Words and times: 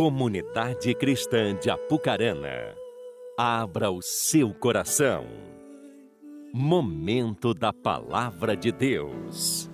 Comunidade 0.00 0.94
Cristã 0.94 1.54
de 1.54 1.68
Apucarana, 1.68 2.74
abra 3.36 3.90
o 3.90 4.00
seu 4.00 4.54
coração. 4.54 5.26
Momento 6.54 7.52
da 7.52 7.70
Palavra 7.70 8.56
de 8.56 8.72
Deus. 8.72 9.68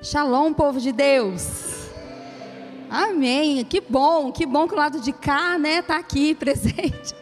Shalom, 0.00 0.54
povo 0.54 0.80
de 0.80 0.92
Deus. 0.92 1.90
Amém. 2.88 3.66
Que 3.66 3.82
bom, 3.82 4.32
que 4.32 4.46
bom 4.46 4.66
que 4.66 4.72
o 4.72 4.78
lado 4.78 4.98
de 4.98 5.12
cá, 5.12 5.58
né, 5.58 5.82
tá 5.82 5.98
aqui 5.98 6.32
presente. 6.40 7.14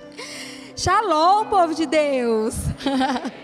Shalom, 0.77 1.47
povo 1.47 1.75
de 1.75 1.87
Deus. 1.87 2.55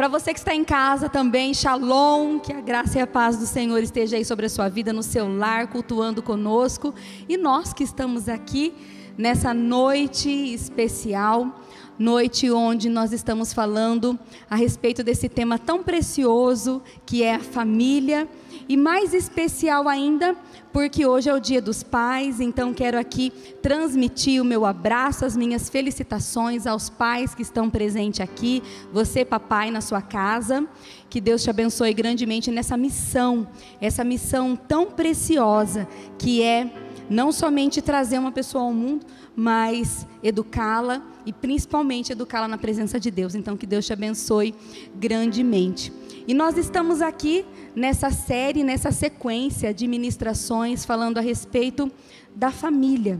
Para 0.00 0.08
você 0.08 0.32
que 0.32 0.38
está 0.38 0.54
em 0.54 0.64
casa 0.64 1.10
também, 1.10 1.52
shalom, 1.52 2.38
que 2.38 2.54
a 2.54 2.60
graça 2.62 2.98
e 2.98 3.02
a 3.02 3.06
paz 3.06 3.36
do 3.36 3.44
Senhor 3.44 3.82
esteja 3.82 4.16
aí 4.16 4.24
sobre 4.24 4.46
a 4.46 4.48
sua 4.48 4.66
vida, 4.66 4.94
no 4.94 5.02
seu 5.02 5.28
lar, 5.28 5.66
cultuando 5.66 6.22
conosco. 6.22 6.94
E 7.28 7.36
nós 7.36 7.74
que 7.74 7.84
estamos 7.84 8.26
aqui 8.26 8.72
nessa 9.18 9.52
noite 9.52 10.30
especial, 10.30 11.60
noite 12.00 12.50
onde 12.50 12.88
nós 12.88 13.12
estamos 13.12 13.52
falando 13.52 14.18
a 14.48 14.56
respeito 14.56 15.04
desse 15.04 15.28
tema 15.28 15.58
tão 15.58 15.82
precioso 15.82 16.82
que 17.04 17.22
é 17.22 17.34
a 17.34 17.40
família 17.40 18.26
e 18.66 18.74
mais 18.74 19.12
especial 19.12 19.86
ainda, 19.86 20.34
porque 20.72 21.04
hoje 21.04 21.28
é 21.28 21.34
o 21.34 21.40
Dia 21.40 21.60
dos 21.60 21.82
Pais, 21.82 22.40
então 22.40 22.72
quero 22.72 22.98
aqui 22.98 23.30
transmitir 23.60 24.40
o 24.40 24.44
meu 24.44 24.64
abraço, 24.64 25.26
as 25.26 25.36
minhas 25.36 25.68
felicitações 25.68 26.66
aos 26.66 26.88
pais 26.88 27.34
que 27.34 27.42
estão 27.42 27.68
presentes 27.68 28.20
aqui, 28.20 28.62
você, 28.92 29.22
papai, 29.22 29.70
na 29.70 29.80
sua 29.80 30.00
casa. 30.00 30.66
Que 31.10 31.20
Deus 31.20 31.42
te 31.42 31.50
abençoe 31.50 31.92
grandemente 31.92 32.52
nessa 32.52 32.76
missão, 32.76 33.46
essa 33.80 34.04
missão 34.04 34.54
tão 34.54 34.86
preciosa 34.86 35.88
que 36.16 36.40
é 36.40 36.72
não 37.10 37.32
somente 37.32 37.82
trazer 37.82 38.18
uma 38.18 38.30
pessoa 38.30 38.64
ao 38.64 38.72
mundo, 38.72 39.04
mas 39.34 40.06
educá-la 40.22 41.02
e 41.26 41.32
principalmente 41.32 42.12
educá-la 42.12 42.46
na 42.46 42.56
presença 42.56 43.00
de 43.00 43.10
Deus. 43.10 43.34
Então, 43.34 43.56
que 43.56 43.66
Deus 43.66 43.84
te 43.84 43.92
abençoe 43.92 44.54
grandemente. 44.94 45.92
E 46.26 46.32
nós 46.32 46.56
estamos 46.56 47.02
aqui 47.02 47.44
nessa 47.74 48.10
série, 48.10 48.62
nessa 48.62 48.92
sequência 48.92 49.74
de 49.74 49.88
ministrações 49.88 50.84
falando 50.84 51.18
a 51.18 51.20
respeito 51.20 51.90
da 52.34 52.52
família. 52.52 53.18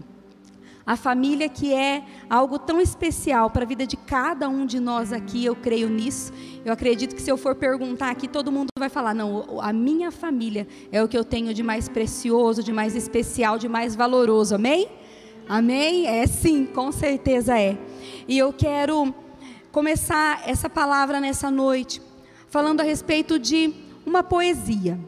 A 0.86 0.96
família 0.96 1.48
que 1.48 1.72
é 1.72 2.02
algo 2.28 2.58
tão 2.58 2.80
especial 2.80 3.50
para 3.50 3.64
a 3.64 3.66
vida 3.66 3.86
de 3.86 3.96
cada 3.96 4.48
um 4.48 4.66
de 4.66 4.80
nós 4.80 5.12
aqui, 5.12 5.44
eu 5.44 5.54
creio 5.54 5.88
nisso. 5.88 6.32
Eu 6.64 6.72
acredito 6.72 7.14
que 7.14 7.22
se 7.22 7.30
eu 7.30 7.36
for 7.36 7.54
perguntar 7.54 8.10
aqui, 8.10 8.26
todo 8.26 8.50
mundo 8.50 8.68
vai 8.78 8.88
falar: 8.88 9.14
não, 9.14 9.60
a 9.60 9.72
minha 9.72 10.10
família 10.10 10.66
é 10.90 11.02
o 11.02 11.08
que 11.08 11.16
eu 11.16 11.24
tenho 11.24 11.54
de 11.54 11.62
mais 11.62 11.88
precioso, 11.88 12.62
de 12.62 12.72
mais 12.72 12.96
especial, 12.96 13.58
de 13.58 13.68
mais 13.68 13.94
valoroso. 13.94 14.54
Amém? 14.54 14.88
Amém? 15.48 16.06
É 16.06 16.26
sim, 16.26 16.66
com 16.66 16.90
certeza 16.90 17.58
é. 17.58 17.78
E 18.26 18.38
eu 18.38 18.52
quero 18.52 19.14
começar 19.70 20.42
essa 20.46 20.68
palavra 20.68 21.20
nessa 21.20 21.50
noite 21.50 22.00
falando 22.48 22.80
a 22.80 22.84
respeito 22.84 23.38
de 23.38 23.72
uma 24.04 24.22
poesia 24.22 24.98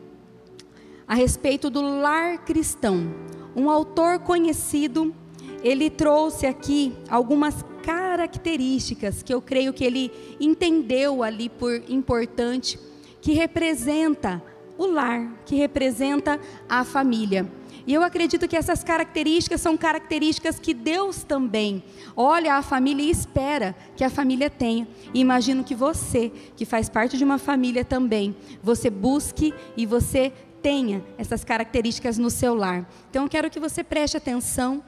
a 1.13 1.15
respeito 1.15 1.69
do 1.69 1.83
lar 1.83 2.39
cristão. 2.39 3.15
Um 3.55 3.69
autor 3.69 4.21
conhecido, 4.21 5.15
ele 5.63 5.91
trouxe 5.91 6.47
aqui 6.47 6.93
algumas 7.09 7.65
características 7.83 9.23
que 9.23 9.33
eu 9.33 9.41
creio 9.41 9.73
que 9.73 9.85
ele 9.85 10.11
entendeu 10.41 11.23
ali 11.23 11.49
por 11.49 11.83
importante, 11.89 12.79
que 13.21 13.33
representa 13.33 14.43
o 14.79 14.87
lar, 14.87 15.33
que 15.45 15.55
representa 15.55 16.41
a 16.69 16.85
família. 16.85 17.49
E 17.87 17.93
eu 17.93 18.03
acredito 18.03 18.47
que 18.47 18.57
essas 18.57 18.85
características 18.85 19.61
são 19.61 19.77
características 19.77 20.59
que 20.59 20.73
Deus 20.73 21.25
também 21.25 21.83
olha 22.17 22.55
a 22.55 22.63
família 22.63 23.05
e 23.05 23.11
espera 23.11 23.75
que 23.97 24.05
a 24.05 24.11
família 24.11 24.49
tenha. 24.49 24.87
E 25.13 25.21
imagino 25.21 25.65
que 25.65 25.75
você, 25.75 26.31
que 26.57 26.65
faz 26.65 26.89
parte 26.89 27.19
de 27.19 27.25
uma 27.25 27.39
família 27.39 27.85
também, 27.85 28.37
você 28.63 28.89
busque 28.89 29.53
e 29.77 29.85
você 29.85 30.33
tenha 30.63 31.03
essas 31.19 31.45
características 31.45 32.19
no 32.19 32.31
seu 32.31 32.55
lar. 32.55 32.89
Então 33.11 33.25
eu 33.25 33.29
quero 33.29 33.51
que 33.51 33.61
você 33.61 33.83
preste 33.83 34.17
atenção 34.17 34.83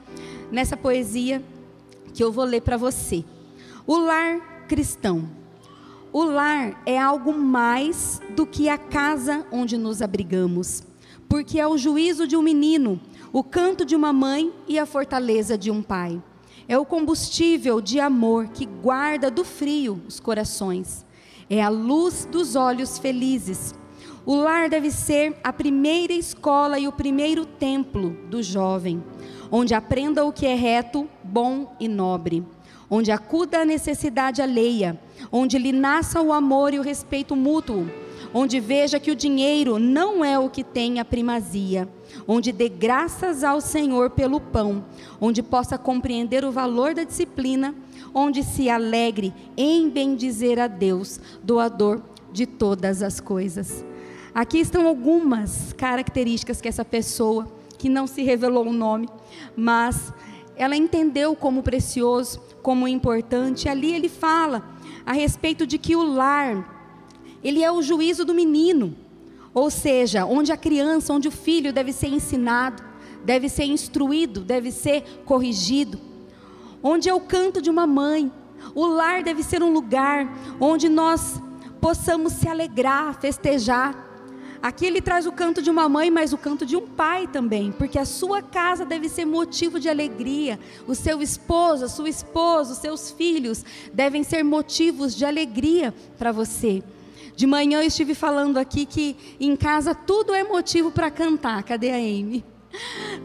nessa 0.51 0.77
poesia 0.77 1.43
que 2.13 2.23
eu 2.23 2.31
vou 2.31 2.45
ler 2.45 2.61
para 2.61 2.77
você. 2.77 3.23
O 3.85 3.97
lar 3.97 4.65
cristão. 4.67 5.29
O 6.13 6.23
lar 6.23 6.81
é 6.85 6.97
algo 6.97 7.33
mais 7.33 8.21
do 8.35 8.45
que 8.45 8.69
a 8.69 8.77
casa 8.77 9.45
onde 9.51 9.77
nos 9.77 10.01
abrigamos 10.01 10.83
porque 11.27 11.59
é 11.59 11.67
o 11.67 11.77
juízo 11.77 12.27
de 12.27 12.35
um 12.35 12.41
menino, 12.41 12.99
o 13.33 13.43
canto 13.43 13.85
de 13.85 13.95
uma 13.95 14.13
mãe 14.13 14.51
e 14.67 14.77
a 14.79 14.85
fortaleza 14.85 15.57
de 15.57 15.71
um 15.71 15.81
pai. 15.81 16.21
É 16.67 16.77
o 16.77 16.85
combustível 16.85 17.81
de 17.81 17.99
amor 17.99 18.47
que 18.47 18.65
guarda 18.65 19.29
do 19.29 19.43
frio 19.43 20.01
os 20.07 20.19
corações. 20.19 21.05
É 21.49 21.61
a 21.61 21.69
luz 21.69 22.27
dos 22.31 22.55
olhos 22.55 22.97
felizes. 22.97 23.75
O 24.25 24.35
lar 24.35 24.69
deve 24.69 24.89
ser 24.89 25.37
a 25.43 25.53
primeira 25.53 26.13
escola 26.13 26.79
e 26.79 26.87
o 26.87 26.91
primeiro 26.91 27.45
templo 27.45 28.17
do 28.29 28.41
jovem, 28.41 29.03
onde 29.51 29.73
aprenda 29.73 30.25
o 30.25 30.31
que 30.31 30.45
é 30.45 30.55
reto, 30.55 31.07
bom 31.23 31.75
e 31.79 31.87
nobre, 31.87 32.43
onde 32.89 33.11
acuda 33.11 33.59
a 33.59 33.65
necessidade 33.65 34.41
alheia, 34.41 34.99
onde 35.31 35.57
lhe 35.57 35.71
nasça 35.71 36.21
o 36.21 36.33
amor 36.33 36.73
e 36.73 36.79
o 36.79 36.83
respeito 36.83 37.35
mútuo 37.35 37.85
onde 38.37 38.59
veja 38.59 38.99
que 38.99 39.11
o 39.11 39.15
dinheiro 39.15 39.79
não 39.79 40.23
é 40.23 40.37
o 40.37 40.49
que 40.49 40.61
tem 40.61 40.99
a 40.99 41.05
primazia, 41.05 41.87
onde 42.27 42.51
dê 42.51 42.67
graças 42.67 43.45
ao 43.45 43.61
Senhor 43.61 44.09
pelo 44.09 44.41
pão, 44.41 44.83
onde 45.21 45.41
possa 45.41 45.77
compreender 45.77 46.43
o 46.43 46.51
valor 46.51 46.93
da 46.93 47.05
disciplina, 47.05 47.73
onde 48.13 48.43
se 48.43 48.69
alegre 48.69 49.33
em 49.55 49.89
bendizer 49.89 50.59
a 50.59 50.67
Deus, 50.67 51.17
doador 51.41 52.01
de 52.33 52.45
todas 52.45 53.01
as 53.01 53.21
coisas. 53.21 53.85
Aqui 54.35 54.59
estão 54.59 54.85
algumas 54.85 55.71
características 55.71 56.59
que 56.59 56.67
essa 56.67 56.83
pessoa, 56.83 57.47
que 57.77 57.87
não 57.87 58.05
se 58.05 58.21
revelou 58.21 58.67
o 58.67 58.73
nome, 58.73 59.07
mas 59.55 60.11
ela 60.57 60.75
entendeu 60.75 61.33
como 61.37 61.63
precioso, 61.63 62.41
como 62.61 62.85
importante. 62.85 63.69
Ali 63.69 63.95
ele 63.95 64.09
fala 64.09 64.61
a 65.05 65.13
respeito 65.13 65.65
de 65.65 65.77
que 65.77 65.95
o 65.95 66.03
lar 66.03 66.75
ele 67.41 67.63
é 67.63 67.71
o 67.71 67.81
juízo 67.81 68.25
do 68.25 68.33
menino. 68.33 68.93
Ou 69.53 69.69
seja, 69.69 70.25
onde 70.25 70.51
a 70.51 70.57
criança, 70.57 71.13
onde 71.13 71.29
o 71.29 71.31
filho 71.31 71.71
deve 71.71 71.93
ser 71.93 72.07
ensinado, 72.07 72.83
deve 73.23 73.47
ser 73.47 73.63
instruído, 73.63 74.41
deve 74.41 74.69
ser 74.69 75.01
corrigido. 75.23 75.97
Onde 76.83 77.07
é 77.07 77.13
o 77.13 77.21
canto 77.21 77.61
de 77.61 77.69
uma 77.69 77.87
mãe. 77.87 78.29
O 78.73 78.85
lar 78.85 79.23
deve 79.23 79.43
ser 79.43 79.63
um 79.63 79.71
lugar 79.71 80.27
onde 80.59 80.89
nós 80.89 81.41
possamos 81.79 82.33
se 82.33 82.49
alegrar, 82.49 83.17
festejar. 83.21 84.04
Aqui 84.65 84.83
ele 84.87 84.99
traz 84.99 85.27
o 85.27 85.31
canto 85.31 85.61
de 85.61 85.69
uma 85.69 85.87
mãe, 85.87 86.09
mas 86.09 86.33
o 86.33 86.39
canto 86.39 86.65
de 86.65 86.75
um 86.75 86.87
pai 86.87 87.27
também, 87.27 87.71
porque 87.71 87.99
a 87.99 88.03
sua 88.03 88.41
casa 88.41 88.83
deve 88.83 89.07
ser 89.07 89.23
motivo 89.23 89.79
de 89.79 89.87
alegria. 89.87 90.59
O 90.87 90.95
seu 90.95 91.21
esposo, 91.21 91.85
a 91.85 91.87
sua 91.87 92.09
esposa, 92.09 92.73
os 92.73 92.79
seus 92.79 93.11
filhos 93.11 93.63
devem 93.93 94.23
ser 94.23 94.41
motivos 94.41 95.15
de 95.15 95.23
alegria 95.23 95.93
para 96.17 96.31
você. 96.31 96.81
De 97.35 97.45
manhã 97.45 97.83
eu 97.83 97.87
estive 97.87 98.15
falando 98.15 98.57
aqui 98.57 98.87
que 98.87 99.15
em 99.39 99.55
casa 99.55 99.93
tudo 99.93 100.33
é 100.33 100.43
motivo 100.43 100.89
para 100.89 101.11
cantar. 101.11 101.61
Cadê 101.61 101.91
a 101.91 101.97
Amy? 101.97 102.43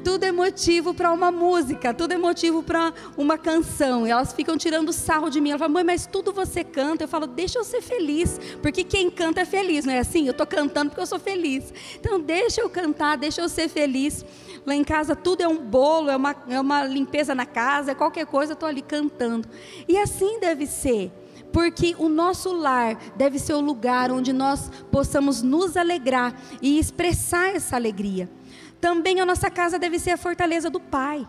Tudo 0.05 0.25
é 0.25 0.33
motivo 0.33 0.95
para 0.95 1.13
uma 1.13 1.31
música, 1.31 1.93
tudo 1.93 2.13
é 2.13 2.19
motivo 2.19 2.63
para 2.63 2.93
uma 3.17 3.37
canção. 3.37 4.07
E 4.07 4.11
elas 4.11 4.33
ficam 4.33 4.57
tirando 4.57 4.93
sarro 4.93 5.31
de 5.31 5.41
mim. 5.41 5.51
Ela 5.51 5.59
fala, 5.59 5.73
mãe, 5.73 5.85
mas 5.85 6.07
tudo 6.07 6.33
você 6.33 6.65
canta. 6.65 7.05
Eu 7.05 7.09
falo, 7.09 7.27
deixa 7.27 7.59
eu 7.59 7.65
ser 7.65 7.83
feliz, 7.83 8.41
porque 8.63 8.85
quem 8.85 9.11
canta 9.11 9.43
é 9.43 9.45
feliz, 9.45 9.85
não 9.85 9.93
é 9.93 9.99
assim? 9.99 10.27
Eu 10.27 10.33
estou 10.33 10.47
cantando 10.47 10.91
porque 10.91 11.03
eu 11.03 11.07
sou 11.07 11.19
feliz. 11.19 11.73
Então, 11.97 12.21
deixa 12.21 12.61
eu 12.61 12.71
cantar, 12.71 13.17
deixa 13.17 13.41
eu 13.41 13.49
ser 13.49 13.69
feliz. 13.69 14.25
Lá 14.67 14.75
em 14.75 14.85
casa 14.85 15.17
tudo 15.17 15.43
é 15.43 15.49
um 15.49 15.57
bolo, 15.57 16.11
é 16.11 16.17
uma, 16.17 16.37
é 16.49 16.61
uma 16.61 16.85
limpeza 16.85 17.35
na 17.35 17.47
casa, 17.47 17.93
é 17.93 17.95
qualquer 17.95 18.27
coisa, 18.27 18.53
eu 18.53 18.55
estou 18.55 18.69
ali 18.69 18.83
cantando. 18.83 19.49
E 19.89 19.97
assim 19.97 20.39
deve 20.39 20.67
ser 20.67 21.11
porque 21.53 21.95
o 21.99 22.09
nosso 22.09 22.53
lar 22.53 22.97
deve 23.17 23.39
ser 23.39 23.55
o 23.55 23.61
lugar 23.61 24.11
onde 24.11 24.33
nós 24.33 24.71
possamos 24.91 25.43
nos 25.43 25.77
alegrar 25.77 26.35
e 26.63 26.79
expressar 26.79 27.55
essa 27.55 27.77
alegria. 27.77 28.29
Também 28.81 29.21
a 29.21 29.27
nossa 29.27 29.51
casa 29.51 29.79
deve 29.79 29.99
ser 29.99 30.13
a 30.13 30.17
fortaleza 30.17 30.71
do 30.71 30.81
Pai, 30.81 31.27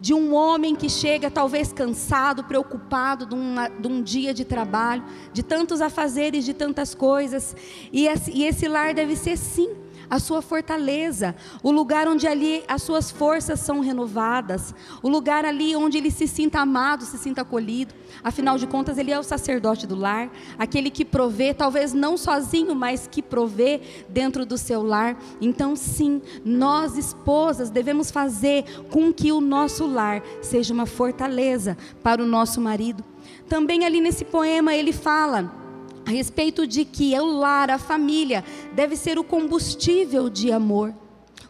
de 0.00 0.12
um 0.12 0.34
homem 0.34 0.76
que 0.76 0.88
chega 0.88 1.30
talvez 1.30 1.72
cansado, 1.72 2.44
preocupado 2.44 3.26
de, 3.26 3.34
uma, 3.34 3.68
de 3.68 3.88
um 3.88 4.02
dia 4.02 4.34
de 4.34 4.44
trabalho, 4.44 5.02
de 5.32 5.42
tantos 5.42 5.80
afazeres, 5.80 6.44
de 6.44 6.52
tantas 6.52 6.94
coisas, 6.94 7.56
e 7.92 8.06
esse, 8.06 8.30
e 8.30 8.44
esse 8.44 8.68
lar 8.68 8.94
deve 8.94 9.16
ser 9.16 9.36
sim 9.36 9.70
a 10.12 10.18
sua 10.18 10.42
fortaleza, 10.42 11.34
o 11.62 11.70
lugar 11.70 12.06
onde 12.06 12.26
ali 12.26 12.62
as 12.68 12.82
suas 12.82 13.10
forças 13.10 13.60
são 13.60 13.80
renovadas, 13.80 14.74
o 15.02 15.08
lugar 15.08 15.42
ali 15.42 15.74
onde 15.74 15.96
ele 15.96 16.10
se 16.10 16.28
sinta 16.28 16.60
amado, 16.60 17.06
se 17.06 17.16
sinta 17.16 17.40
acolhido. 17.40 17.94
Afinal 18.22 18.58
de 18.58 18.66
contas, 18.66 18.98
ele 18.98 19.10
é 19.10 19.18
o 19.18 19.22
sacerdote 19.22 19.86
do 19.86 19.96
lar, 19.96 20.30
aquele 20.58 20.90
que 20.90 21.02
provê, 21.02 21.54
talvez 21.54 21.94
não 21.94 22.18
sozinho, 22.18 22.74
mas 22.74 23.08
que 23.10 23.22
provê 23.22 23.80
dentro 24.06 24.44
do 24.44 24.58
seu 24.58 24.82
lar. 24.82 25.16
Então, 25.40 25.74
sim, 25.74 26.20
nós 26.44 26.98
esposas 26.98 27.70
devemos 27.70 28.10
fazer 28.10 28.66
com 28.90 29.10
que 29.14 29.32
o 29.32 29.40
nosso 29.40 29.86
lar 29.86 30.22
seja 30.42 30.74
uma 30.74 30.84
fortaleza 30.84 31.74
para 32.02 32.22
o 32.22 32.26
nosso 32.26 32.60
marido. 32.60 33.02
Também 33.48 33.86
ali 33.86 33.98
nesse 33.98 34.26
poema 34.26 34.74
ele 34.74 34.92
fala 34.92 35.61
a 36.04 36.10
respeito 36.10 36.66
de 36.66 36.84
que 36.84 37.18
o 37.18 37.26
lar, 37.26 37.70
a 37.70 37.78
família, 37.78 38.44
deve 38.72 38.96
ser 38.96 39.18
o 39.18 39.24
combustível 39.24 40.28
de 40.28 40.50
amor. 40.50 40.94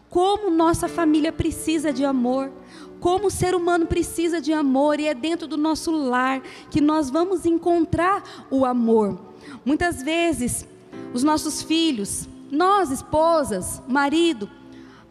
Como 0.09 0.51
nossa 0.51 0.87
família 0.87 1.31
precisa 1.31 1.91
de 1.91 2.05
amor, 2.05 2.51
como 2.99 3.27
o 3.27 3.31
ser 3.31 3.55
humano 3.55 3.85
precisa 3.85 4.39
de 4.39 4.53
amor, 4.53 4.99
e 4.99 5.07
é 5.07 5.13
dentro 5.13 5.47
do 5.47 5.57
nosso 5.57 5.91
lar 5.91 6.41
que 6.69 6.79
nós 6.79 7.09
vamos 7.09 7.45
encontrar 7.45 8.23
o 8.49 8.65
amor. 8.65 9.19
Muitas 9.65 10.01
vezes, 10.01 10.67
os 11.13 11.23
nossos 11.23 11.61
filhos, 11.61 12.29
nós, 12.51 12.91
esposas, 12.91 13.81
marido, 13.87 14.49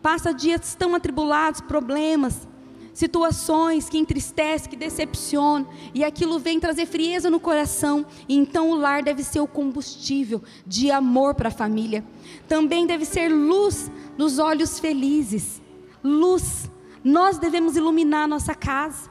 passa 0.00 0.32
dias 0.32 0.74
tão 0.74 0.94
atribulados, 0.94 1.60
problemas, 1.60 2.46
situações 2.92 3.88
que 3.88 3.98
entristecem, 3.98 4.70
que 4.70 4.76
decepcionam, 4.76 5.68
e 5.94 6.04
aquilo 6.04 6.38
vem 6.38 6.60
trazer 6.60 6.86
frieza 6.86 7.30
no 7.30 7.40
coração, 7.40 8.04
e 8.28 8.36
então 8.36 8.70
o 8.70 8.74
lar 8.74 9.02
deve 9.02 9.22
ser 9.22 9.40
o 9.40 9.46
combustível 9.46 10.42
de 10.66 10.90
amor 10.90 11.34
para 11.34 11.48
a 11.48 11.52
família. 11.52 12.04
Também 12.48 12.86
deve 12.86 13.04
ser 13.04 13.28
luz 13.28 13.90
nos 14.16 14.38
olhos 14.38 14.78
felizes. 14.78 15.60
Luz. 16.02 16.70
Nós 17.04 17.38
devemos 17.38 17.76
iluminar 17.76 18.24
a 18.24 18.28
nossa 18.28 18.54
casa. 18.54 19.10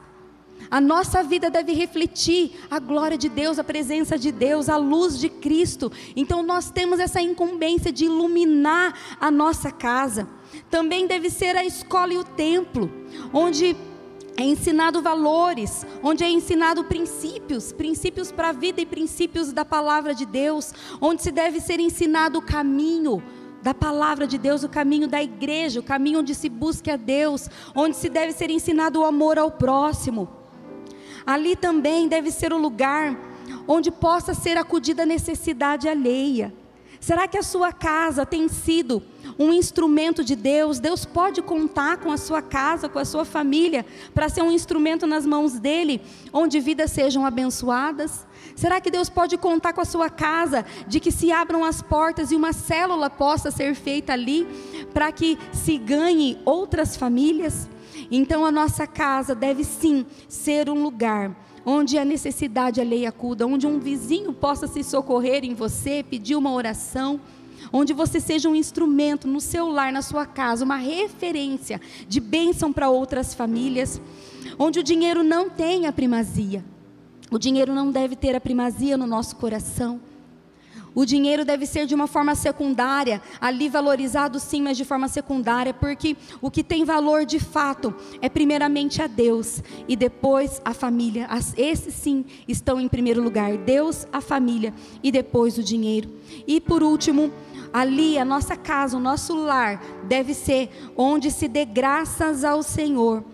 A 0.70 0.80
nossa 0.80 1.22
vida 1.22 1.50
deve 1.50 1.72
refletir 1.72 2.52
a 2.70 2.78
glória 2.78 3.18
de 3.18 3.28
Deus, 3.28 3.58
a 3.58 3.64
presença 3.64 4.16
de 4.16 4.32
Deus, 4.32 4.68
a 4.68 4.76
luz 4.76 5.18
de 5.18 5.28
Cristo. 5.28 5.92
Então 6.16 6.42
nós 6.42 6.70
temos 6.70 6.98
essa 6.98 7.20
incumbência 7.20 7.92
de 7.92 8.06
iluminar 8.06 8.94
a 9.20 9.30
nossa 9.30 9.70
casa. 9.70 10.26
Também 10.70 11.06
deve 11.06 11.30
ser 11.30 11.56
a 11.56 11.64
escola 11.64 12.12
e 12.12 12.18
o 12.18 12.24
templo, 12.24 12.90
onde 13.32 13.76
é 14.36 14.42
ensinado 14.42 15.02
valores, 15.02 15.86
onde 16.02 16.24
é 16.24 16.30
ensinado 16.30 16.84
princípios, 16.84 17.72
princípios 17.72 18.32
para 18.32 18.48
a 18.48 18.52
vida 18.52 18.80
e 18.80 18.86
princípios 18.86 19.52
da 19.52 19.64
palavra 19.64 20.14
de 20.14 20.24
Deus, 20.24 20.72
onde 21.00 21.22
se 21.22 21.30
deve 21.30 21.60
ser 21.60 21.78
ensinado 21.78 22.38
o 22.38 22.42
caminho 22.42 23.22
da 23.62 23.72
palavra 23.72 24.26
de 24.26 24.38
Deus, 24.38 24.64
o 24.64 24.68
caminho 24.68 25.06
da 25.06 25.22
igreja, 25.22 25.80
o 25.80 25.82
caminho 25.82 26.20
onde 26.20 26.34
se 26.34 26.48
busca 26.48 26.94
a 26.94 26.96
Deus, 26.96 27.48
onde 27.74 27.96
se 27.96 28.08
deve 28.08 28.32
ser 28.32 28.50
ensinado 28.50 29.00
o 29.00 29.04
amor 29.04 29.38
ao 29.38 29.50
próximo. 29.50 30.28
Ali 31.24 31.54
também 31.54 32.08
deve 32.08 32.30
ser 32.30 32.52
o 32.52 32.58
lugar 32.58 33.16
onde 33.68 33.90
possa 33.90 34.34
ser 34.34 34.56
acudida 34.56 35.04
a 35.04 35.06
necessidade 35.06 35.88
alheia. 35.88 36.52
Será 36.98 37.28
que 37.28 37.38
a 37.38 37.42
sua 37.42 37.72
casa 37.72 38.26
tem 38.26 38.48
sido 38.48 39.02
um 39.42 39.52
instrumento 39.52 40.22
de 40.22 40.36
Deus? 40.36 40.78
Deus 40.78 41.04
pode 41.04 41.42
contar 41.42 41.96
com 41.98 42.12
a 42.12 42.16
sua 42.16 42.40
casa, 42.40 42.88
com 42.88 42.98
a 42.98 43.04
sua 43.04 43.24
família, 43.24 43.84
para 44.14 44.28
ser 44.28 44.42
um 44.42 44.52
instrumento 44.52 45.06
nas 45.06 45.26
mãos 45.26 45.58
dele, 45.58 46.00
onde 46.32 46.60
vidas 46.60 46.92
sejam 46.92 47.26
abençoadas? 47.26 48.26
Será 48.54 48.80
que 48.80 48.90
Deus 48.90 49.08
pode 49.08 49.36
contar 49.36 49.72
com 49.72 49.80
a 49.80 49.84
sua 49.84 50.08
casa, 50.08 50.64
de 50.86 51.00
que 51.00 51.10
se 51.10 51.32
abram 51.32 51.64
as 51.64 51.82
portas 51.82 52.30
e 52.30 52.36
uma 52.36 52.52
célula 52.52 53.10
possa 53.10 53.50
ser 53.50 53.74
feita 53.74 54.12
ali, 54.12 54.46
para 54.94 55.10
que 55.10 55.38
se 55.52 55.76
ganhe 55.76 56.38
outras 56.44 56.96
famílias? 56.96 57.68
Então 58.10 58.44
a 58.44 58.52
nossa 58.52 58.86
casa 58.86 59.34
deve 59.34 59.64
sim 59.64 60.06
ser 60.28 60.68
um 60.70 60.82
lugar 60.82 61.34
onde 61.64 61.96
a 61.96 62.04
necessidade 62.04 62.80
alheia 62.80 63.08
acuda, 63.08 63.46
onde 63.46 63.66
um 63.66 63.78
vizinho 63.78 64.32
possa 64.32 64.66
se 64.66 64.82
socorrer 64.82 65.44
em 65.44 65.54
você, 65.54 66.02
pedir 66.02 66.34
uma 66.34 66.52
oração, 66.52 67.20
onde 67.72 67.92
você 67.92 68.18
seja 68.20 68.48
um 68.48 68.54
instrumento 68.54 69.28
no 69.28 69.40
seu 69.40 69.68
lar, 69.68 69.92
na 69.92 70.02
sua 70.02 70.24
casa, 70.24 70.64
uma 70.64 70.76
referência 70.76 71.80
de 72.08 72.20
bênção 72.20 72.72
para 72.72 72.88
outras 72.88 73.34
famílias, 73.34 74.00
onde 74.58 74.80
o 74.80 74.82
dinheiro 74.82 75.22
não 75.22 75.50
tem 75.50 75.86
a 75.86 75.92
primazia. 75.92 76.64
O 77.30 77.38
dinheiro 77.38 77.74
não 77.74 77.90
deve 77.90 78.16
ter 78.16 78.36
a 78.36 78.40
primazia 78.40 78.96
no 78.96 79.06
nosso 79.06 79.36
coração. 79.36 80.00
O 80.94 81.06
dinheiro 81.06 81.44
deve 81.44 81.64
ser 81.64 81.86
de 81.86 81.94
uma 81.94 82.06
forma 82.06 82.34
secundária, 82.34 83.22
ali 83.40 83.68
valorizado 83.68 84.38
sim, 84.38 84.60
mas 84.60 84.76
de 84.76 84.84
forma 84.84 85.08
secundária, 85.08 85.72
porque 85.72 86.16
o 86.40 86.50
que 86.50 86.62
tem 86.62 86.84
valor 86.84 87.24
de 87.24 87.40
fato 87.40 87.94
é 88.20 88.28
primeiramente 88.28 89.00
a 89.00 89.06
Deus 89.06 89.62
e 89.88 89.96
depois 89.96 90.60
a 90.64 90.74
família. 90.74 91.26
Esses 91.56 91.94
sim 91.94 92.24
estão 92.46 92.78
em 92.78 92.88
primeiro 92.88 93.22
lugar: 93.22 93.56
Deus, 93.56 94.06
a 94.12 94.20
família 94.20 94.74
e 95.02 95.10
depois 95.10 95.56
o 95.56 95.62
dinheiro. 95.62 96.10
E 96.46 96.60
por 96.60 96.82
último, 96.82 97.32
ali 97.72 98.18
a 98.18 98.24
nossa 98.24 98.56
casa, 98.56 98.96
o 98.96 99.00
nosso 99.00 99.34
lar, 99.34 99.82
deve 100.04 100.34
ser 100.34 100.70
onde 100.96 101.30
se 101.30 101.48
dê 101.48 101.64
graças 101.64 102.44
ao 102.44 102.62
Senhor 102.62 103.24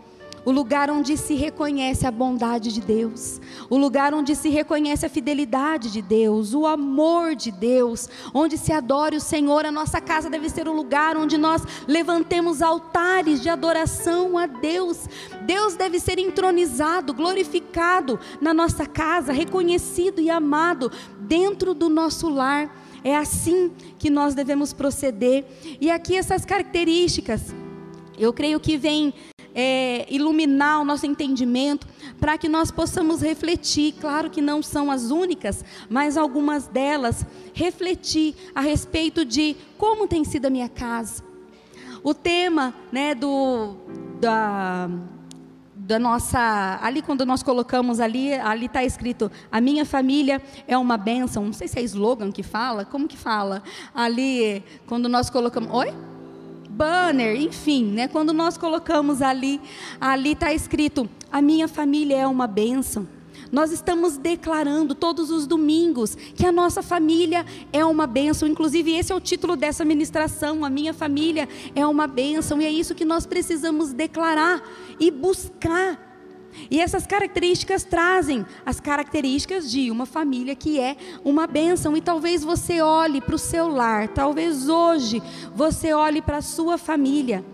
o 0.49 0.51
lugar 0.51 0.91
onde 0.91 1.15
se 1.19 1.35
reconhece 1.35 2.07
a 2.07 2.11
bondade 2.11 2.73
de 2.73 2.81
Deus, 2.81 3.39
o 3.69 3.77
lugar 3.77 4.15
onde 4.15 4.35
se 4.35 4.49
reconhece 4.49 5.05
a 5.05 5.09
fidelidade 5.11 5.93
de 5.93 6.01
Deus, 6.01 6.55
o 6.55 6.67
amor 6.67 7.35
de 7.35 7.51
Deus, 7.51 8.09
onde 8.33 8.57
se 8.57 8.73
adore 8.73 9.15
o 9.15 9.21
Senhor. 9.21 9.67
A 9.67 9.71
nossa 9.71 10.01
casa 10.01 10.31
deve 10.31 10.49
ser 10.49 10.67
um 10.67 10.73
lugar 10.73 11.19
onde 11.19 11.37
nós 11.37 11.63
levantemos 11.87 12.63
altares 12.63 13.43
de 13.43 13.51
adoração 13.51 14.39
a 14.39 14.47
Deus. 14.47 15.07
Deus 15.45 15.75
deve 15.75 16.01
ser 16.01 16.19
entronizado, 16.19 17.13
glorificado 17.13 18.19
na 18.41 18.55
nossa 18.55 18.87
casa, 18.87 19.35
reconhecido 19.35 20.19
e 20.19 20.31
amado 20.31 20.91
dentro 21.19 21.75
do 21.75 21.91
nosso 21.91 22.27
lar. 22.27 22.71
É 23.05 23.17
assim 23.17 23.71
que 23.99 24.11
nós 24.11 24.35
devemos 24.35 24.73
proceder. 24.73 25.45
E 25.81 25.91
aqui 25.91 26.17
essas 26.17 26.45
características, 26.45 27.55
eu 28.19 28.33
creio 28.33 28.59
que 28.59 28.77
vem 28.77 29.15
é, 29.55 30.07
iluminar 30.09 30.81
o 30.81 30.85
nosso 30.85 31.07
entendimento, 31.07 31.87
para 32.21 32.39
que 32.39 32.49
nós 32.49 32.71
possamos 32.71 33.21
refletir. 33.21 33.95
Claro 34.01 34.31
que 34.31 34.41
não 34.41 34.63
são 34.63 34.91
as 34.91 35.11
únicas, 35.11 35.65
mas 35.89 36.17
algumas 36.17 36.67
delas, 36.67 37.27
refletir 37.53 38.35
a 38.55 38.61
respeito 38.61 39.25
de 39.25 39.57
como 39.77 40.07
tem 40.07 40.25
sido 40.25 40.47
a 40.47 40.51
minha 40.51 40.69
casa. 40.69 41.25
O 42.05 42.15
tema 42.15 42.73
né, 42.93 43.15
do, 43.15 43.75
da, 44.21 44.89
da 45.89 45.99
nossa. 45.99 46.79
Ali, 46.83 47.01
quando 47.01 47.25
nós 47.25 47.43
colocamos 47.43 47.99
ali, 47.99 48.35
ali 48.35 48.67
está 48.67 48.85
escrito: 48.85 49.33
a 49.51 49.59
minha 49.59 49.87
família 49.87 50.41
é 50.67 50.77
uma 50.77 50.99
bênção. 50.99 51.47
Não 51.47 51.53
sei 51.55 51.67
se 51.67 51.79
é 51.79 51.83
slogan 51.83 52.31
que 52.31 52.43
fala, 52.43 52.85
como 52.85 53.09
que 53.09 53.17
fala? 53.17 53.63
Ali, 53.95 54.63
quando 54.87 55.09
nós 55.09 55.31
colocamos. 55.31 55.73
Oi? 55.73 55.93
banner, 56.71 57.35
enfim, 57.35 57.87
né? 57.87 58.07
Quando 58.07 58.33
nós 58.33 58.57
colocamos 58.57 59.21
ali, 59.21 59.61
ali 59.99 60.33
está 60.33 60.53
escrito: 60.53 61.09
a 61.33 61.41
minha 61.41 61.67
família 61.67 62.19
é 62.19 62.27
uma 62.27 62.47
bênção. 62.47 63.09
Nós 63.51 63.73
estamos 63.73 64.17
declarando 64.17 64.95
todos 64.95 65.31
os 65.31 65.47
domingos 65.47 66.15
que 66.15 66.47
a 66.47 66.53
nossa 66.53 66.83
família 66.83 67.45
é 67.73 67.85
uma 67.85 68.07
bênção. 68.07 68.49
Inclusive, 68.49 68.93
esse 68.93 69.13
é 69.13 69.15
o 69.15 69.21
título 69.21 69.57
dessa 69.57 69.85
ministração: 69.85 70.65
A 70.65 70.71
minha 70.71 70.93
família 70.93 71.49
é 71.75 71.87
uma 71.87 72.07
bênção. 72.07 72.61
E 72.61 72.67
é 72.67 72.71
isso 72.71 72.95
que 72.95 73.05
nós 73.05 73.27
precisamos 73.27 73.93
declarar 73.93 74.63
e 74.99 75.11
buscar 75.11 76.09
e 76.71 76.81
essas 76.81 77.07
características 77.07 77.85
trazem 77.85 78.45
as 78.65 78.81
características 78.81 79.71
de 79.71 79.91
uma 79.91 80.07
família 80.07 80.57
que 80.57 80.81
é 80.81 80.97
uma 81.25 81.47
bênção. 81.47 81.97
E 81.97 82.01
talvez 82.01 82.43
você 82.43 82.81
olhe 82.81 83.21
para 83.21 83.35
o 83.35 83.39
seu 83.39 83.69
lar, 83.69 84.09
talvez 84.09 84.69
hoje 84.69 85.23
você 85.55 85.93
olhe 85.93 86.21
para 86.21 86.39
a 86.39 86.43
sua 86.43 86.77
família 86.77 87.45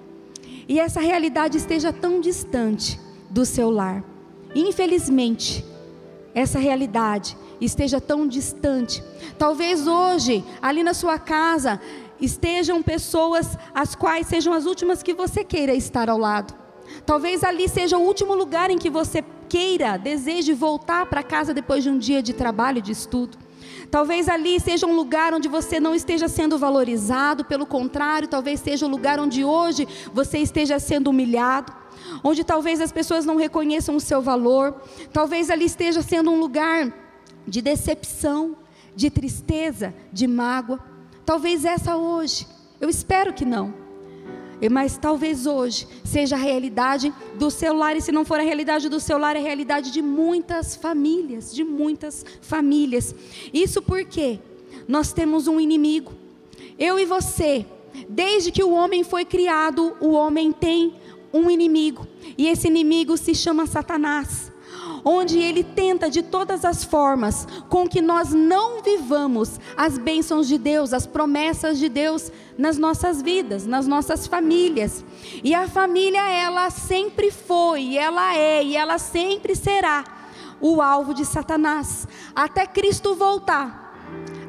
e 0.68 0.80
essa 0.80 1.00
realidade 1.00 1.58
esteja 1.58 1.92
tão 1.92 2.20
distante 2.20 2.98
do 3.30 3.44
seu 3.44 3.70
lar. 3.70 4.02
Infelizmente, 4.54 5.64
essa 6.34 6.58
realidade 6.58 7.36
esteja 7.60 8.00
tão 8.00 8.26
distante. 8.26 9.02
Talvez 9.38 9.86
hoje, 9.86 10.44
ali 10.60 10.82
na 10.82 10.92
sua 10.92 11.18
casa, 11.18 11.80
estejam 12.20 12.82
pessoas 12.82 13.56
as 13.74 13.94
quais 13.94 14.26
sejam 14.26 14.52
as 14.52 14.66
últimas 14.66 15.02
que 15.02 15.14
você 15.14 15.44
queira 15.44 15.74
estar 15.74 16.08
ao 16.08 16.18
lado. 16.18 16.54
Talvez 17.06 17.42
ali 17.44 17.68
seja 17.68 17.96
o 17.96 18.02
último 18.02 18.34
lugar 18.34 18.70
em 18.70 18.78
que 18.78 18.90
você 18.90 19.24
queira, 19.48 19.96
deseje 19.96 20.52
voltar 20.52 21.06
para 21.06 21.22
casa 21.22 21.54
depois 21.54 21.82
de 21.82 21.90
um 21.90 21.98
dia 21.98 22.22
de 22.22 22.32
trabalho, 22.32 22.82
de 22.82 22.92
estudo. 22.92 23.38
Talvez 23.94 24.28
ali 24.28 24.58
seja 24.58 24.88
um 24.88 24.96
lugar 24.96 25.32
onde 25.32 25.46
você 25.46 25.78
não 25.78 25.94
esteja 25.94 26.26
sendo 26.26 26.58
valorizado, 26.58 27.44
pelo 27.44 27.64
contrário, 27.64 28.26
talvez 28.26 28.58
seja 28.58 28.86
o 28.86 28.88
lugar 28.88 29.20
onde 29.20 29.44
hoje 29.44 29.86
você 30.12 30.38
esteja 30.38 30.80
sendo 30.80 31.10
humilhado, 31.10 31.72
onde 32.24 32.42
talvez 32.42 32.80
as 32.80 32.90
pessoas 32.90 33.24
não 33.24 33.36
reconheçam 33.36 33.94
o 33.94 34.00
seu 34.00 34.20
valor, 34.20 34.82
talvez 35.12 35.48
ali 35.48 35.66
esteja 35.66 36.02
sendo 36.02 36.32
um 36.32 36.40
lugar 36.40 36.92
de 37.46 37.62
decepção, 37.62 38.56
de 38.96 39.10
tristeza, 39.10 39.94
de 40.12 40.26
mágoa. 40.26 40.80
Talvez 41.24 41.64
essa 41.64 41.96
hoje 41.96 42.48
Eu 42.80 42.88
espero 42.90 43.32
que 43.32 43.44
não. 43.44 43.83
Mas 44.70 44.96
talvez 44.96 45.46
hoje 45.46 45.86
seja 46.04 46.36
a 46.36 46.38
realidade 46.38 47.12
do 47.38 47.50
seu 47.50 47.74
lar, 47.74 47.96
e 47.96 48.00
se 48.00 48.12
não 48.12 48.24
for 48.24 48.40
a 48.40 48.42
realidade 48.42 48.88
do 48.88 49.00
seu 49.00 49.18
lar, 49.18 49.36
é 49.36 49.38
a 49.38 49.42
realidade 49.42 49.90
de 49.90 50.00
muitas 50.00 50.76
famílias, 50.76 51.54
de 51.54 51.64
muitas 51.64 52.24
famílias. 52.40 53.14
Isso 53.52 53.82
porque 53.82 54.38
nós 54.88 55.12
temos 55.12 55.46
um 55.46 55.60
inimigo. 55.60 56.12
Eu 56.78 56.98
e 56.98 57.04
você, 57.04 57.66
desde 58.08 58.50
que 58.50 58.62
o 58.62 58.72
homem 58.72 59.04
foi 59.04 59.24
criado, 59.24 59.96
o 60.00 60.12
homem 60.12 60.52
tem 60.52 60.94
um 61.32 61.50
inimigo, 61.50 62.06
e 62.38 62.48
esse 62.48 62.68
inimigo 62.68 63.16
se 63.16 63.34
chama 63.34 63.66
Satanás 63.66 64.53
onde 65.04 65.38
ele 65.38 65.62
tenta 65.62 66.08
de 66.08 66.22
todas 66.22 66.64
as 66.64 66.82
formas 66.82 67.46
com 67.68 67.86
que 67.86 68.00
nós 68.00 68.32
não 68.32 68.82
vivamos 68.82 69.60
as 69.76 69.98
bênçãos 69.98 70.48
de 70.48 70.56
Deus, 70.56 70.92
as 70.92 71.06
promessas 71.06 71.78
de 71.78 71.88
Deus 71.88 72.32
nas 72.56 72.78
nossas 72.78 73.20
vidas, 73.20 73.66
nas 73.66 73.86
nossas 73.86 74.26
famílias. 74.26 75.04
E 75.42 75.54
a 75.54 75.68
família, 75.68 76.30
ela 76.30 76.70
sempre 76.70 77.30
foi, 77.30 77.96
ela 77.96 78.36
é 78.36 78.62
e 78.64 78.76
ela 78.76 78.98
sempre 78.98 79.54
será 79.54 80.04
o 80.60 80.80
alvo 80.80 81.12
de 81.12 81.24
Satanás, 81.24 82.08
até 82.34 82.66
Cristo 82.66 83.14
voltar. 83.14 83.84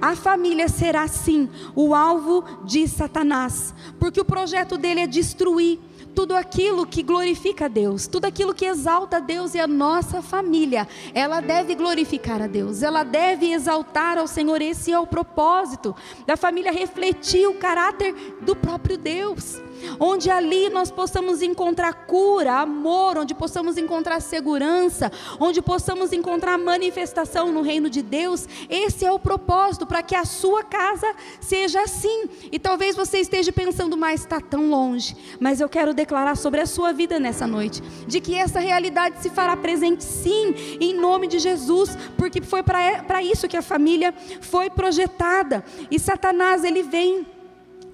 A 0.01 0.15
família 0.15 0.67
será 0.67 1.07
sim 1.07 1.49
o 1.75 1.95
alvo 1.95 2.43
de 2.63 2.87
Satanás, 2.87 3.73
porque 3.99 4.21
o 4.21 4.25
projeto 4.25 4.77
dele 4.77 5.01
é 5.01 5.07
destruir 5.07 5.79
tudo 6.15 6.33
aquilo 6.33 6.85
que 6.85 7.03
glorifica 7.03 7.65
a 7.65 7.67
Deus, 7.67 8.07
tudo 8.07 8.25
aquilo 8.25 8.53
que 8.53 8.65
exalta 8.65 9.17
a 9.17 9.19
Deus 9.19 9.53
e 9.53 9.59
a 9.59 9.67
nossa 9.67 10.21
família, 10.21 10.87
ela 11.13 11.41
deve 11.41 11.75
glorificar 11.75 12.41
a 12.41 12.47
Deus, 12.47 12.81
ela 12.81 13.03
deve 13.03 13.51
exaltar 13.51 14.17
ao 14.17 14.25
Senhor. 14.25 14.61
Esse 14.61 14.93
é 14.93 14.99
o 14.99 15.05
propósito 15.05 15.93
da 16.25 16.37
família 16.37 16.71
refletir 16.71 17.45
o 17.47 17.55
caráter 17.55 18.15
do 18.41 18.55
próprio 18.55 18.97
Deus 18.97 19.61
onde 19.99 20.29
ali 20.29 20.69
nós 20.69 20.91
possamos 20.91 21.41
encontrar 21.41 21.93
cura, 22.05 22.61
amor, 22.61 23.17
onde 23.17 23.33
possamos 23.33 23.77
encontrar 23.77 24.21
segurança, 24.21 25.11
onde 25.39 25.61
possamos 25.61 26.13
encontrar 26.13 26.57
manifestação 26.57 27.51
no 27.51 27.61
reino 27.61 27.89
de 27.89 28.01
Deus. 28.01 28.47
Esse 28.69 29.05
é 29.05 29.11
o 29.11 29.19
propósito 29.19 29.85
para 29.85 30.03
que 30.03 30.15
a 30.15 30.25
sua 30.25 30.63
casa 30.63 31.13
seja 31.39 31.81
assim. 31.81 32.29
E 32.51 32.59
talvez 32.59 32.95
você 32.95 33.19
esteja 33.19 33.51
pensando, 33.51 33.97
mas 33.97 34.21
está 34.21 34.39
tão 34.39 34.69
longe. 34.69 35.15
Mas 35.39 35.61
eu 35.61 35.69
quero 35.69 35.93
declarar 35.93 36.35
sobre 36.35 36.61
a 36.61 36.65
sua 36.65 36.91
vida 36.91 37.19
nessa 37.19 37.47
noite, 37.47 37.81
de 38.07 38.19
que 38.19 38.35
essa 38.35 38.59
realidade 38.59 39.21
se 39.21 39.29
fará 39.29 39.55
presente 39.55 40.03
sim, 40.03 40.53
em 40.79 40.93
nome 40.93 41.27
de 41.27 41.39
Jesus, 41.39 41.97
porque 42.17 42.41
foi 42.41 42.63
para 42.63 43.21
isso 43.23 43.47
que 43.47 43.57
a 43.57 43.61
família 43.61 44.13
foi 44.41 44.69
projetada. 44.69 45.63
E 45.89 45.99
Satanás, 45.99 46.63
ele 46.63 46.83
vem 46.83 47.25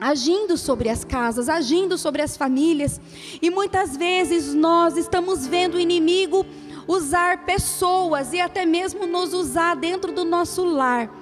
agindo 0.01 0.57
sobre 0.57 0.89
as 0.89 1.03
casas, 1.03 1.47
agindo 1.47 1.95
sobre 1.95 2.23
as 2.23 2.35
famílias. 2.35 2.99
E 3.39 3.51
muitas 3.51 3.95
vezes 3.95 4.55
nós 4.55 4.97
estamos 4.97 5.45
vendo 5.45 5.75
o 5.75 5.79
inimigo 5.79 6.43
usar 6.87 7.45
pessoas 7.45 8.33
e 8.33 8.39
até 8.41 8.65
mesmo 8.65 9.05
nos 9.05 9.31
usar 9.31 9.75
dentro 9.75 10.11
do 10.11 10.25
nosso 10.25 10.65
lar 10.65 11.20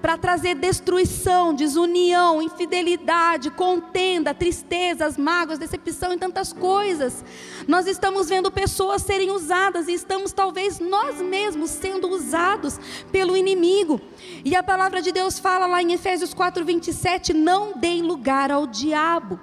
para 0.00 0.16
trazer 0.16 0.54
destruição, 0.54 1.54
desunião, 1.54 2.40
infidelidade, 2.40 3.50
contenda, 3.50 4.32
tristezas, 4.34 5.16
mágoas, 5.16 5.58
decepção 5.58 6.12
e 6.12 6.18
tantas 6.18 6.52
coisas. 6.52 7.24
Nós 7.68 7.86
estamos 7.86 8.28
vendo 8.28 8.50
pessoas 8.50 9.02
serem 9.02 9.30
usadas 9.30 9.88
e 9.88 9.92
estamos 9.92 10.32
talvez 10.32 10.78
nós 10.80 11.20
mesmos 11.20 11.70
sendo 11.70 12.08
usados 12.08 12.78
pelo 13.12 13.36
inimigo. 13.36 14.00
E 14.44 14.56
a 14.56 14.62
palavra 14.62 15.02
de 15.02 15.12
Deus 15.12 15.38
fala 15.38 15.66
lá 15.66 15.82
em 15.82 15.92
Efésios 15.92 16.34
4:27, 16.34 17.32
não 17.34 17.72
deem 17.76 18.02
lugar 18.02 18.50
ao 18.50 18.66
diabo. 18.66 19.38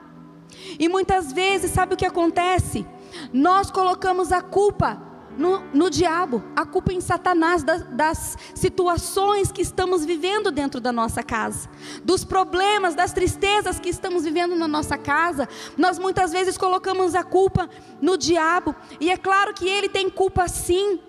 E 0.80 0.90
muitas 0.90 1.32
vezes, 1.32 1.72
sabe 1.72 1.94
o 1.94 1.98
que 1.98 2.06
acontece? 2.06 2.86
Nós 3.32 3.70
colocamos 3.72 4.32
a 4.32 4.42
culpa 4.42 5.07
no, 5.38 5.64
no 5.74 5.90
diabo, 5.90 6.44
a 6.56 6.66
culpa 6.66 6.92
em 6.92 7.02
Satanás 7.02 7.64
das, 7.64 7.84
das 7.84 8.38
situações 8.56 9.52
que 9.52 9.62
estamos 9.62 10.04
vivendo 10.04 10.52
dentro 10.52 10.82
da 10.82 10.92
nossa 10.92 11.24
casa, 11.24 11.70
dos 12.04 12.24
problemas, 12.24 12.96
das 12.96 13.14
tristezas 13.14 13.80
que 13.80 13.90
estamos 13.90 14.24
vivendo 14.24 14.56
na 14.56 14.68
nossa 14.68 14.98
casa. 14.98 15.48
Nós 15.78 16.00
muitas 16.00 16.32
vezes 16.32 16.58
colocamos 16.58 17.16
a 17.16 17.24
culpa 17.24 17.70
no 18.02 18.18
diabo, 18.18 18.76
e 19.00 19.10
é 19.10 19.18
claro 19.18 19.54
que 19.54 19.68
ele 19.68 19.90
tem 19.90 20.10
culpa 20.10 20.48
sim, 20.48 21.00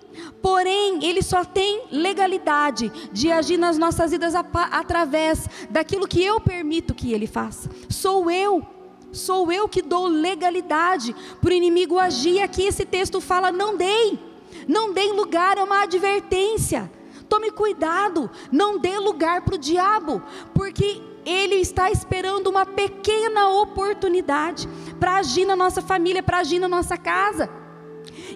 Porém, 0.41 1.05
ele 1.05 1.21
só 1.21 1.45
tem 1.45 1.83
legalidade 1.91 2.91
de 3.11 3.31
agir 3.31 3.57
nas 3.57 3.77
nossas 3.77 4.11
vidas 4.11 4.33
através 4.35 5.47
daquilo 5.69 6.07
que 6.07 6.23
eu 6.23 6.41
permito 6.41 6.95
que 6.95 7.13
ele 7.13 7.27
faça. 7.27 7.69
Sou 7.89 8.29
eu 8.29 8.65
Sou 9.11 9.51
eu 9.51 9.67
que 9.67 9.81
dou 9.81 10.07
legalidade 10.07 11.15
para 11.41 11.49
o 11.49 11.53
inimigo 11.53 11.97
agir. 11.97 12.41
Aqui 12.41 12.63
esse 12.63 12.85
texto 12.85 13.19
fala: 13.19 13.51
não 13.51 13.75
dei, 13.75 14.19
não 14.67 14.93
dei 14.93 15.11
lugar, 15.11 15.57
é 15.57 15.63
uma 15.63 15.83
advertência. 15.83 16.91
Tome 17.27 17.51
cuidado, 17.51 18.29
não 18.51 18.79
dê 18.79 18.97
lugar 18.97 19.41
para 19.43 19.55
o 19.55 19.57
diabo, 19.57 20.21
porque 20.53 21.01
ele 21.25 21.55
está 21.55 21.91
esperando 21.91 22.47
uma 22.47 22.65
pequena 22.65 23.49
oportunidade 23.49 24.67
para 24.99 25.17
agir 25.17 25.45
na 25.45 25.55
nossa 25.55 25.81
família, 25.81 26.23
para 26.23 26.39
agir 26.39 26.57
na 26.57 26.67
nossa 26.67 26.97
casa. 26.97 27.58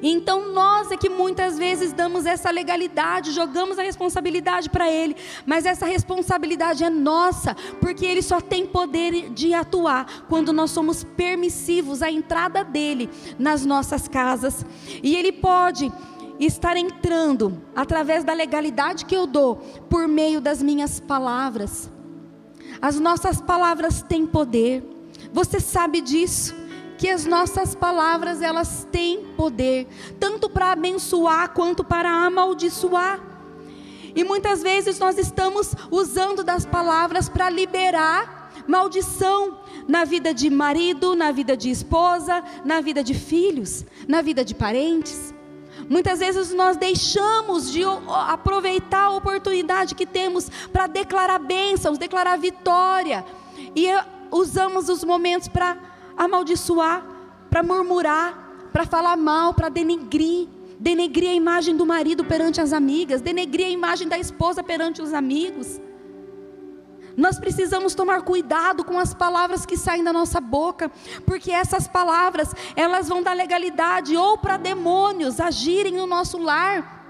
Então 0.06 0.54
nós 0.54 0.92
é 0.92 0.98
que 0.98 1.08
muitas 1.08 1.58
vezes 1.58 1.94
damos 1.94 2.26
essa 2.26 2.52
legalidade, 2.52 3.32
jogamos 3.32 3.80
a 3.80 3.84
responsabilidade 3.84 4.70
para 4.70 4.92
Ele, 4.92 5.16
mas 5.46 5.66
essa 5.66 5.86
responsabilidade 5.86 6.84
é 6.84 6.90
nossa, 6.90 7.56
porque 7.80 8.06
Ele 8.06 8.22
só 8.22 8.42
tem 8.42 8.66
poder 8.66 9.30
de 9.30 9.54
atuar 9.54 10.26
quando 10.28 10.52
nós 10.52 10.72
somos 10.72 11.06
permissivos 11.06 12.02
à 12.02 12.12
entrada 12.12 12.66
dEle 12.66 13.10
nas 13.40 13.66
nossas 13.66 14.10
casas. 14.10 14.66
E 15.02 15.16
Ele 15.16 15.32
pode 15.32 15.90
estar 16.38 16.76
entrando 16.76 17.62
através 17.74 18.26
da 18.26 18.34
legalidade 18.34 19.06
que 19.06 19.16
eu 19.16 19.26
dou 19.26 19.56
por 19.90 20.06
meio 20.06 20.42
das 20.42 20.62
minhas 20.62 21.00
palavras. 21.00 21.90
As 22.82 23.00
nossas 23.00 23.40
palavras 23.40 24.02
têm 24.02 24.26
poder. 24.26 24.84
Você 25.32 25.62
sabe 25.62 26.02
disso 26.02 26.54
que 27.04 27.10
as 27.10 27.26
nossas 27.26 27.76
palavras 27.76 28.42
elas 28.42 28.88
têm 28.90 29.26
poder, 29.36 29.90
tanto 30.22 30.50
para 30.50 30.72
abençoar 30.72 31.50
quanto 31.50 31.84
para 31.84 32.10
amaldiçoar. 32.10 33.20
E 34.16 34.24
muitas 34.24 34.64
vezes 34.64 35.00
nós 35.00 35.18
estamos 35.18 35.76
usando 35.92 36.46
das 36.46 36.66
palavras 36.66 37.28
para 37.28 37.50
liberar 37.50 38.54
maldição 38.66 39.60
na 39.86 40.06
vida 40.06 40.34
de 40.34 40.50
marido, 40.50 41.14
na 41.14 41.30
vida 41.34 41.58
de 41.58 41.70
esposa, 41.70 42.42
na 42.64 42.80
vida 42.80 43.04
de 43.04 43.14
filhos, 43.14 43.84
na 44.08 44.22
vida 44.22 44.46
de 44.46 44.56
parentes. 44.56 45.34
Muitas 45.90 46.20
vezes 46.20 46.54
nós 46.54 46.78
deixamos 46.78 47.70
de 47.70 47.82
aproveitar 48.30 49.08
a 49.08 49.12
oportunidade 49.12 49.94
que 49.94 50.06
temos 50.06 50.50
para 50.72 50.88
declarar 50.88 51.40
bênçãos, 51.40 51.98
declarar 51.98 52.38
vitória, 52.38 53.26
e 53.76 53.90
usamos 54.32 54.88
os 54.88 55.04
momentos 55.04 55.50
para 55.50 55.92
amaldiçoar, 56.18 57.06
para 57.50 57.64
murmurar, 57.64 58.70
para 58.72 58.86
falar 58.86 59.16
mal, 59.16 59.54
para 59.54 59.70
denegrir, 59.70 60.48
denegrir 60.80 61.30
a 61.30 61.34
imagem 61.34 61.76
do 61.76 61.86
marido 61.86 62.26
perante 62.26 62.60
as 62.60 62.74
amigas, 62.74 63.22
denegrir 63.22 63.68
a 63.68 63.70
imagem 63.70 64.08
da 64.08 64.18
esposa 64.18 64.64
perante 64.64 65.02
os 65.02 65.14
amigos. 65.14 65.80
Nós 67.16 67.40
precisamos 67.40 67.94
tomar 67.94 68.24
cuidado 68.24 68.84
com 68.84 68.98
as 68.98 69.14
palavras 69.14 69.66
que 69.66 69.78
saem 69.78 70.04
da 70.04 70.12
nossa 70.12 70.42
boca, 70.42 70.92
porque 71.26 71.52
essas 71.52 71.88
palavras, 71.88 72.54
elas 72.76 73.08
vão 73.08 73.22
dar 73.22 73.34
legalidade 73.34 74.18
ou 74.18 74.38
para 74.38 74.58
demônios 74.58 75.40
agirem 75.40 75.94
no 75.94 76.08
nosso 76.08 76.40
lar, 76.40 77.06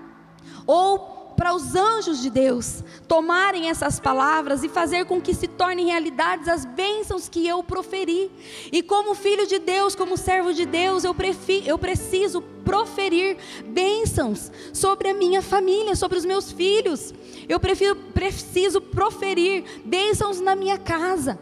ou 0.67 1.13
para 1.43 1.53
os 1.53 1.75
anjos 1.75 2.21
de 2.21 2.29
Deus 2.29 2.81
tomarem 3.05 3.69
essas 3.69 4.00
palavras 4.00 4.63
e 4.63 4.69
fazer 4.69 5.03
com 5.03 5.19
que 5.19 5.33
se 5.33 5.45
tornem 5.45 5.88
realidades 5.88 6.47
as 6.47 6.63
bênçãos 6.63 7.27
que 7.27 7.45
eu 7.45 7.62
proferi. 7.62 8.31
E 8.71 8.81
como 8.81 9.13
filho 9.13 9.45
de 9.45 9.59
Deus, 9.59 9.93
como 9.93 10.15
servo 10.15 10.53
de 10.53 10.65
Deus, 10.65 11.03
eu, 11.03 11.13
prefi, 11.13 11.62
eu 11.65 11.77
preciso 11.77 12.41
proferir 12.63 13.35
bênçãos 13.65 14.50
sobre 14.71 15.09
a 15.09 15.13
minha 15.13 15.41
família, 15.41 15.97
sobre 15.97 16.17
os 16.17 16.23
meus 16.23 16.50
filhos. 16.50 17.13
Eu 17.50 17.59
prefiro, 17.59 17.97
preciso 18.13 18.79
proferir 18.79 19.65
bênçãos 19.83 20.39
na 20.39 20.55
minha 20.55 20.77
casa 20.77 21.38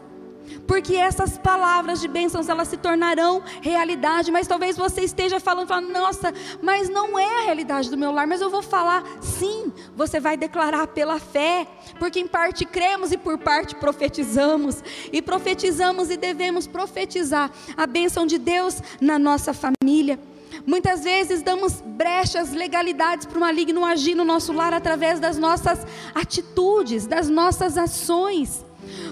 porque 0.72 0.94
essas 0.94 1.36
palavras 1.36 2.00
de 2.00 2.08
bênçãos 2.08 2.48
elas 2.48 2.66
se 2.66 2.78
tornarão 2.78 3.42
realidade, 3.60 4.32
mas 4.32 4.46
talvez 4.46 4.74
você 4.74 5.02
esteja 5.02 5.38
falando, 5.38 5.68
falando, 5.68 5.92
nossa, 5.92 6.32
mas 6.62 6.88
não 6.88 7.18
é 7.18 7.40
a 7.40 7.44
realidade 7.44 7.90
do 7.90 7.98
meu 7.98 8.10
lar, 8.10 8.26
mas 8.26 8.40
eu 8.40 8.48
vou 8.48 8.62
falar, 8.62 9.04
sim, 9.20 9.70
você 9.94 10.18
vai 10.18 10.34
declarar 10.34 10.86
pela 10.86 11.18
fé, 11.18 11.66
porque 11.98 12.20
em 12.20 12.26
parte 12.26 12.64
cremos 12.64 13.12
e 13.12 13.18
por 13.18 13.36
parte 13.36 13.74
profetizamos, 13.76 14.82
e 15.12 15.20
profetizamos 15.20 16.08
e 16.08 16.16
devemos 16.16 16.66
profetizar 16.66 17.50
a 17.76 17.86
bênção 17.86 18.24
de 18.24 18.38
Deus 18.38 18.80
na 18.98 19.18
nossa 19.18 19.52
família. 19.52 20.18
Muitas 20.66 21.04
vezes 21.04 21.42
damos 21.42 21.82
brechas, 21.82 22.50
legalidades 22.52 23.26
para 23.26 23.36
o 23.36 23.40
maligno 23.42 23.84
agir 23.84 24.14
no 24.14 24.24
nosso 24.24 24.54
lar 24.54 24.72
através 24.72 25.20
das 25.20 25.36
nossas 25.36 25.86
atitudes, 26.14 27.06
das 27.06 27.28
nossas 27.28 27.76
ações. 27.76 28.64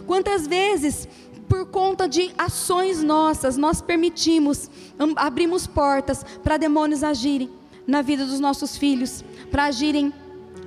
Quantas 0.07 0.47
vezes 0.47 1.09
por 1.51 1.67
conta 1.67 2.09
de 2.09 2.31
ações 2.39 3.03
nossas, 3.03 3.57
nós 3.57 3.83
permitimos, 3.83 4.71
abrimos 5.17 5.67
portas 5.67 6.25
para 6.45 6.57
demônios 6.57 7.03
agirem 7.03 7.51
na 7.85 8.03
vida 8.03 8.25
dos 8.25 8.39
nossos 8.39 8.77
filhos, 8.77 9.25
para 9.51 9.65
agirem 9.65 10.15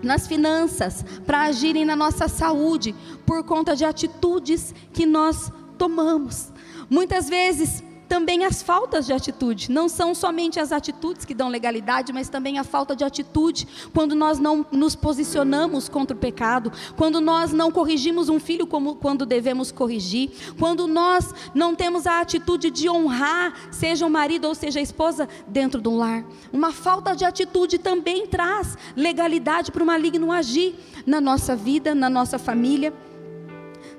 nas 0.03 0.27
finanças, 0.27 1.05
para 1.25 1.43
agirem 1.43 1.85
na 1.85 1.95
nossa 1.95 2.27
saúde, 2.27 2.93
por 3.25 3.45
conta 3.45 3.77
de 3.77 3.85
atitudes 3.85 4.75
que 4.91 5.05
nós 5.05 5.49
tomamos. 5.77 6.51
Muitas 6.89 7.29
vezes 7.29 7.81
também 8.13 8.45
as 8.45 8.61
faltas 8.61 9.07
de 9.07 9.11
atitude. 9.11 9.71
Não 9.71 9.89
são 9.89 10.13
somente 10.13 10.59
as 10.59 10.71
atitudes 10.71 11.25
que 11.25 11.33
dão 11.33 11.49
legalidade, 11.49 12.13
mas 12.13 12.29
também 12.29 12.59
a 12.59 12.63
falta 12.63 12.95
de 12.95 13.03
atitude. 13.03 13.67
Quando 13.91 14.13
nós 14.13 14.37
não 14.37 14.63
nos 14.71 14.95
posicionamos 14.95 15.89
contra 15.89 16.15
o 16.15 16.19
pecado, 16.19 16.71
quando 16.95 17.19
nós 17.19 17.51
não 17.51 17.71
corrigimos 17.71 18.29
um 18.29 18.39
filho 18.39 18.67
como 18.67 18.93
quando 18.93 19.25
devemos 19.25 19.71
corrigir, 19.71 20.29
quando 20.59 20.85
nós 20.85 21.33
não 21.55 21.73
temos 21.73 22.05
a 22.05 22.19
atitude 22.19 22.69
de 22.69 22.87
honrar, 22.87 23.55
seja 23.71 24.05
o 24.05 24.11
marido 24.11 24.47
ou 24.47 24.53
seja 24.53 24.79
a 24.79 24.83
esposa, 24.83 25.27
dentro 25.47 25.81
do 25.81 25.95
lar. 25.95 26.23
Uma 26.51 26.71
falta 26.71 27.15
de 27.15 27.25
atitude 27.25 27.79
também 27.79 28.27
traz 28.27 28.77
legalidade 28.95 29.71
para 29.71 29.81
o 29.81 29.87
maligno 29.87 30.31
agir 30.31 30.75
na 31.03 31.19
nossa 31.19 31.55
vida, 31.55 31.95
na 31.95 32.11
nossa 32.11 32.37
família. 32.37 32.93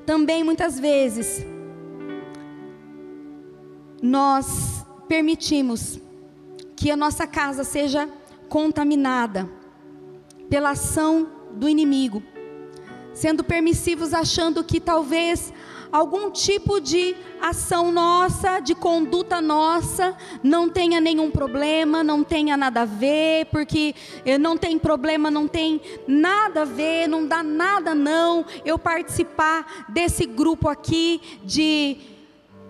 Também 0.07 0.45
muitas 0.45 0.79
vezes 0.79 1.45
nós 4.05 4.85
permitimos 5.09 5.99
que 6.77 6.91
a 6.91 6.97
nossa 6.97 7.27
casa 7.27 7.65
seja 7.65 8.07
contaminada 8.51 9.49
pela 10.51 10.73
ação 10.73 11.27
do 11.53 11.67
inimigo, 11.67 12.23
sendo 13.15 13.43
permissivos 13.43 14.13
achando 14.13 14.63
que 14.63 14.79
talvez 14.79 15.55
algum 15.91 16.31
tipo 16.31 16.83
de 16.83 17.17
ação 17.41 17.91
nossa, 17.91 18.61
de 18.61 18.75
conduta 18.75 19.41
nossa, 19.41 20.15
não 20.43 20.69
tenha 20.69 21.01
nenhum 21.01 21.31
problema, 21.31 22.05
não 22.05 22.23
tenha 22.23 22.59
nada 22.59 22.83
a 22.83 22.85
ver, 22.85 23.47
porque 23.47 23.95
não 24.39 24.59
tem 24.59 24.79
problema, 24.79 25.31
não 25.31 25.49
tem 25.49 25.81
nada 26.07 26.61
a 26.61 26.67
ver, 26.67 27.09
não 27.09 27.27
dá 27.27 27.43
nada 27.43 27.95
não 27.95 28.45
eu 28.67 28.79
participar 28.79 29.87
desse 29.89 30.27
grupo 30.27 30.69
aqui 30.69 31.23
de 31.43 32.14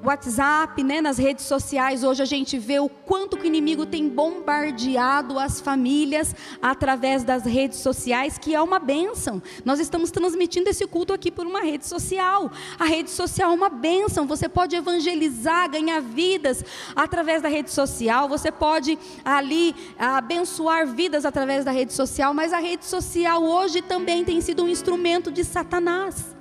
WhatsApp, 0.05 0.83
né, 0.85 1.01
nas 1.01 1.17
redes 1.17 1.47
sociais, 1.47 2.05
hoje 2.05 2.23
a 2.23 2.27
gente 2.27 2.59
vê 2.59 2.79
o 2.79 2.89
quanto 2.89 3.39
que 3.39 3.45
o 3.45 3.47
inimigo 3.47 3.87
tem 3.87 4.07
bombardeado 4.07 5.39
as 5.39 5.61
famílias 5.61 6.35
através 6.61 7.25
das 7.25 7.45
redes 7.45 7.79
sociais, 7.79 8.37
que 8.37 8.55
é 8.55 8.61
uma 8.61 8.79
bênção. 8.79 9.43
Nós 9.65 9.81
estamos 9.81 10.11
transmitindo 10.11 10.69
esse 10.69 10.87
culto 10.87 11.15
aqui 11.15 11.31
por 11.31 11.47
uma 11.47 11.61
rede 11.61 11.87
social. 11.87 12.51
A 12.79 12.85
rede 12.85 13.11
social 13.11 13.51
é 13.51 13.55
uma 13.55 13.71
bênção. 13.71 14.27
Você 14.27 14.47
pode 14.47 14.77
evangelizar, 14.77 15.71
ganhar 15.71 16.01
vidas 16.01 16.63
através 16.95 17.41
da 17.41 17.49
rede 17.49 17.71
social. 17.71 18.29
Você 18.29 18.53
pode 18.53 18.99
ali 19.25 19.75
abençoar 19.99 20.87
vidas 20.87 21.25
através 21.25 21.65
da 21.65 21.71
rede 21.71 21.95
social. 21.95 22.35
Mas 22.35 22.53
a 22.53 22.59
rede 22.59 22.85
social 22.85 23.43
hoje 23.43 23.81
também 23.81 24.23
tem 24.23 24.41
sido 24.43 24.65
um 24.65 24.69
instrumento 24.69 25.33
de 25.33 25.45
Satanás 25.45 26.34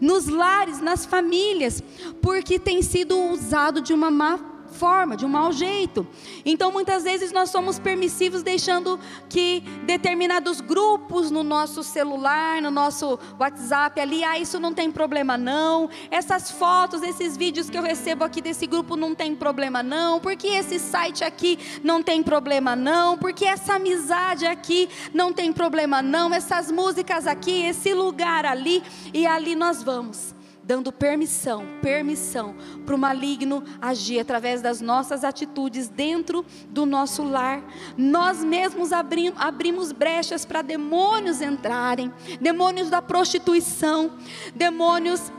nos 0.00 0.26
lares, 0.26 0.80
nas 0.80 1.04
famílias, 1.06 1.82
porque 2.20 2.58
tem 2.58 2.82
sido 2.82 3.18
usado 3.30 3.80
de 3.80 3.92
uma 3.92 4.10
má 4.10 4.55
forma, 4.76 5.16
de 5.16 5.24
um 5.24 5.28
mau 5.28 5.50
jeito. 5.50 6.06
Então, 6.44 6.70
muitas 6.70 7.02
vezes 7.02 7.32
nós 7.32 7.50
somos 7.50 7.78
permissivos, 7.78 8.42
deixando 8.42 9.00
que 9.28 9.60
determinados 9.84 10.60
grupos 10.60 11.30
no 11.30 11.42
nosso 11.42 11.82
celular, 11.82 12.60
no 12.60 12.70
nosso 12.70 13.18
WhatsApp 13.40 14.00
ali, 14.00 14.22
ah, 14.22 14.38
isso 14.38 14.60
não 14.60 14.72
tem 14.72 14.92
problema 14.92 15.36
não. 15.36 15.88
Essas 16.10 16.50
fotos, 16.50 17.02
esses 17.02 17.36
vídeos 17.36 17.70
que 17.70 17.78
eu 17.78 17.82
recebo 17.82 18.24
aqui 18.24 18.40
desse 18.40 18.66
grupo 18.66 18.96
não 18.96 19.14
tem 19.14 19.34
problema 19.34 19.82
não. 19.82 20.20
Porque 20.20 20.48
esse 20.48 20.78
site 20.78 21.24
aqui 21.24 21.58
não 21.82 22.02
tem 22.02 22.22
problema 22.22 22.76
não. 22.76 23.16
Porque 23.16 23.44
essa 23.44 23.74
amizade 23.74 24.46
aqui 24.46 24.88
não 25.14 25.32
tem 25.32 25.52
problema 25.52 26.02
não. 26.02 26.32
Essas 26.32 26.70
músicas 26.70 27.26
aqui, 27.26 27.62
esse 27.64 27.94
lugar 27.94 28.44
ali 28.44 28.82
e 29.14 29.26
ali 29.26 29.56
nós 29.56 29.82
vamos 29.82 30.35
dando 30.66 30.90
permissão, 30.90 31.64
permissão 31.80 32.56
para 32.84 32.94
o 32.94 32.98
maligno 32.98 33.62
agir 33.80 34.18
através 34.18 34.60
das 34.60 34.80
nossas 34.80 35.22
atitudes 35.22 35.88
dentro 35.88 36.44
do 36.68 36.84
nosso 36.84 37.22
lar. 37.22 37.62
Nós 37.96 38.42
mesmos 38.42 38.92
abrimos, 38.92 39.40
abrimos 39.40 39.92
brechas 39.92 40.44
para 40.44 40.62
demônios 40.62 41.40
entrarem, 41.40 42.12
demônios 42.40 42.90
da 42.90 43.00
prostituição, 43.00 44.10
demônios 44.56 45.30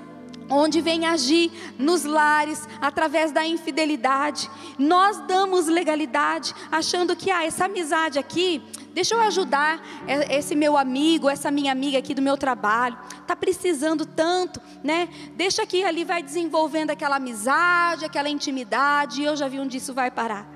onde 0.49 0.79
vem 0.79 1.05
agir 1.05 1.51
nos 1.77 2.05
lares 2.05 2.65
através 2.79 3.33
da 3.33 3.45
infidelidade. 3.45 4.49
Nós 4.79 5.19
damos 5.27 5.67
legalidade, 5.67 6.55
achando 6.71 7.17
que 7.17 7.29
ah, 7.29 7.45
essa 7.45 7.65
amizade 7.65 8.17
aqui 8.17 8.63
Deixa 8.97 9.13
eu 9.13 9.21
ajudar 9.21 9.79
esse 10.27 10.55
meu 10.55 10.75
amigo, 10.75 11.29
essa 11.29 11.51
minha 11.51 11.71
amiga 11.71 11.99
aqui 11.99 12.15
do 12.15 12.21
meu 12.21 12.35
trabalho. 12.35 12.97
Está 13.21 13.35
precisando 13.35 14.07
tanto, 14.07 14.59
né? 14.83 15.07
Deixa 15.35 15.67
que 15.67 15.83
ali 15.83 16.03
vai 16.03 16.23
desenvolvendo 16.23 16.89
aquela 16.89 17.17
amizade, 17.17 18.05
aquela 18.05 18.27
intimidade. 18.27 19.21
E 19.21 19.25
eu 19.25 19.35
já 19.35 19.47
vi 19.47 19.59
onde 19.59 19.77
isso 19.77 19.93
vai 19.93 20.09
parar. 20.09 20.51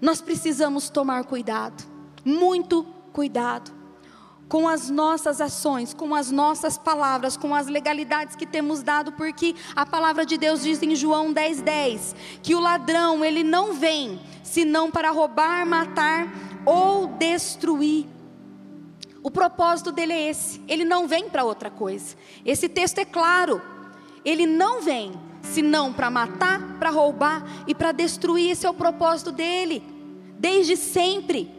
Nós 0.00 0.22
precisamos 0.22 0.88
tomar 0.88 1.24
cuidado, 1.24 1.84
muito 2.24 2.86
cuidado 3.12 3.70
com 4.48 4.66
as 4.66 4.88
nossas 4.88 5.38
ações, 5.38 5.92
com 5.92 6.14
as 6.14 6.30
nossas 6.30 6.78
palavras, 6.78 7.36
com 7.36 7.54
as 7.54 7.66
legalidades 7.66 8.34
que 8.34 8.46
temos 8.46 8.82
dado, 8.82 9.12
porque 9.12 9.54
a 9.76 9.84
palavra 9.84 10.24
de 10.24 10.38
Deus 10.38 10.62
diz 10.62 10.82
em 10.82 10.96
João 10.96 11.34
10:10 11.34 11.60
10, 11.62 12.16
que 12.42 12.54
o 12.54 12.60
ladrão 12.60 13.22
ele 13.22 13.44
não 13.44 13.74
vem 13.74 14.18
senão 14.42 14.90
para 14.90 15.10
roubar, 15.10 15.66
matar 15.66 16.26
ou 16.68 17.06
destruir. 17.06 18.06
O 19.22 19.30
propósito 19.30 19.90
dele 19.90 20.12
é 20.12 20.28
esse. 20.28 20.60
Ele 20.68 20.84
não 20.84 21.08
vem 21.08 21.30
para 21.30 21.42
outra 21.42 21.70
coisa. 21.70 22.14
Esse 22.44 22.68
texto 22.68 22.98
é 22.98 23.06
claro. 23.06 23.62
Ele 24.22 24.46
não 24.46 24.82
vem 24.82 25.12
senão 25.42 25.94
para 25.94 26.10
matar, 26.10 26.78
para 26.78 26.90
roubar 26.90 27.42
e 27.66 27.74
para 27.74 27.90
destruir. 27.90 28.50
Esse 28.50 28.66
é 28.66 28.70
o 28.70 28.74
propósito 28.74 29.32
dele. 29.32 29.82
Desde 30.38 30.76
sempre. 30.76 31.56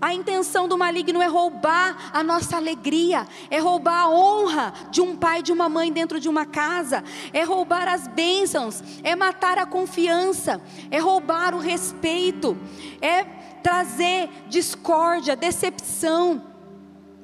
A 0.00 0.14
intenção 0.14 0.68
do 0.68 0.78
maligno 0.78 1.22
é 1.22 1.26
roubar 1.26 2.10
a 2.12 2.22
nossa 2.22 2.56
alegria, 2.56 3.26
é 3.50 3.58
roubar 3.58 4.02
a 4.02 4.10
honra 4.10 4.74
de 4.90 5.00
um 5.00 5.16
pai 5.16 5.42
de 5.42 5.52
uma 5.52 5.70
mãe 5.70 5.90
dentro 5.90 6.20
de 6.20 6.28
uma 6.28 6.44
casa, 6.44 7.02
é 7.32 7.42
roubar 7.42 7.88
as 7.88 8.06
bênçãos, 8.06 8.82
é 9.02 9.16
matar 9.16 9.58
a 9.58 9.64
confiança, 9.64 10.60
é 10.90 10.98
roubar 10.98 11.54
o 11.54 11.58
respeito, 11.58 12.58
é 13.00 13.24
trazer 13.66 14.28
discórdia, 14.48 15.34
decepção, 15.34 16.40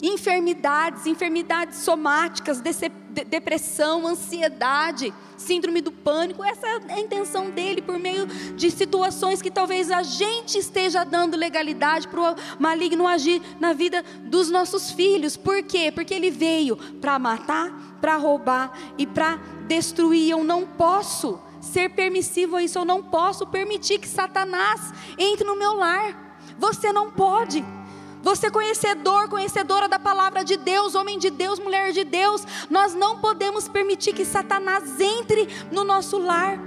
enfermidades, 0.03 1.07
enfermidades 1.07 1.79
somáticas, 1.79 2.61
depressão, 2.61 4.09
ansiedade, 4.09 5.15
síndrome 5.39 5.81
do 5.81 5.93
pânico. 5.93 6.43
Essa 6.43 6.67
é 6.67 6.95
a 6.95 6.99
intenção 6.99 7.49
dele 7.49 7.81
por 7.81 7.97
meio 7.97 8.27
de 8.57 8.73
situações 8.73 9.41
que 9.41 9.53
talvez 9.53 9.89
a 9.89 10.03
gente 10.03 10.59
esteja 10.59 11.05
dando 11.05 11.37
legalidade 11.37 12.09
para 12.09 12.33
o 12.33 12.37
maligno 12.59 13.07
agir 13.07 13.41
na 13.61 13.73
vida 13.73 14.05
dos 14.25 14.51
nossos 14.51 14.91
filhos. 14.91 15.37
Por 15.37 15.63
quê? 15.63 15.93
Porque 15.93 16.13
ele 16.13 16.33
veio 16.33 16.77
para 17.01 17.21
matar, 17.21 17.99
para 18.01 18.17
roubar 18.17 18.77
e 18.99 19.07
para 19.07 19.37
destruir. 19.69 20.31
Eu 20.31 20.43
não 20.43 20.67
posso 20.67 21.39
ser 21.61 21.91
permissivo 21.91 22.57
a 22.57 22.63
isso, 22.65 22.81
eu 22.81 22.85
não 22.85 23.01
posso 23.01 23.47
permitir 23.47 24.01
que 24.01 24.09
Satanás 24.09 24.93
entre 25.17 25.47
no 25.47 25.55
meu 25.55 25.75
lar. 25.75 26.32
Você 26.59 26.93
não 26.93 27.11
pode. 27.11 27.65
Você 28.23 28.51
conhecedor, 28.51 29.29
conhecedora 29.29 29.89
da 29.89 29.99
palavra 29.99 30.45
de 30.45 30.57
Deus, 30.57 30.95
homem 30.95 31.19
de 31.19 31.29
Deus, 31.29 31.59
mulher 31.59 31.93
de 31.93 32.05
Deus, 32.05 32.47
nós 32.71 32.95
não 32.95 33.19
podemos 33.19 33.67
permitir 33.67 34.15
que 34.15 34.25
Satanás 34.25 35.01
entre 35.01 35.49
no 35.73 35.83
nosso 35.83 36.19
lar. 36.19 36.59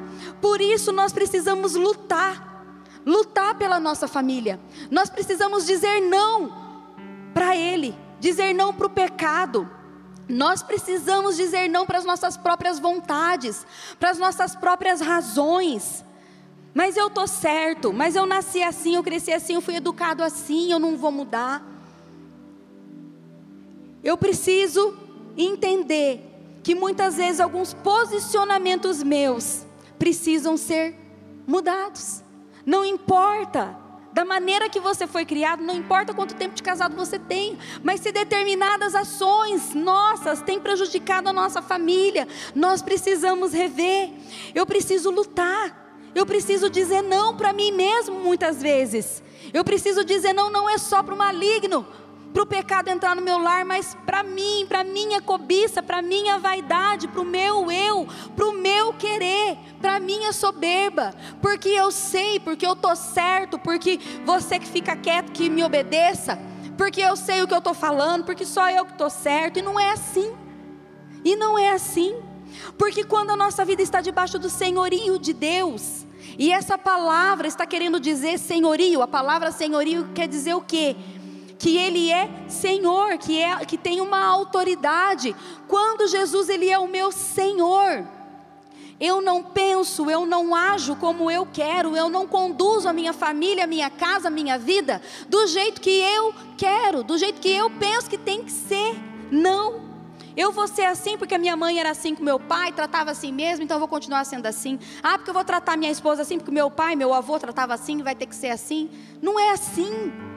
Por 0.42 0.60
isso 0.60 0.92
nós 0.92 1.14
precisamos 1.14 1.76
lutar, 1.76 2.66
lutar 3.06 3.56
pela 3.56 3.80
nossa 3.80 4.06
família. 4.06 4.60
Nós 4.92 5.10
precisamos 5.10 5.66
dizer 5.66 6.02
não 6.02 6.54
para 7.34 7.56
ele, 7.56 7.96
dizer 8.20 8.54
não 8.54 8.74
para 8.74 8.88
o 8.88 8.90
pecado. 8.90 9.70
Nós 10.28 10.62
precisamos 10.62 11.38
dizer 11.38 11.70
não 11.70 11.86
para 11.86 12.00
as 12.00 12.06
nossas 12.06 12.36
próprias 12.36 12.80
vontades, 12.80 13.66
para 13.98 14.10
as 14.10 14.18
nossas 14.18 14.56
próprias 14.56 15.00
razões. 15.00 16.04
Mas 16.76 16.98
eu 16.98 17.10
tô 17.10 17.26
certo, 17.26 17.94
mas 17.94 18.18
eu 18.18 18.26
nasci 18.26 18.62
assim, 18.62 18.96
eu 18.96 19.04
cresci 19.04 19.32
assim, 19.32 19.54
eu 19.54 19.62
fui 19.62 19.78
educado 19.78 20.22
assim, 20.22 20.74
eu 20.74 20.78
não 20.78 20.98
vou 20.98 21.10
mudar. 21.10 21.66
Eu 24.04 24.18
preciso 24.18 24.94
entender 25.38 26.20
que 26.62 26.76
muitas 26.76 27.16
vezes 27.16 27.40
alguns 27.40 27.74
posicionamentos 27.74 29.02
meus 29.02 29.66
precisam 29.98 30.58
ser 30.58 30.94
mudados. 31.48 32.22
Não 32.66 32.84
importa 32.84 33.78
da 34.12 34.26
maneira 34.26 34.68
que 34.68 34.82
você 34.82 35.08
foi 35.08 35.24
criado, 35.24 35.64
não 35.64 35.76
importa 35.76 36.14
quanto 36.14 36.36
tempo 36.36 36.56
de 36.56 36.64
casado 36.64 36.94
você 36.94 37.18
tem, 37.18 37.58
mas 37.84 38.02
se 38.02 38.12
determinadas 38.12 38.96
ações 38.96 39.74
nossas 39.74 40.42
têm 40.42 40.60
prejudicado 40.60 41.30
a 41.30 41.34
nossa 41.34 41.62
família, 41.62 42.28
nós 42.54 42.82
precisamos 42.82 43.54
rever. 43.54 44.10
Eu 44.54 44.66
preciso 44.66 45.10
lutar. 45.10 45.85
Eu 46.16 46.26
preciso 46.26 46.70
dizer 46.70 47.02
não 47.02 47.36
para 47.36 47.52
mim 47.52 47.74
mesmo 47.74 48.16
muitas 48.16 48.62
vezes. 48.62 49.22
Eu 49.54 49.66
preciso 49.66 50.06
dizer 50.06 50.32
não, 50.32 50.50
não 50.50 50.70
é 50.70 50.78
só 50.78 51.04
para 51.04 51.14
o 51.14 51.18
maligno, 51.18 51.86
para 52.34 52.44
o 52.44 52.46
pecado 52.46 52.90
entrar 52.90 53.16
no 53.16 53.22
meu 53.22 53.38
lar, 53.38 53.64
mas 53.64 53.96
para 54.06 54.24
mim, 54.24 54.66
para 54.68 54.84
minha 54.84 55.22
cobiça, 55.22 55.84
para 55.84 56.02
minha 56.02 56.38
vaidade, 56.38 57.08
para 57.08 57.22
o 57.22 57.26
meu 57.26 57.72
eu, 57.72 58.08
para 58.36 58.48
o 58.48 58.54
meu 58.54 58.94
querer, 58.94 59.58
para 59.82 60.00
minha 60.00 60.34
soberba, 60.34 61.14
porque 61.42 61.70
eu 61.70 61.92
sei, 61.92 62.40
porque 62.40 62.66
eu 62.66 62.74
estou 62.74 62.96
certo, 62.96 63.58
porque 63.60 64.00
você 64.26 64.58
que 64.60 64.68
fica 64.68 64.96
quieto, 64.96 65.32
que 65.32 65.50
me 65.50 65.64
obedeça, 65.64 66.38
porque 66.78 67.00
eu 67.00 67.16
sei 67.16 67.42
o 67.42 67.48
que 67.48 67.54
eu 67.54 67.60
estou 67.60 67.74
falando, 67.74 68.26
porque 68.26 68.46
só 68.46 68.70
eu 68.70 68.86
que 68.86 68.92
estou 68.92 69.10
certo, 69.10 69.60
e 69.60 69.62
não 69.62 69.80
é 69.80 69.92
assim, 69.92 70.34
e 71.24 71.36
não 71.38 71.58
é 71.58 71.72
assim, 71.72 72.16
porque 72.78 73.04
quando 73.04 73.32
a 73.32 73.36
nossa 73.36 73.64
vida 73.66 73.82
está 73.82 74.02
debaixo 74.02 74.38
do 74.40 74.50
senhorio 74.50 75.18
de 75.20 75.34
Deus, 75.34 76.06
e 76.38 76.52
essa 76.52 76.78
palavra 76.78 77.48
está 77.48 77.66
querendo 77.66 78.00
dizer 78.00 78.38
senhorio, 78.40 79.02
a 79.02 79.08
palavra 79.08 79.52
senhorio 79.52 80.10
quer 80.14 80.28
dizer 80.28 80.56
o 80.56 80.62
quê? 80.62 80.96
que 81.58 81.78
ele 81.78 82.12
é 82.12 82.30
Senhor, 82.48 83.18
que 83.18 83.42
é 83.42 83.66
que 83.66 83.78
tem 83.78 84.02
uma 84.02 84.24
autoridade. 84.26 85.36
Quando 85.68 86.08
Jesus 86.08 86.50
ele 86.50 86.70
é 86.70 86.78
o 86.78 86.88
meu 86.88 87.12
Senhor, 87.12 88.06
eu 89.00 89.22
não 89.22 89.44
penso, 89.44 90.10
eu 90.10 90.26
não 90.26 90.56
ajo 90.56 90.96
como 90.96 91.30
eu 91.30 91.46
quero, 91.46 91.96
eu 91.96 92.10
não 92.10 92.28
conduzo 92.28 92.88
a 92.88 92.94
minha 92.94 93.14
família, 93.14 93.66
a 93.66 93.68
minha 93.68 93.90
casa, 93.90 94.28
a 94.28 94.32
minha 94.32 94.58
vida 94.58 95.02
do 95.28 95.48
jeito 95.48 95.82
que 95.82 95.90
eu 95.90 96.34
quero, 96.58 97.04
do 97.04 97.18
jeito 97.18 97.42
que 97.42 97.50
eu 97.50 97.70
penso 97.70 98.10
que 98.10 98.18
tem 98.18 98.44
que 98.44 98.52
ser. 98.52 98.96
Não. 99.32 99.95
Eu 100.38 100.52
vou 100.52 100.68
ser 100.68 100.84
assim 100.84 101.18
porque 101.18 101.36
a 101.36 101.38
minha 101.38 101.56
mãe 101.56 101.80
era 101.80 101.92
assim 101.92 102.14
com 102.14 102.24
meu 102.24 102.40
pai, 102.40 102.72
tratava 102.72 103.12
assim 103.12 103.32
mesmo, 103.32 103.64
então 103.64 103.76
eu 103.76 103.80
vou 103.80 103.88
continuar 103.88 104.26
sendo 104.26 104.46
assim. 104.46 104.78
Ah, 105.02 105.18
porque 105.18 105.30
eu 105.30 105.34
vou 105.34 105.46
tratar 105.46 105.78
minha 105.78 105.92
esposa 105.92 106.24
assim 106.24 106.38
porque 106.38 106.52
meu 106.52 106.70
pai, 106.70 106.96
meu 106.96 107.14
avô 107.14 107.40
tratava 107.40 107.74
assim, 107.74 108.04
vai 108.04 108.16
ter 108.16 108.26
que 108.26 108.36
ser 108.36 108.50
assim. 108.50 108.90
Não 109.22 109.40
é 109.40 109.52
assim. 109.52 110.35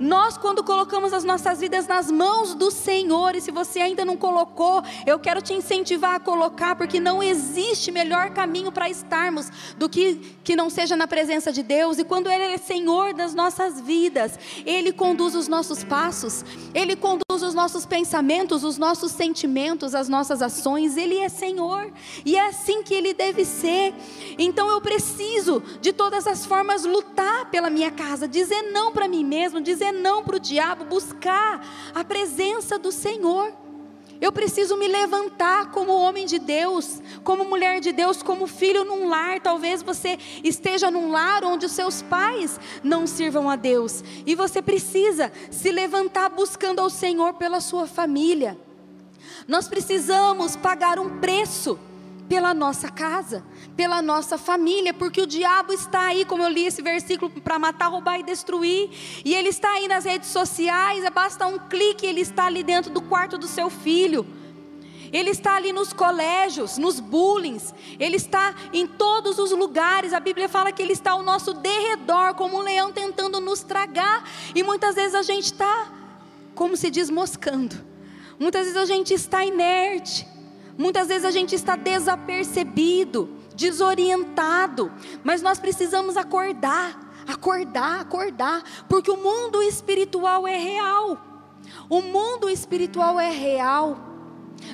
Nós, 0.00 0.38
quando 0.38 0.64
colocamos 0.64 1.12
as 1.12 1.24
nossas 1.24 1.60
vidas 1.60 1.86
nas 1.86 2.10
mãos 2.10 2.54
do 2.54 2.70
Senhor, 2.70 3.36
e 3.36 3.40
se 3.42 3.50
você 3.50 3.80
ainda 3.80 4.02
não 4.02 4.16
colocou, 4.16 4.82
eu 5.06 5.18
quero 5.18 5.42
te 5.42 5.52
incentivar 5.52 6.14
a 6.14 6.20
colocar, 6.20 6.74
porque 6.74 6.98
não 6.98 7.22
existe 7.22 7.92
melhor 7.92 8.30
caminho 8.30 8.72
para 8.72 8.88
estarmos 8.88 9.50
do 9.76 9.90
que 9.90 10.38
que 10.42 10.56
não 10.56 10.70
seja 10.70 10.96
na 10.96 11.06
presença 11.06 11.52
de 11.52 11.62
Deus. 11.62 11.98
E 11.98 12.04
quando 12.04 12.30
Ele 12.30 12.42
é 12.42 12.56
Senhor 12.56 13.12
das 13.12 13.34
nossas 13.34 13.78
vidas, 13.78 14.38
Ele 14.64 14.90
conduz 14.90 15.34
os 15.34 15.46
nossos 15.46 15.84
passos, 15.84 16.44
Ele 16.74 16.96
conduz 16.96 17.42
os 17.42 17.52
nossos 17.52 17.84
pensamentos, 17.84 18.64
os 18.64 18.78
nossos 18.78 19.12
sentimentos, 19.12 19.94
as 19.94 20.08
nossas 20.08 20.40
ações. 20.40 20.96
Ele 20.96 21.18
é 21.18 21.28
Senhor, 21.28 21.92
e 22.24 22.36
é 22.36 22.46
assim 22.48 22.82
que 22.82 22.94
Ele 22.94 23.12
deve 23.12 23.44
ser. 23.44 23.94
Então 24.38 24.70
eu 24.70 24.80
preciso, 24.80 25.62
de 25.80 25.92
todas 25.92 26.26
as 26.26 26.46
formas, 26.46 26.84
lutar 26.84 27.50
pela 27.50 27.68
minha 27.68 27.90
casa, 27.90 28.26
dizer 28.26 28.62
não 28.72 28.92
para 28.92 29.06
mim 29.06 29.24
mesmo, 29.24 29.60
dizer 29.60 29.89
não 29.92 30.22
para 30.22 30.36
o 30.36 30.40
diabo, 30.40 30.84
buscar 30.84 31.64
a 31.94 32.04
presença 32.04 32.78
do 32.78 32.92
Senhor. 32.92 33.52
Eu 34.20 34.30
preciso 34.30 34.76
me 34.76 34.86
levantar 34.86 35.70
como 35.70 35.96
homem 35.96 36.26
de 36.26 36.38
Deus, 36.38 37.00
como 37.24 37.44
mulher 37.44 37.80
de 37.80 37.90
Deus, 37.90 38.22
como 38.22 38.46
filho 38.46 38.84
num 38.84 39.08
lar. 39.08 39.40
Talvez 39.40 39.82
você 39.82 40.18
esteja 40.44 40.90
num 40.90 41.10
lar 41.10 41.42
onde 41.42 41.64
os 41.64 41.72
seus 41.72 42.02
pais 42.02 42.60
não 42.84 43.06
sirvam 43.06 43.48
a 43.48 43.56
Deus. 43.56 44.04
E 44.26 44.34
você 44.34 44.60
precisa 44.60 45.32
se 45.50 45.70
levantar 45.70 46.28
buscando 46.28 46.80
ao 46.80 46.90
Senhor 46.90 47.32
pela 47.34 47.60
sua 47.60 47.86
família. 47.86 48.58
Nós 49.48 49.68
precisamos 49.68 50.54
pagar 50.54 50.98
um 50.98 51.18
preço 51.18 51.78
pela 52.28 52.54
nossa 52.54 52.88
casa, 52.88 53.42
pela 53.80 54.02
nossa 54.02 54.36
família, 54.36 54.92
porque 54.92 55.22
o 55.22 55.26
diabo 55.26 55.72
está 55.72 56.08
aí, 56.08 56.26
como 56.26 56.42
eu 56.42 56.50
li 56.50 56.66
esse 56.66 56.82
versículo, 56.82 57.30
para 57.40 57.58
matar, 57.58 57.86
roubar 57.86 58.20
e 58.20 58.22
destruir, 58.22 58.90
e 59.24 59.34
ele 59.34 59.48
está 59.48 59.70
aí 59.70 59.88
nas 59.88 60.04
redes 60.04 60.28
sociais, 60.28 61.02
basta 61.08 61.46
um 61.46 61.58
clique, 61.58 62.04
ele 62.04 62.20
está 62.20 62.44
ali 62.44 62.62
dentro 62.62 62.92
do 62.92 63.00
quarto 63.00 63.38
do 63.38 63.48
seu 63.48 63.70
filho. 63.70 64.26
Ele 65.10 65.30
está 65.30 65.56
ali 65.56 65.72
nos 65.72 65.94
colégios, 65.94 66.76
nos 66.76 67.00
bullings, 67.00 67.74
Ele 67.98 68.16
está 68.16 68.54
em 68.72 68.86
todos 68.86 69.38
os 69.38 69.50
lugares. 69.50 70.12
A 70.12 70.20
Bíblia 70.20 70.48
fala 70.48 70.70
que 70.70 70.80
Ele 70.82 70.92
está 70.92 71.12
ao 71.12 71.22
nosso 71.22 71.54
derredor, 71.54 72.34
como 72.34 72.58
um 72.58 72.60
leão 72.60 72.92
tentando 72.92 73.40
nos 73.40 73.62
tragar. 73.62 74.22
E 74.54 74.62
muitas 74.62 74.94
vezes 74.94 75.16
a 75.16 75.22
gente 75.22 75.46
está, 75.46 75.90
como 76.54 76.76
se 76.76 76.90
diz, 76.90 77.10
moscando. 77.10 77.74
Muitas 78.38 78.66
vezes 78.66 78.76
a 78.76 78.84
gente 78.84 79.12
está 79.12 79.44
inerte. 79.44 80.28
Muitas 80.78 81.08
vezes 81.08 81.24
a 81.24 81.30
gente 81.32 81.56
está 81.56 81.74
desapercebido, 81.74 83.39
desorientado, 83.60 84.90
mas 85.22 85.42
nós 85.42 85.58
precisamos 85.60 86.16
acordar, 86.16 87.22
acordar, 87.28 88.00
acordar, 88.00 88.64
porque 88.88 89.10
o 89.10 89.18
mundo 89.18 89.62
espiritual 89.62 90.48
é 90.48 90.56
real. 90.56 91.18
O 91.88 92.00
mundo 92.00 92.48
espiritual 92.48 93.20
é 93.20 93.28
real. 93.28 93.98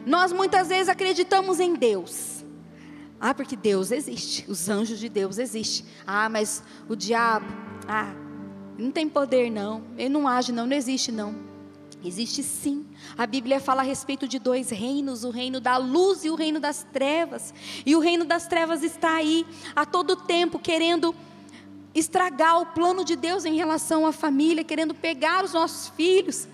Nós 0.07 0.33
muitas 0.33 0.69
vezes 0.69 0.89
acreditamos 0.89 1.59
em 1.59 1.75
Deus. 1.75 2.45
Ah, 3.21 3.35
porque 3.35 3.57
Deus 3.57 3.91
existe, 3.91 4.49
os 4.49 4.69
anjos 4.69 5.01
de 5.01 5.09
Deus 5.09 5.39
existem. 5.39 5.85
Ah, 6.07 6.29
mas 6.29 6.63
o 6.89 6.95
diabo, 6.95 7.47
ah, 7.89 8.15
não 8.79 8.93
tem 8.93 9.09
poder 9.09 9.51
não, 9.51 9.83
ele 9.97 10.11
não 10.11 10.29
age 10.29 10.53
não, 10.53 10.65
não 10.65 10.77
existe 10.77 11.11
não. 11.11 11.46
Existe 12.07 12.41
sim. 12.41 12.87
A 13.19 13.27
Bíblia 13.27 13.59
fala 13.59 13.83
a 13.83 13.85
respeito 13.85 14.29
de 14.29 14.39
dois 14.39 14.71
reinos: 14.71 15.25
o 15.25 15.31
reino 15.31 15.61
da 15.61 15.77
luz 15.77 16.25
e 16.25 16.31
o 16.31 16.37
reino 16.37 16.61
das 16.61 16.87
trevas. 16.93 17.53
E 17.85 17.97
o 17.97 17.99
reino 17.99 18.25
das 18.25 18.47
trevas 18.47 18.85
está 18.85 19.17
aí 19.17 19.45
a 19.75 19.85
todo 19.85 20.15
tempo 20.15 20.57
querendo 20.57 21.13
estragar 21.93 22.61
o 22.61 22.67
plano 22.67 23.05
de 23.05 23.17
Deus 23.17 23.45
em 23.45 23.57
relação 23.57 24.07
à 24.07 24.13
família, 24.13 24.63
querendo 24.63 24.95
pegar 24.95 25.45
os 25.45 25.53
nossos 25.53 25.89
filhos, 25.89 26.47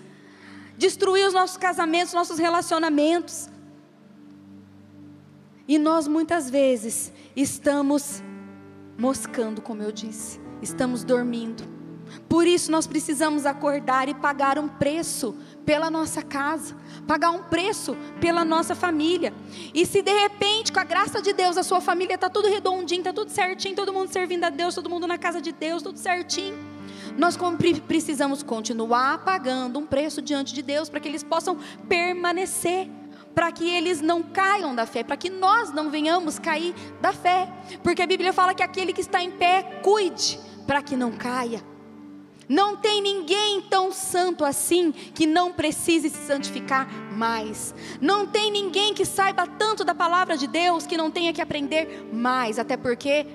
destruir 0.75 1.27
os 1.27 1.33
nossos 1.33 1.57
casamentos, 1.57 2.13
nossos 2.13 2.39
relacionamentos. 2.39 3.47
E 5.67 5.77
nós 5.77 6.07
muitas 6.07 6.49
vezes 6.49 7.13
estamos 7.35 8.23
moscando, 8.97 9.61
como 9.61 9.83
eu 9.83 9.91
disse, 9.91 10.39
estamos 10.63 11.03
dormindo 11.03 11.82
por 12.27 12.47
isso 12.47 12.71
nós 12.71 12.87
precisamos 12.87 13.45
acordar 13.45 14.09
e 14.09 14.13
pagar 14.13 14.57
um 14.57 14.67
preço 14.67 15.35
pela 15.65 15.89
nossa 15.89 16.21
casa, 16.21 16.75
pagar 17.07 17.31
um 17.31 17.43
preço 17.43 17.95
pela 18.19 18.43
nossa 18.43 18.73
família. 18.73 19.33
E 19.73 19.85
se 19.85 20.01
de 20.01 20.11
repente, 20.11 20.71
com 20.71 20.79
a 20.79 20.83
graça 20.83 21.21
de 21.21 21.31
Deus, 21.33 21.57
a 21.57 21.63
sua 21.63 21.79
família 21.79 22.15
está 22.15 22.29
tudo 22.29 22.47
redondinho, 22.47 23.01
está 23.01 23.13
tudo 23.13 23.29
certinho, 23.29 23.75
todo 23.75 23.93
mundo 23.93 24.11
servindo 24.11 24.43
a 24.43 24.49
Deus, 24.49 24.75
todo 24.75 24.89
mundo 24.89 25.05
na 25.05 25.17
casa 25.17 25.39
de 25.39 25.51
Deus, 25.51 25.83
tudo 25.83 25.99
certinho. 25.99 26.57
Nós 27.17 27.37
precisamos 27.87 28.41
continuar 28.41 29.19
pagando 29.19 29.77
um 29.77 29.85
preço 29.85 30.21
diante 30.21 30.53
de 30.53 30.63
Deus 30.63 30.89
para 30.89 30.99
que 30.99 31.07
eles 31.07 31.23
possam 31.23 31.57
permanecer 31.87 32.89
para 33.33 33.51
que 33.51 33.67
eles 33.67 33.99
não 33.99 34.21
caiam 34.21 34.75
da 34.75 34.85
fé, 34.85 35.03
para 35.03 35.17
que 35.17 35.27
nós 35.27 35.71
não 35.71 35.89
venhamos 35.89 36.37
cair 36.37 36.75
da 37.01 37.11
fé, 37.11 37.51
porque 37.81 38.03
a 38.03 38.05
Bíblia 38.05 38.31
fala 38.31 38.53
que 38.53 38.61
aquele 38.61 38.93
que 38.93 39.01
está 39.01 39.23
em 39.23 39.31
pé, 39.31 39.79
cuide 39.81 40.39
para 40.67 40.83
que 40.83 40.95
não 40.95 41.11
caia. 41.11 41.72
Não 42.53 42.75
tem 42.75 43.01
ninguém 43.01 43.61
tão 43.61 43.91
santo 43.91 44.45
assim 44.45 44.91
que 44.91 45.25
não 45.25 45.51
precise 45.51 46.07
se 46.07 46.27
santificar 46.27 46.87
mais. 47.11 47.73
Não 47.99 48.27
tem 48.27 48.51
ninguém 48.51 48.93
que 48.93 49.05
saiba 49.05 49.47
tanto 49.47 49.83
da 49.83 49.95
palavra 49.95 50.37
de 50.37 50.45
Deus 50.45 50.85
que 50.85 50.95
não 50.95 51.09
tenha 51.09 51.33
que 51.33 51.41
aprender 51.41 52.07
mais, 52.13 52.59
até 52.59 52.77
porque 52.77 53.25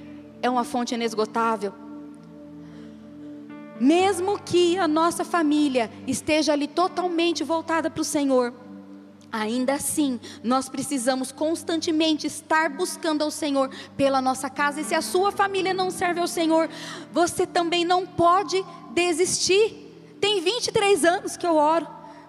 é 0.40 0.48
uma 0.48 0.62
fonte 0.62 0.94
inesgotável. 0.94 1.74
Mesmo 3.80 4.38
que 4.38 4.78
a 4.78 4.86
nossa 4.86 5.24
família 5.24 5.90
esteja 6.06 6.52
ali 6.52 6.68
totalmente 6.68 7.42
voltada 7.42 7.90
para 7.90 8.02
o 8.02 8.04
Senhor, 8.04 8.54
Ainda 9.30 9.74
assim, 9.74 10.18
nós 10.42 10.68
precisamos 10.68 11.30
constantemente 11.30 12.26
estar 12.26 12.70
buscando 12.70 13.22
ao 13.22 13.30
Senhor 13.30 13.70
pela 13.96 14.22
nossa 14.22 14.48
casa. 14.48 14.80
E 14.80 14.84
se 14.84 14.94
a 14.94 15.02
sua 15.02 15.30
família 15.30 15.74
não 15.74 15.90
serve 15.90 16.20
ao 16.20 16.26
Senhor, 16.26 16.68
você 17.12 17.46
também 17.46 17.84
não 17.84 18.06
pode 18.06 18.64
desistir. 18.92 19.86
Tem 20.18 20.40
23 20.40 21.04
anos 21.04 21.36
que 21.36 21.46
eu 21.46 21.56
oro 21.56 21.86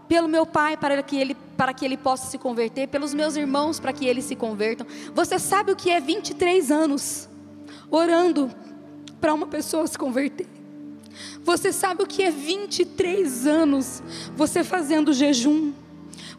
pelo 0.10 0.28
meu 0.28 0.46
pai 0.46 0.76
para 0.76 1.02
que 1.02 1.16
ele 1.16 1.36
para 1.56 1.74
que 1.74 1.84
ele 1.84 1.98
possa 1.98 2.26
se 2.28 2.38
converter, 2.38 2.88
pelos 2.88 3.14
meus 3.14 3.36
irmãos 3.36 3.82
para 3.82 3.92
que 3.92 4.06
eles 4.06 4.24
se 4.24 4.36
convertam. 4.36 4.88
Você 5.14 5.38
sabe 5.38 5.74
o 5.74 5.76
que 5.76 5.90
é 5.90 6.00
23 6.00 6.72
anos 6.72 7.28
orando 7.92 8.50
para 9.20 9.34
uma 9.34 9.46
pessoa 9.46 9.86
se 9.86 9.98
converter? 9.98 10.48
Você 11.44 11.74
sabe 11.74 12.04
o 12.04 12.08
que 12.08 12.24
é 12.24 12.32
23 12.32 13.46
anos 13.46 14.02
você 14.36 14.64
fazendo 14.64 15.14
jejum? 15.14 15.74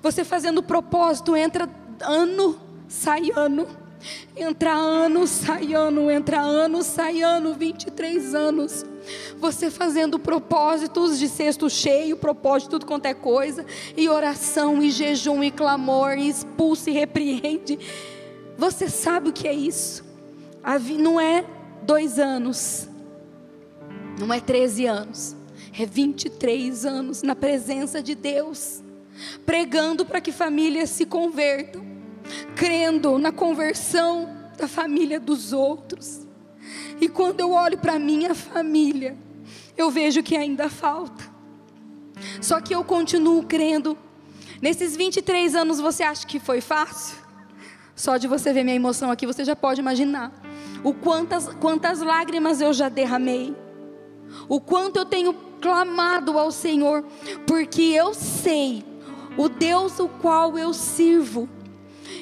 Você 0.02 0.24
fazendo 0.24 0.62
propósito, 0.62 1.36
entra 1.36 1.68
ano, 2.00 2.58
sai 2.88 3.30
ano. 3.34 3.66
Entra 4.34 4.72
ano, 4.72 5.26
sai 5.26 5.74
ano, 5.74 6.10
entra 6.10 6.40
ano, 6.40 6.82
sai 6.82 7.20
ano, 7.20 7.52
23 7.52 8.34
anos. 8.34 8.86
Você 9.38 9.70
fazendo 9.70 10.18
propósitos 10.18 11.18
de 11.18 11.28
cesto 11.28 11.68
cheio, 11.68 12.16
propósito 12.16 12.70
tudo 12.70 12.86
quanto 12.86 13.04
é 13.04 13.12
coisa, 13.12 13.66
e 13.94 14.08
oração, 14.08 14.82
e 14.82 14.90
jejum, 14.90 15.44
e 15.44 15.50
clamor, 15.50 16.16
e 16.16 16.30
expulsa 16.30 16.88
e 16.88 16.94
repreende. 16.94 17.78
Você 18.56 18.88
sabe 18.88 19.28
o 19.28 19.32
que 19.34 19.46
é 19.46 19.52
isso? 19.52 20.02
Não 20.98 21.20
é 21.20 21.44
dois 21.82 22.18
anos, 22.18 22.88
não 24.18 24.32
é 24.32 24.40
13 24.40 24.86
anos, 24.86 25.36
é 25.78 25.84
23 25.84 26.86
anos 26.86 27.22
na 27.22 27.34
presença 27.34 28.02
de 28.02 28.14
Deus, 28.14 28.82
pregando 29.44 30.04
para 30.04 30.20
que 30.20 30.32
famílias 30.32 30.90
se 30.90 31.06
convertam, 31.06 31.84
crendo 32.54 33.18
na 33.18 33.32
conversão 33.32 34.28
da 34.56 34.68
família 34.68 35.18
dos 35.18 35.52
outros. 35.52 36.26
E 37.00 37.08
quando 37.08 37.40
eu 37.40 37.52
olho 37.52 37.78
para 37.78 37.98
minha 37.98 38.34
família, 38.34 39.16
eu 39.76 39.90
vejo 39.90 40.22
que 40.22 40.36
ainda 40.36 40.68
falta. 40.68 41.24
Só 42.40 42.60
que 42.60 42.74
eu 42.74 42.84
continuo 42.84 43.44
crendo. 43.44 43.96
Nesses 44.60 44.96
23 44.96 45.54
anos 45.54 45.80
você 45.80 46.02
acha 46.02 46.26
que 46.26 46.38
foi 46.38 46.60
fácil? 46.60 47.18
Só 47.96 48.16
de 48.16 48.28
você 48.28 48.52
ver 48.52 48.64
minha 48.64 48.76
emoção 48.76 49.10
aqui, 49.10 49.26
você 49.26 49.44
já 49.44 49.56
pode 49.56 49.80
imaginar 49.80 50.32
o 50.82 50.94
quantas, 50.94 51.48
quantas 51.54 52.00
lágrimas 52.00 52.60
eu 52.60 52.72
já 52.72 52.88
derramei, 52.88 53.54
o 54.48 54.60
quanto 54.60 54.98
eu 54.98 55.04
tenho 55.04 55.34
clamado 55.60 56.38
ao 56.38 56.50
Senhor, 56.50 57.04
porque 57.46 57.82
eu 57.82 58.14
sei 58.14 58.84
o 59.36 59.48
Deus 59.48 59.98
o 59.98 60.08
qual 60.08 60.58
eu 60.58 60.72
sirvo, 60.72 61.48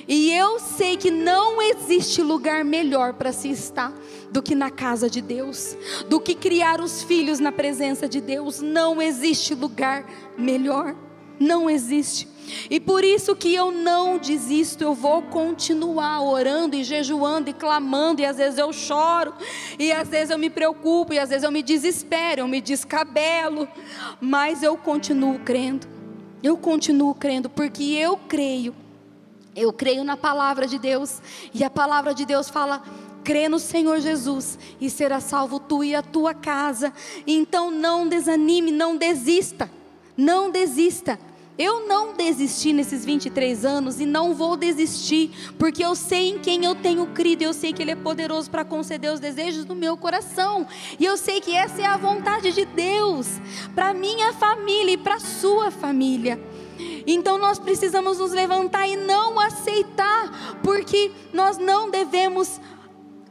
e 0.07 0.33
eu 0.33 0.59
sei 0.59 0.97
que 0.97 1.11
não 1.11 1.61
existe 1.61 2.23
lugar 2.23 2.65
melhor 2.65 3.15
para 3.15 3.33
se 3.33 3.51
estar 3.51 3.93
do 4.31 4.43
que 4.43 4.55
na 4.55 4.71
casa 4.71 5.09
de 5.09 5.21
Deus, 5.21 5.77
do 6.09 6.19
que 6.19 6.35
criar 6.35 6.81
os 6.81 7.03
filhos 7.03 7.39
na 7.39 7.53
presença 7.53 8.09
de 8.09 8.21
Deus. 8.21 8.61
Não 8.61 9.03
existe 9.03 9.55
lugar 9.55 10.07
melhor, 10.37 10.95
não 11.39 11.69
existe. 11.69 12.27
E 12.71 12.81
por 12.81 13.05
isso 13.05 13.37
que 13.37 13.55
eu 13.55 13.71
não 13.71 14.17
desisto, 14.17 14.83
eu 14.83 14.95
vou 14.95 15.21
continuar 15.23 16.23
orando 16.23 16.75
e 16.75 16.83
jejuando 16.83 17.51
e 17.51 17.53
clamando, 17.53 18.23
e 18.23 18.25
às 18.25 18.39
vezes 18.39 18.59
eu 18.59 18.73
choro, 18.73 19.35
e 19.79 19.93
às 19.93 20.09
vezes 20.09 20.31
eu 20.31 20.39
me 20.39 20.49
preocupo, 20.49 21.13
e 21.13 21.19
às 21.19 21.29
vezes 21.29 21.45
eu 21.45 21.53
me 21.53 21.63
desespero, 21.63 22.41
eu 22.41 22.49
me 22.49 22.63
descabelo, 22.63 23.69
mas 24.21 24.63
eu 24.63 24.77
continuo 24.79 25.39
crendo. 25.41 25.98
Eu 26.43 26.57
continuo 26.57 27.15
crendo 27.15 27.49
porque 27.49 27.83
eu 27.83 28.17
creio. 28.17 28.75
Eu 29.55 29.73
creio 29.73 30.05
na 30.05 30.17
palavra 30.17 30.67
de 30.67 30.79
Deus, 30.79 31.21
e 31.53 31.65
a 31.65 31.71
palavra 31.71 32.15
de 32.15 32.25
Deus 32.25 32.49
fala: 32.49 32.83
crê 33.25 33.49
no 33.49 33.59
Senhor 33.59 34.01
Jesus 34.01 34.59
e 34.81 34.89
será 34.89 35.21
salvo 35.21 35.61
tu 35.61 35.83
e 35.85 35.95
a 35.95 36.03
tua 36.03 36.33
casa. 36.33 36.93
Então 37.27 37.71
não 37.71 38.09
desanime, 38.09 38.71
não 38.71 38.97
desista. 38.97 39.71
Não 40.17 40.51
desista. 40.51 41.19
Eu 41.59 41.89
não 41.89 42.15
desisti 42.15 42.73
nesses 42.73 43.05
23 43.05 43.65
anos 43.65 44.01
e 44.01 44.07
não 44.07 44.33
vou 44.33 44.57
desistir, 44.57 45.33
porque 45.59 45.85
eu 45.85 45.97
sei 45.97 46.31
em 46.31 46.39
quem 46.39 46.65
eu 46.65 46.77
tenho 46.77 47.05
crido, 47.09 47.43
eu 47.43 47.53
sei 47.53 47.73
que 47.73 47.83
Ele 47.83 47.91
é 47.91 47.97
poderoso 47.97 48.49
para 48.49 48.65
conceder 48.65 49.13
os 49.13 49.19
desejos 49.19 49.65
do 49.65 49.75
meu 49.75 49.97
coração, 49.97 50.65
e 51.01 51.05
eu 51.05 51.17
sei 51.17 51.41
que 51.41 51.53
essa 51.53 51.83
é 51.83 51.85
a 51.85 51.97
vontade 51.97 52.53
de 52.53 52.65
Deus 52.65 53.27
para 53.75 53.93
minha 53.93 54.33
família 54.33 54.93
e 54.93 54.99
para 54.99 55.19
sua 55.19 55.73
família. 55.73 56.41
Então 57.05 57.39
nós 57.39 57.59
precisamos 57.59 58.19
nos 58.19 58.31
levantar 58.31 58.87
e 58.87 58.95
não 58.95 59.41
aceitar, 59.41 60.61
porque 60.63 61.11
nós 61.33 61.59
não 61.59 61.91
devemos 61.91 62.61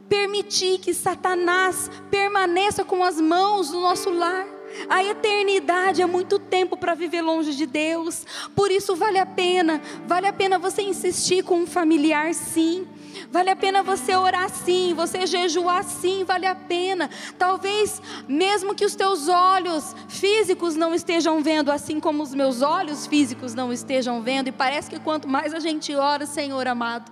permitir 0.06 0.78
que 0.80 0.92
Satanás 0.92 1.90
permaneça 2.10 2.84
com 2.84 3.02
as 3.02 3.18
mãos 3.20 3.70
no 3.70 3.80
nosso 3.80 4.10
lar. 4.10 4.57
A 4.88 5.02
eternidade 5.02 6.02
é 6.02 6.06
muito 6.06 6.38
tempo 6.38 6.76
para 6.76 6.94
viver 6.94 7.22
longe 7.22 7.54
de 7.54 7.66
Deus. 7.66 8.26
Por 8.54 8.70
isso 8.70 8.94
vale 8.94 9.18
a 9.18 9.26
pena, 9.26 9.80
vale 10.06 10.26
a 10.26 10.32
pena 10.32 10.58
você 10.58 10.82
insistir 10.82 11.42
com 11.42 11.60
um 11.60 11.66
familiar 11.66 12.34
sim. 12.34 12.86
Vale 13.30 13.50
a 13.50 13.56
pena 13.56 13.82
você 13.82 14.14
orar 14.14 14.48
sim, 14.48 14.94
você 14.94 15.26
jejuar 15.26 15.84
sim, 15.84 16.24
vale 16.24 16.46
a 16.46 16.54
pena. 16.54 17.10
Talvez 17.38 18.00
mesmo 18.28 18.74
que 18.74 18.84
os 18.84 18.94
teus 18.94 19.28
olhos 19.28 19.94
físicos 20.08 20.76
não 20.76 20.94
estejam 20.94 21.42
vendo, 21.42 21.70
assim 21.70 22.00
como 22.00 22.22
os 22.22 22.34
meus 22.34 22.62
olhos 22.62 23.06
físicos 23.06 23.54
não 23.54 23.72
estejam 23.72 24.22
vendo, 24.22 24.48
e 24.48 24.52
parece 24.52 24.88
que 24.88 25.00
quanto 25.00 25.28
mais 25.28 25.52
a 25.52 25.58
gente 25.58 25.94
ora, 25.94 26.26
Senhor 26.26 26.66
amado, 26.66 27.10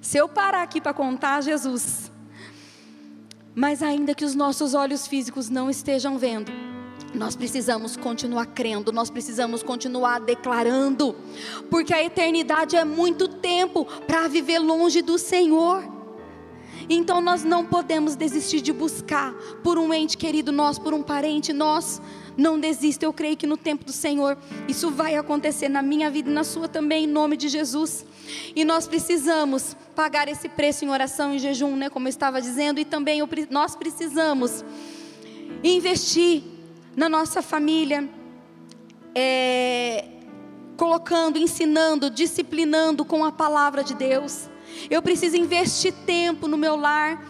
se 0.00 0.16
eu 0.16 0.28
parar 0.28 0.62
aqui 0.62 0.80
para 0.80 0.94
contar, 0.94 1.42
Jesus, 1.42 2.10
mas 3.54 3.82
ainda 3.82 4.14
que 4.14 4.24
os 4.24 4.34
nossos 4.34 4.74
olhos 4.74 5.06
físicos 5.06 5.48
não 5.48 5.68
estejam 5.68 6.18
vendo, 6.18 6.52
nós 7.14 7.36
precisamos 7.36 7.96
continuar 7.96 8.46
crendo, 8.46 8.92
nós 8.92 9.10
precisamos 9.10 9.62
continuar 9.62 10.20
declarando, 10.20 11.14
porque 11.70 11.92
a 11.92 12.02
eternidade 12.02 12.76
é 12.76 12.84
muito 12.84 13.28
tempo 13.28 13.84
para 14.06 14.28
viver 14.28 14.58
longe 14.58 15.02
do 15.02 15.18
Senhor. 15.18 15.84
Então 16.88 17.20
nós 17.20 17.44
não 17.44 17.64
podemos 17.64 18.16
desistir 18.16 18.60
de 18.60 18.72
buscar 18.72 19.32
por 19.62 19.78
um 19.78 19.92
ente 19.92 20.16
querido 20.16 20.50
nosso, 20.50 20.80
por 20.80 20.92
um 20.94 21.02
parente 21.02 21.52
nosso. 21.52 22.02
Não 22.36 22.58
desista, 22.58 23.04
eu 23.04 23.12
creio 23.12 23.36
que 23.36 23.46
no 23.46 23.56
tempo 23.56 23.84
do 23.84 23.92
Senhor 23.92 24.38
isso 24.66 24.90
vai 24.90 25.14
acontecer 25.16 25.68
na 25.68 25.82
minha 25.82 26.10
vida 26.10 26.30
e 26.30 26.32
na 26.32 26.44
sua 26.44 26.66
também, 26.66 27.04
em 27.04 27.06
nome 27.06 27.36
de 27.36 27.48
Jesus. 27.48 28.06
E 28.56 28.64
nós 28.64 28.88
precisamos 28.88 29.76
pagar 29.94 30.28
esse 30.28 30.48
preço 30.48 30.84
em 30.84 30.88
oração 30.88 31.34
e 31.34 31.38
jejum, 31.38 31.76
né, 31.76 31.90
como 31.90 32.08
eu 32.08 32.10
estava 32.10 32.40
dizendo, 32.40 32.80
e 32.80 32.84
também 32.84 33.20
nós 33.50 33.76
precisamos 33.76 34.64
investir 35.62 36.42
na 36.96 37.08
nossa 37.08 37.42
família, 37.42 38.08
é, 39.14 40.04
colocando, 40.76 41.38
ensinando, 41.38 42.10
disciplinando 42.10 43.04
com 43.04 43.24
a 43.24 43.32
palavra 43.32 43.82
de 43.82 43.94
Deus. 43.94 44.48
Eu 44.90 45.02
preciso 45.02 45.36
investir 45.36 45.92
tempo 46.06 46.46
no 46.48 46.56
meu 46.56 46.76
lar 46.76 47.22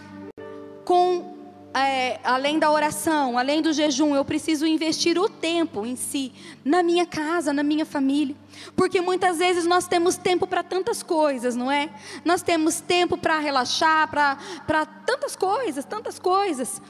com 0.85 1.33
é, 1.75 2.21
além 2.23 2.59
da 2.59 2.71
oração, 2.71 3.39
além 3.39 3.63
do 3.63 3.73
jejum, 3.73 4.15
eu 4.15 4.25
preciso 4.25 4.67
investir 4.67 5.19
o 5.19 5.29
tempo 5.29 5.87
em 5.87 5.97
si, 5.97 6.33
na 6.65 6.83
minha 6.83 7.07
casa, 7.07 7.53
na 7.53 7.63
minha 7.63 7.87
família. 7.87 8.37
Porque 8.77 9.01
muitas 9.01 9.39
vezes 9.39 9.65
nós 9.65 9.87
temos 9.89 10.17
tempo 10.17 10.47
para 10.47 10.63
tantas 10.63 11.03
coisas, 11.03 11.57
não 11.57 11.71
é? 11.71 11.89
Nós 12.25 12.43
temos 12.43 12.81
tempo 12.81 13.17
para 13.17 13.39
relaxar, 13.39 14.09
para 14.11 14.87
tantas 15.07 15.35
coisas, 15.35 15.85
tantas 15.85 16.19
coisas. 16.19 16.81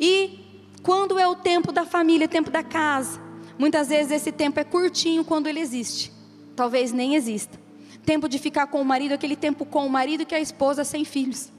E 0.00 0.51
quando 0.82 1.18
é 1.18 1.26
o 1.26 1.36
tempo 1.36 1.70
da 1.70 1.84
família, 1.84 2.26
tempo 2.26 2.50
da 2.50 2.62
casa? 2.62 3.20
Muitas 3.58 3.88
vezes 3.88 4.10
esse 4.10 4.32
tempo 4.32 4.58
é 4.58 4.64
curtinho 4.64 5.24
quando 5.24 5.46
ele 5.46 5.60
existe. 5.60 6.12
Talvez 6.56 6.92
nem 6.92 7.14
exista. 7.14 7.60
Tempo 8.04 8.28
de 8.28 8.38
ficar 8.38 8.66
com 8.66 8.80
o 8.80 8.84
marido, 8.84 9.12
aquele 9.12 9.36
tempo 9.36 9.64
com 9.64 9.86
o 9.86 9.90
marido 9.90 10.26
que 10.26 10.34
a 10.34 10.40
esposa 10.40 10.82
sem 10.82 11.04
filhos. 11.04 11.52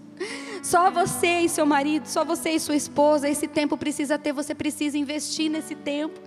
Só 0.61 0.89
você 0.89 1.41
e 1.41 1.49
seu 1.49 1.65
marido, 1.65 2.05
só 2.07 2.23
você 2.23 2.51
e 2.51 2.59
sua 2.59 2.75
esposa, 2.75 3.27
esse 3.27 3.47
tempo 3.47 3.77
precisa 3.77 4.17
ter, 4.17 4.31
você 4.31 4.55
precisa 4.55 4.97
investir 4.97 5.49
nesse 5.49 5.75
tempo. 5.75 6.19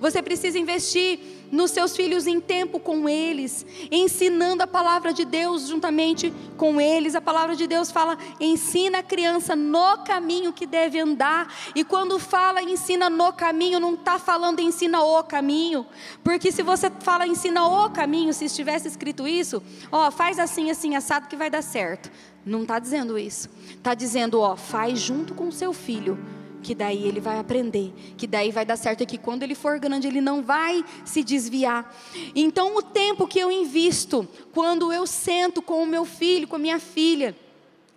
Você 0.00 0.22
precisa 0.22 0.58
investir 0.58 1.18
nos 1.50 1.70
seus 1.70 1.96
filhos 1.96 2.26
em 2.26 2.40
tempo 2.40 2.78
com 2.78 3.08
eles, 3.08 3.64
ensinando 3.90 4.62
a 4.62 4.66
palavra 4.66 5.12
de 5.12 5.24
Deus 5.24 5.68
juntamente 5.68 6.32
com 6.56 6.80
eles. 6.80 7.14
A 7.14 7.20
palavra 7.20 7.56
de 7.56 7.66
Deus 7.66 7.90
fala: 7.90 8.16
ensina 8.40 8.98
a 8.98 9.02
criança 9.02 9.54
no 9.56 9.98
caminho 9.98 10.52
que 10.52 10.66
deve 10.66 10.98
andar. 10.98 11.52
E 11.74 11.84
quando 11.84 12.18
fala 12.18 12.62
ensina 12.62 13.10
no 13.10 13.32
caminho, 13.32 13.80
não 13.80 13.94
está 13.94 14.18
falando 14.18 14.60
ensina 14.60 15.02
o 15.02 15.22
caminho, 15.22 15.86
porque 16.22 16.50
se 16.50 16.62
você 16.62 16.90
fala 17.00 17.26
ensina 17.26 17.66
o 17.66 17.90
caminho, 17.90 18.32
se 18.32 18.44
estivesse 18.44 18.88
escrito 18.88 19.26
isso, 19.26 19.62
ó, 19.90 20.10
faz 20.10 20.38
assim, 20.38 20.70
assim, 20.70 20.96
assado 20.96 21.28
que 21.28 21.36
vai 21.36 21.50
dar 21.50 21.62
certo. 21.62 22.10
Não 22.44 22.62
está 22.62 22.78
dizendo 22.78 23.18
isso. 23.18 23.48
Está 23.70 23.94
dizendo, 23.94 24.40
ó, 24.40 24.56
faz 24.56 24.98
junto 24.98 25.34
com 25.34 25.50
seu 25.50 25.72
filho 25.72 26.18
que 26.64 26.74
daí 26.74 27.06
ele 27.06 27.20
vai 27.20 27.38
aprender, 27.38 27.92
que 28.16 28.26
daí 28.26 28.50
vai 28.50 28.64
dar 28.64 28.76
certo 28.76 29.02
e 29.02 29.06
que 29.06 29.18
quando 29.18 29.42
ele 29.42 29.54
for 29.54 29.78
grande 29.78 30.08
ele 30.08 30.22
não 30.22 30.42
vai 30.42 30.82
se 31.04 31.22
desviar. 31.22 31.94
Então 32.34 32.74
o 32.74 32.82
tempo 32.82 33.26
que 33.26 33.38
eu 33.38 33.52
invisto, 33.52 34.26
quando 34.52 34.90
eu 34.90 35.06
sento 35.06 35.60
com 35.60 35.82
o 35.82 35.86
meu 35.86 36.06
filho, 36.06 36.48
com 36.48 36.56
a 36.56 36.58
minha 36.58 36.80
filha, 36.80 37.36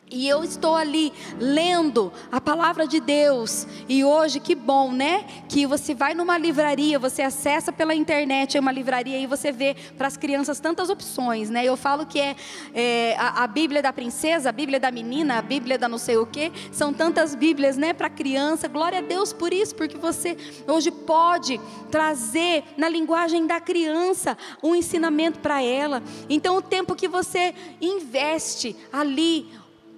e 0.10 0.28
eu 0.28 0.44
estou 0.44 0.76
ali 0.76 1.12
lendo 1.38 2.12
a 2.32 2.40
palavra 2.40 2.88
de 2.88 3.00
Deus. 3.00 3.68
E 3.90 4.04
hoje, 4.04 4.40
que 4.40 4.56
bom, 4.56 4.92
né? 4.92 5.26
Que 5.50 5.66
você 5.66 5.94
vai 5.94 6.14
numa 6.14 6.38
livraria, 6.38 6.98
você 6.98 7.22
acessa 7.22 7.72
pela 7.72 7.94
internet 7.94 8.58
é 8.58 8.60
uma 8.60 8.72
livraria 8.72 9.18
e 9.18 9.28
você 9.28 9.52
vê 9.52 9.76
para 9.98 10.08
as 10.08 10.16
crianças 10.16 10.60
tantas 10.60 10.90
opções, 10.90 11.50
né? 11.50 11.66
Eu 11.66 11.76
falo 11.76 12.06
que 12.06 12.20
é, 12.20 12.36
é 12.74 13.16
a, 13.18 13.44
a, 13.44 13.48
Bíblia 13.48 13.82
da 13.82 13.92
princesa, 13.92 14.50
a 14.50 14.52
Bíblia 14.52 14.80
da 14.80 14.92
menina, 14.92 15.38
a 15.38 15.42
Bíblia 15.42 15.78
da 15.78 15.90
não 15.90 15.98
sei 15.98 16.18
o 16.18 16.26
quê. 16.26 16.52
São 16.72 16.94
tantas 16.94 17.36
Bíblias, 17.36 17.76
né? 17.76 17.92
Para 17.92 18.10
criança. 18.10 18.68
Glória 18.68 19.00
a 19.00 19.02
Deus 19.02 19.34
por 19.34 19.54
isso, 19.54 19.76
porque 19.76 19.98
você 19.98 20.38
hoje 20.68 20.90
pode 20.90 21.60
trazer 21.92 22.64
na 22.78 22.88
linguagem 22.88 23.46
da 23.46 23.60
criança 23.60 24.38
um 24.64 24.74
ensinamento 24.74 25.40
para 25.40 25.62
ela. 25.62 26.02
Então, 26.30 26.56
o 26.58 26.62
tempo 26.62 26.96
que 26.96 27.08
você 27.08 27.54
investe 27.82 28.76
ali 28.92 29.48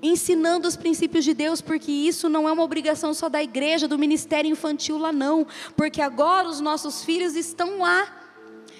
ensinando 0.02 0.68
os 0.68 0.76
princípios 0.76 1.26
de 1.26 1.34
Deus, 1.34 1.62
porque 1.62 1.92
isso 1.92 2.30
não 2.30 2.48
é 2.48 2.52
uma 2.52 2.64
obrigação 2.64 3.14
só 3.14 3.30
da 3.30 3.42
igreja, 3.44 3.88
do 3.88 3.98
ministério 3.98 4.50
infantil 4.50 4.98
lá 4.98 5.12
não, 5.12 5.46
porque 5.76 6.02
agora 6.02 6.48
os 6.48 6.62
nossos 6.62 7.04
filhos 7.04 7.36
estão 7.36 7.80
lá 7.80 8.19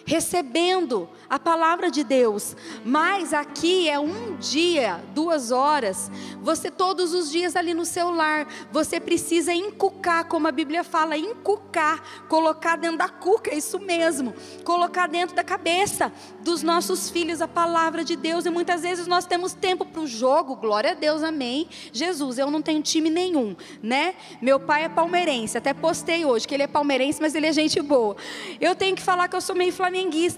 recebendo 0.06 1.10
a 1.30 1.38
palavra 1.38 1.92
de 1.92 2.04
Deus. 2.04 2.56
Mas 2.84 3.34
aqui 3.34 3.90
é 3.90 4.00
um 4.00 4.36
dia, 4.38 5.04
duas 5.14 5.52
horas. 5.52 6.12
Você 6.42 6.72
todos 6.72 7.14
os 7.14 7.32
dias 7.32 7.56
ali 7.56 7.74
no 7.74 7.86
seu 7.86 8.10
lar, 8.10 8.48
você 8.72 9.00
precisa 9.00 9.54
encucar, 9.54 10.26
como 10.26 10.48
a 10.48 10.52
Bíblia 10.52 10.84
fala, 10.84 11.18
encucar, 11.18 12.02
colocar 12.28 12.76
dentro 12.76 12.98
da 12.98 13.10
cuca, 13.10 13.52
é 13.52 13.58
isso 13.58 13.80
mesmo, 13.80 14.34
colocar 14.64 15.08
dentro 15.08 15.36
da 15.36 15.44
cabeça 15.44 16.12
dos 16.42 16.64
nossos 16.64 17.10
filhos 17.10 17.42
a 17.42 17.48
palavra 17.48 18.04
de 18.04 18.16
Deus. 18.16 18.46
E 18.46 18.50
muitas 18.50 18.82
vezes 18.82 19.08
nós 19.08 19.26
temos 19.26 19.54
tempo 19.54 19.86
para 19.86 20.02
o 20.02 20.08
jogo, 20.08 20.56
glória 20.56 20.92
a 20.92 20.94
Deus, 20.96 21.24
amém. 21.24 21.68
Jesus, 21.92 22.38
eu 22.38 22.50
não 22.50 22.62
tenho 22.62 22.82
time 22.82 23.10
nenhum, 23.10 23.56
né? 23.82 24.16
Meu 24.42 24.60
pai 24.60 24.86
é 24.86 24.90
palmeirense, 24.90 25.58
até 25.58 25.74
postei 25.74 26.26
hoje 26.26 26.48
que 26.48 26.54
ele 26.54 26.64
é 26.64 26.68
palmeirense, 26.68 27.22
mas 27.22 27.36
ele 27.36 27.48
é 27.48 27.54
gente 27.54 27.82
boa. 27.82 28.16
Eu 28.60 28.76
tenho 28.76 28.96
que 28.96 29.02
falar 29.02 29.28
que 29.28 29.36
eu 29.36 29.42
sou 29.42 29.56
meio 29.56 29.74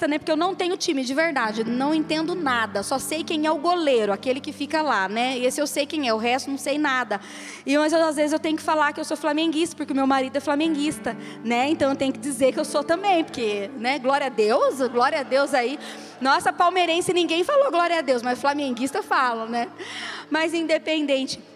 né? 0.08 0.18
Porque 0.18 0.32
eu 0.32 0.38
não 0.38 0.56
tenho 0.56 0.78
time 0.78 1.04
de 1.04 1.14
verdade, 1.14 1.64
não 1.64 1.94
entendo 1.94 2.36
nada, 2.36 2.84
só 2.84 2.98
sei 2.98 3.24
quem 3.24 3.46
é 3.46 3.52
o 3.52 3.58
goleiro, 3.58 4.12
aquele 4.12 4.40
que 4.40 4.52
fica 4.52 4.82
lá, 4.82 5.08
né? 5.10 5.38
Esse 5.38 5.62
eu 5.62 5.68
sei 5.68 5.86
quem 5.86 6.08
é, 6.08 6.14
o 6.14 6.18
resto 6.18 6.50
não 6.50 6.58
sei 6.58 6.78
nada. 6.78 7.20
E 7.66 7.78
mas 7.78 7.94
às 7.94 8.16
vezes 8.16 8.34
eu 8.34 8.40
tenho 8.40 8.58
que 8.58 8.64
falar 8.64 8.94
que 8.94 9.00
eu 9.00 9.06
sou 9.06 9.18
flamenguista, 9.18 9.76
porque 9.76 9.94
meu 9.94 10.08
marido 10.08 10.36
é 10.36 10.40
flamenguista, 10.40 11.16
né? 11.44 11.70
Então 11.70 11.90
eu 11.90 11.96
tenho 11.96 12.14
que 12.14 12.20
dizer 12.20 12.54
que 12.54 12.60
eu 12.60 12.66
sou 12.66 12.84
também, 12.84 13.24
porque, 13.24 13.70
né? 13.78 14.00
Glória 14.00 14.28
a 14.28 14.30
Deus, 14.30 14.80
glória 14.90 15.20
a 15.20 15.24
Deus 15.24 15.54
aí. 15.54 15.78
Nossa, 16.20 16.54
palmeirense 16.54 17.14
ninguém 17.14 17.44
falou 17.44 17.72
glória 17.72 17.98
a 18.00 18.02
Deus, 18.02 18.22
mas 18.22 18.40
flamenguista 18.40 19.02
fala, 19.04 19.46
né? 19.46 19.68
Mas 20.30 20.54
independente. 20.54 21.51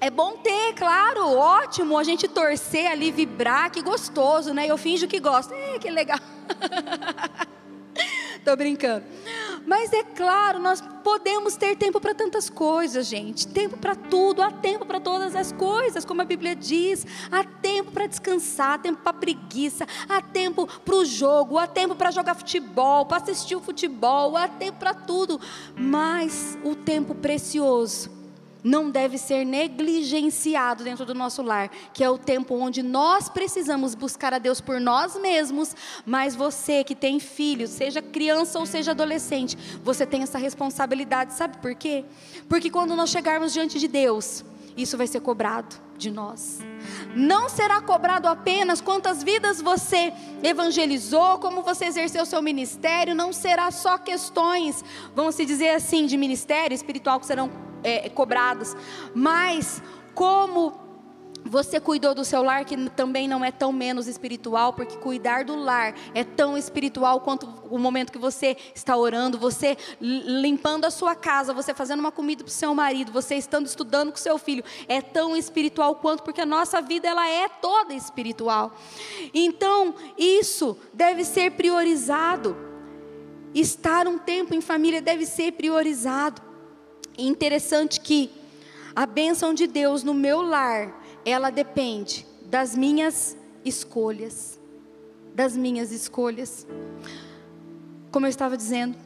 É 0.00 0.10
bom 0.10 0.36
ter, 0.36 0.74
claro, 0.74 1.28
ótimo 1.36 1.98
a 1.98 2.04
gente 2.04 2.28
torcer 2.28 2.86
ali, 2.86 3.10
vibrar, 3.10 3.70
que 3.70 3.82
gostoso, 3.82 4.54
né? 4.54 4.66
Eu 4.66 4.78
finjo 4.78 5.08
que 5.08 5.18
gosto. 5.18 5.52
É, 5.52 5.78
que 5.78 5.90
legal. 5.90 6.20
Tô 8.44 8.54
brincando. 8.54 9.04
Mas 9.66 9.92
é 9.92 10.04
claro, 10.04 10.60
nós 10.60 10.80
podemos 11.02 11.56
ter 11.56 11.76
tempo 11.76 12.00
para 12.00 12.14
tantas 12.14 12.48
coisas, 12.48 13.06
gente. 13.06 13.48
Tempo 13.48 13.76
para 13.76 13.96
tudo, 13.96 14.40
há 14.40 14.52
tempo 14.52 14.86
para 14.86 15.00
todas 15.00 15.34
as 15.34 15.50
coisas, 15.50 16.04
como 16.04 16.22
a 16.22 16.24
Bíblia 16.24 16.54
diz. 16.54 17.04
Há 17.30 17.42
tempo 17.42 17.90
para 17.90 18.06
descansar, 18.06 18.74
há 18.74 18.78
tempo 18.78 19.02
para 19.02 19.12
preguiça, 19.12 19.84
há 20.08 20.22
tempo 20.22 20.66
para 20.66 20.94
o 20.94 21.04
jogo, 21.04 21.58
há 21.58 21.66
tempo 21.66 21.96
para 21.96 22.12
jogar 22.12 22.36
futebol, 22.36 23.04
para 23.04 23.18
assistir 23.18 23.56
o 23.56 23.60
futebol, 23.60 24.36
há 24.36 24.46
tempo 24.46 24.78
para 24.78 24.94
tudo. 24.94 25.40
Mas 25.76 26.56
o 26.64 26.76
tempo 26.76 27.16
precioso 27.16 28.17
não 28.62 28.90
deve 28.90 29.18
ser 29.18 29.44
negligenciado 29.44 30.84
dentro 30.84 31.04
do 31.04 31.14
nosso 31.14 31.42
lar, 31.42 31.70
que 31.92 32.02
é 32.02 32.10
o 32.10 32.18
tempo 32.18 32.54
onde 32.54 32.82
nós 32.82 33.28
precisamos 33.28 33.94
buscar 33.94 34.32
a 34.34 34.38
Deus 34.38 34.60
por 34.60 34.80
nós 34.80 35.16
mesmos, 35.16 35.74
mas 36.04 36.34
você 36.34 36.82
que 36.84 36.94
tem 36.94 37.20
filhos, 37.20 37.70
seja 37.70 38.02
criança 38.02 38.58
ou 38.58 38.66
seja 38.66 38.90
adolescente, 38.90 39.56
você 39.82 40.06
tem 40.06 40.22
essa 40.22 40.38
responsabilidade, 40.38 41.34
sabe 41.34 41.58
por 41.58 41.74
quê? 41.74 42.04
Porque 42.48 42.70
quando 42.70 42.96
nós 42.96 43.10
chegarmos 43.10 43.52
diante 43.52 43.78
de 43.78 43.88
Deus, 43.88 44.44
isso 44.76 44.96
vai 44.96 45.06
ser 45.06 45.20
cobrado 45.20 45.76
de 45.96 46.10
nós. 46.10 46.60
Não 47.14 47.48
será 47.48 47.80
cobrado 47.80 48.28
apenas 48.28 48.80
quantas 48.80 49.22
vidas 49.22 49.60
você 49.60 50.12
evangelizou, 50.42 51.38
como 51.38 51.62
você 51.62 51.86
exerceu 51.86 52.24
seu 52.24 52.40
ministério, 52.40 53.14
não 53.14 53.32
será 53.32 53.70
só 53.72 53.98
questões, 53.98 54.84
vamos 55.14 55.34
se 55.34 55.44
dizer 55.44 55.70
assim, 55.70 56.06
de 56.06 56.16
ministério 56.16 56.74
espiritual 56.74 57.18
que 57.18 57.26
serão 57.26 57.50
é, 57.88 58.12
mas 59.14 59.82
como 60.14 60.88
você 61.44 61.80
cuidou 61.80 62.14
do 62.14 62.24
seu 62.24 62.42
lar, 62.42 62.64
que 62.64 62.76
também 62.90 63.26
não 63.26 63.44
é 63.44 63.50
tão 63.50 63.72
menos 63.72 64.06
espiritual, 64.06 64.72
porque 64.72 64.96
cuidar 64.96 65.44
do 65.44 65.56
lar 65.56 65.94
é 66.14 66.22
tão 66.22 66.56
espiritual 66.56 67.20
quanto 67.20 67.46
o 67.70 67.78
momento 67.78 68.12
que 68.12 68.18
você 68.18 68.56
está 68.74 68.96
orando, 68.96 69.38
você 69.38 69.76
limpando 70.00 70.84
a 70.84 70.90
sua 70.90 71.14
casa, 71.14 71.54
você 71.54 71.72
fazendo 71.74 72.00
uma 72.00 72.12
comida 72.12 72.44
para 72.44 72.50
o 72.50 72.52
seu 72.52 72.74
marido, 72.74 73.12
você 73.12 73.36
estando 73.36 73.66
estudando 73.66 74.10
com 74.10 74.18
seu 74.18 74.38
filho, 74.38 74.64
é 74.86 75.00
tão 75.00 75.36
espiritual 75.36 75.96
quanto, 75.96 76.22
porque 76.22 76.40
a 76.40 76.46
nossa 76.46 76.80
vida 76.80 77.08
ela 77.08 77.28
é 77.28 77.48
toda 77.48 77.94
espiritual. 77.94 78.72
Então, 79.32 79.94
isso 80.16 80.76
deve 80.92 81.24
ser 81.24 81.52
priorizado. 81.52 82.56
Estar 83.54 84.06
um 84.06 84.18
tempo 84.18 84.54
em 84.54 84.60
família 84.60 85.00
deve 85.00 85.24
ser 85.24 85.52
priorizado. 85.52 86.47
E 87.18 87.26
interessante 87.26 88.00
que 88.00 88.30
a 88.94 89.04
bênção 89.04 89.52
de 89.52 89.66
Deus 89.66 90.04
no 90.04 90.14
meu 90.14 90.40
lar, 90.40 91.02
ela 91.24 91.50
depende 91.50 92.24
das 92.46 92.76
minhas 92.76 93.36
escolhas. 93.64 94.58
Das 95.34 95.56
minhas 95.56 95.90
escolhas. 95.90 96.64
Como 98.12 98.24
eu 98.24 98.30
estava 98.30 98.56
dizendo, 98.56 98.96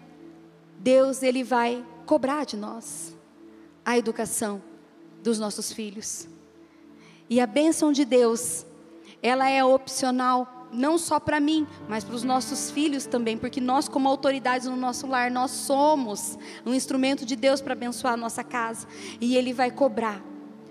Deus 0.79 1.23
ele 1.23 1.43
vai 1.43 1.85
cobrar 2.05 2.45
de 2.45 2.57
nós 2.57 3.17
a 3.85 3.97
educação 3.97 4.63
dos 5.23 5.39
nossos 5.39 5.73
filhos. 5.73 6.29
E 7.31 7.41
a 7.41 7.47
bênção 7.47 7.93
de 7.93 8.05
Deus, 8.05 8.67
ela 9.23 9.49
é 9.49 9.65
opcional 9.65 10.62
não 10.73 10.97
só 10.97 11.21
para 11.21 11.39
mim, 11.39 11.67
mas 11.89 12.03
para 12.03 12.15
os 12.15 12.25
nossos 12.25 12.71
filhos 12.71 13.07
também, 13.07 13.37
porque 13.37 13.61
nós, 13.61 13.89
como 13.89 14.09
autoridades 14.09 14.67
no 14.67 14.77
nosso 14.77 15.07
lar, 15.07 15.31
nós 15.31 15.51
somos 15.51 16.39
um 16.65 16.73
instrumento 16.73 17.27
de 17.27 17.37
Deus 17.37 17.61
para 17.61 17.75
abençoar 17.75 18.15
a 18.15 18.17
nossa 18.17 18.43
casa, 18.43 18.87
e 19.21 19.37
Ele 19.37 19.53
vai 19.53 19.71
cobrar. 19.71 20.23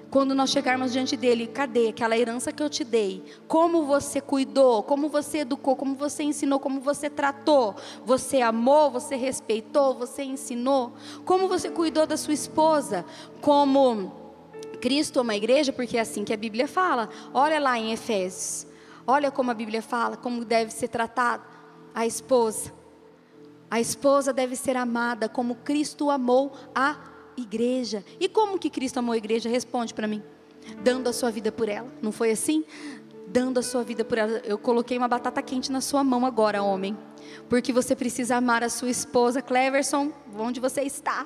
Quando 0.09 0.35
nós 0.35 0.49
chegarmos 0.49 0.91
diante 0.91 1.15
dele, 1.15 1.47
cadê 1.47 1.87
aquela 1.87 2.17
herança 2.17 2.51
que 2.51 2.61
eu 2.61 2.69
te 2.69 2.83
dei? 2.83 3.23
Como 3.47 3.85
você 3.85 4.19
cuidou? 4.19 4.83
Como 4.83 5.07
você 5.07 5.39
educou? 5.39 5.73
Como 5.73 5.95
você 5.95 6.21
ensinou? 6.21 6.59
Como 6.59 6.81
você 6.81 7.09
tratou? 7.09 7.75
Você 8.03 8.41
amou? 8.41 8.91
Você 8.91 9.15
respeitou? 9.15 9.95
Você 9.95 10.23
ensinou? 10.23 10.91
Como 11.23 11.47
você 11.47 11.69
cuidou 11.69 12.05
da 12.05 12.17
sua 12.17 12.33
esposa? 12.33 13.05
Como 13.39 14.11
Cristo 14.81 15.21
ama 15.21 15.31
a 15.31 15.37
igreja? 15.37 15.71
Porque 15.71 15.95
é 15.95 16.01
assim 16.01 16.25
que 16.25 16.33
a 16.33 16.37
Bíblia 16.37 16.67
fala. 16.67 17.07
Olha 17.33 17.57
lá 17.57 17.79
em 17.79 17.93
Efésios. 17.93 18.67
Olha 19.05 19.31
como 19.31 19.51
a 19.51 19.53
Bíblia 19.53 19.81
fala, 19.81 20.17
como 20.17 20.45
deve 20.45 20.71
ser 20.71 20.87
tratada 20.87 21.43
a 21.93 22.05
esposa. 22.05 22.71
A 23.69 23.79
esposa 23.79 24.33
deve 24.33 24.55
ser 24.55 24.75
amada 24.75 25.29
como 25.29 25.55
Cristo 25.55 26.09
amou 26.09 26.51
a 26.75 26.97
igreja. 27.37 28.03
E 28.19 28.27
como 28.27 28.59
que 28.59 28.69
Cristo 28.69 28.97
amou 28.97 29.13
a 29.13 29.17
igreja? 29.17 29.49
Responde 29.49 29.93
para 29.93 30.07
mim. 30.07 30.21
Dando 30.83 31.07
a 31.07 31.13
sua 31.13 31.31
vida 31.31 31.51
por 31.51 31.69
ela. 31.69 31.87
Não 32.01 32.11
foi 32.11 32.31
assim? 32.31 32.65
Dando 33.27 33.59
a 33.59 33.63
sua 33.63 33.83
vida 33.83 34.03
por 34.03 34.17
ela. 34.17 34.41
Eu 34.43 34.57
coloquei 34.57 34.97
uma 34.97 35.07
batata 35.07 35.41
quente 35.41 35.71
na 35.71 35.79
sua 35.79 36.03
mão 36.03 36.25
agora, 36.25 36.61
homem. 36.61 36.97
Porque 37.47 37.71
você 37.71 37.95
precisa 37.95 38.35
amar 38.35 38.63
a 38.63 38.69
sua 38.69 38.89
esposa. 38.89 39.41
Cleverson, 39.41 40.11
onde 40.37 40.59
você 40.59 40.81
está? 40.81 41.25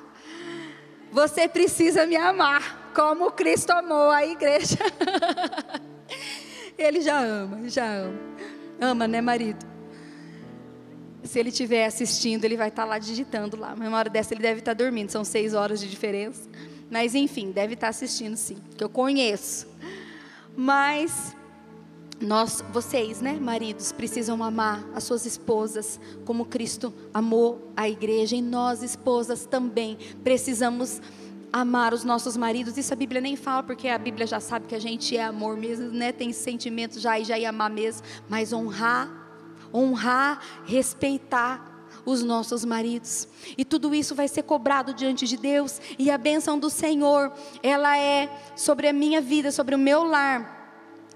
Você 1.10 1.48
precisa 1.48 2.06
me 2.06 2.16
amar 2.16 2.92
como 2.94 3.30
Cristo 3.32 3.70
amou 3.70 4.10
a 4.10 4.24
igreja. 4.24 4.78
Ele 6.78 7.00
já 7.00 7.20
ama, 7.20 7.68
já 7.68 7.90
ama. 7.90 8.18
Ama, 8.80 9.08
né, 9.08 9.20
marido? 9.20 9.64
Se 11.24 11.38
ele 11.40 11.48
estiver 11.48 11.86
assistindo, 11.86 12.44
ele 12.44 12.56
vai 12.56 12.68
estar 12.68 12.84
lá 12.84 12.98
digitando 12.98 13.56
lá. 13.56 13.74
Mas 13.76 13.88
uma 13.88 13.98
hora 13.98 14.10
dessa 14.10 14.34
ele 14.34 14.42
deve 14.42 14.60
estar 14.60 14.74
dormindo, 14.74 15.10
são 15.10 15.24
seis 15.24 15.54
horas 15.54 15.80
de 15.80 15.88
diferença. 15.88 16.48
Mas 16.90 17.14
enfim, 17.14 17.50
deve 17.50 17.74
estar 17.74 17.88
assistindo 17.88 18.36
sim, 18.36 18.58
que 18.76 18.84
eu 18.84 18.88
conheço. 18.88 19.66
Mas 20.56 21.34
nós, 22.20 22.64
vocês, 22.72 23.20
né, 23.20 23.38
maridos, 23.40 23.92
precisam 23.92 24.42
amar 24.42 24.86
as 24.94 25.04
suas 25.04 25.26
esposas 25.26 26.00
como 26.24 26.46
Cristo 26.46 26.92
amou 27.12 27.72
a 27.76 27.88
igreja, 27.88 28.36
e 28.36 28.42
nós, 28.42 28.82
esposas, 28.82 29.44
também 29.46 29.98
precisamos 30.22 31.00
amar 31.00 31.25
amar 31.52 31.92
os 31.92 32.04
nossos 32.04 32.36
maridos. 32.36 32.76
Isso 32.76 32.92
a 32.92 32.96
Bíblia 32.96 33.20
nem 33.20 33.36
fala, 33.36 33.62
porque 33.62 33.88
a 33.88 33.98
Bíblia 33.98 34.26
já 34.26 34.40
sabe 34.40 34.66
que 34.66 34.74
a 34.74 34.80
gente 34.80 35.16
é 35.16 35.24
amor 35.24 35.56
mesmo, 35.56 35.90
né? 35.90 36.12
Tem 36.12 36.32
sentimento 36.32 36.98
já 36.98 37.18
e 37.18 37.24
já 37.24 37.38
ia 37.38 37.50
amar 37.50 37.70
mesmo. 37.70 38.02
Mas 38.28 38.52
honrar, 38.52 39.10
honrar, 39.72 40.40
respeitar 40.64 41.88
os 42.04 42.22
nossos 42.22 42.64
maridos. 42.64 43.28
E 43.58 43.64
tudo 43.64 43.94
isso 43.94 44.14
vai 44.14 44.28
ser 44.28 44.42
cobrado 44.42 44.94
diante 44.94 45.26
de 45.26 45.36
Deus. 45.36 45.80
E 45.98 46.10
a 46.10 46.16
bênção 46.16 46.58
do 46.58 46.70
Senhor, 46.70 47.32
ela 47.62 47.98
é 47.98 48.30
sobre 48.54 48.88
a 48.88 48.92
minha 48.92 49.20
vida, 49.20 49.50
sobre 49.50 49.74
o 49.74 49.78
meu 49.78 50.04
lar 50.04 50.55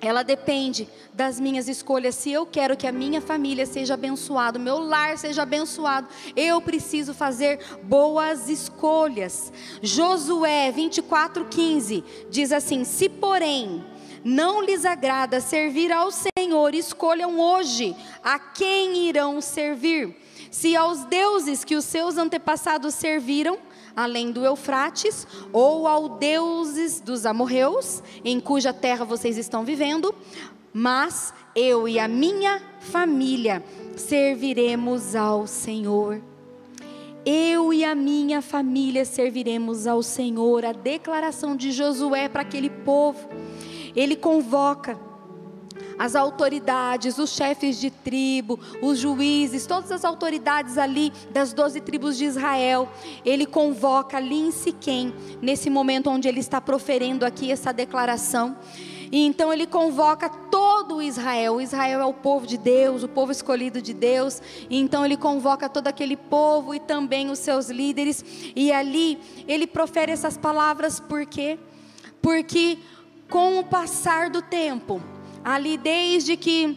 ela 0.01 0.23
depende 0.23 0.89
das 1.13 1.39
minhas 1.39 1.69
escolhas. 1.69 2.15
Se 2.15 2.33
eu 2.33 2.47
quero 2.47 2.77
que 2.77 2.87
a 2.87 2.93
minha 2.93 3.21
família 3.21 3.67
seja 3.67 3.95
abençoada, 3.95 4.59
meu 4.59 4.79
lar 4.79 5.19
seja 5.19 5.43
abençoado, 5.43 6.09
eu 6.35 6.61
preciso 6.61 7.13
fazer 7.13 7.61
boas 7.83 8.49
escolhas. 8.49 9.53
Josué 9.83 10.73
24:15 10.73 12.03
diz 12.31 12.53
assim: 12.53 12.85
Se 12.85 13.09
porém 13.09 13.85
não 14.25 14.63
lhes 14.63 14.85
agrada 14.85 15.41
servir 15.41 15.93
ao 15.93 16.11
Senhor, 16.11 16.75
escolham 16.75 17.41
hoje 17.41 17.95
a 18.23 18.39
quem 18.39 19.09
irão 19.09 19.41
servir 19.41 20.17
se 20.51 20.75
aos 20.75 21.05
deuses 21.05 21.65
que 21.65 21.77
os 21.77 21.85
seus 21.85 22.17
antepassados 22.17 22.95
serviram, 22.95 23.59
além 24.01 24.33
do 24.33 24.45
Eufrates, 24.45 25.27
ou 25.53 25.87
aos 25.87 26.19
deuses 26.19 27.01
dos 27.01 27.27
amorreus, 27.27 28.03
em 28.25 28.41
cuja 28.41 28.73
terra 28.73 29.05
vocês 29.05 29.37
estão 29.37 29.65
vivendo, 29.65 30.15
mas 30.73 31.35
eu 31.55 31.89
e 31.89 31.99
a 31.99 32.09
minha 32.09 32.63
família 32.81 33.63
serviremos 33.97 35.15
ao 35.15 35.47
Senhor. 35.47 36.21
Eu 37.25 37.73
e 37.73 37.85
a 37.85 37.95
minha 37.95 38.41
família 38.41 39.05
serviremos 39.05 39.87
ao 39.87 40.03
Senhor. 40.03 40.65
A 40.65 40.73
declaração 40.73 41.55
de 41.55 41.71
Josué 41.71 42.29
para 42.29 42.43
aquele 42.43 42.71
povo. 42.71 43.29
Ele 43.95 44.17
convoca 44.17 44.99
as 46.01 46.17
autoridades, 46.17 47.19
os 47.19 47.29
chefes 47.29 47.79
de 47.79 47.91
tribo, 47.91 48.59
os 48.81 48.99
juízes, 48.99 49.67
todas 49.67 49.93
as 49.93 50.03
autoridades 50.03 50.79
ali 50.79 51.13
das 51.31 51.53
doze 51.53 51.79
tribos 51.79 52.17
de 52.17 52.25
Israel. 52.25 52.89
Ele 53.23 53.45
convoca 53.45 54.17
ali 54.17 54.41
em 54.41 54.51
Siquém, 54.51 55.15
nesse 55.43 55.69
momento 55.69 56.09
onde 56.09 56.27
ele 56.27 56.41
está 56.41 56.59
proferindo 56.59 57.27
aqui 57.27 57.53
essa 57.53 57.71
declaração. 57.71 58.57
E 59.13 59.27
então 59.27 59.53
ele 59.53 59.67
convoca 59.67 60.31
todo 60.31 60.97
o 60.97 61.03
Israel. 61.03 61.57
O 61.57 61.61
Israel 61.61 62.01
é 62.01 62.07
o 62.07 62.15
povo 62.15 62.47
de 62.47 62.57
Deus, 62.57 63.03
o 63.03 63.09
povo 63.09 63.31
escolhido 63.31 63.83
de 63.83 63.93
Deus. 63.93 64.41
E 64.71 64.81
então 64.81 65.05
ele 65.05 65.19
convoca 65.19 65.69
todo 65.69 65.87
aquele 65.87 66.17
povo 66.17 66.75
e 66.75 66.81
também 66.81 67.29
os 67.29 67.41
seus 67.41 67.69
líderes. 67.69 68.25
E 68.57 68.73
ali 68.73 69.19
ele 69.47 69.67
profere 69.67 70.13
essas 70.13 70.39
palavras 70.39 70.99
por 70.99 71.27
quê? 71.27 71.59
Porque 72.23 72.79
com 73.29 73.59
o 73.59 73.65
passar 73.65 74.31
do 74.31 74.41
tempo, 74.41 75.03
ali 75.45 75.77
desde 75.77 76.37
que 76.37 76.77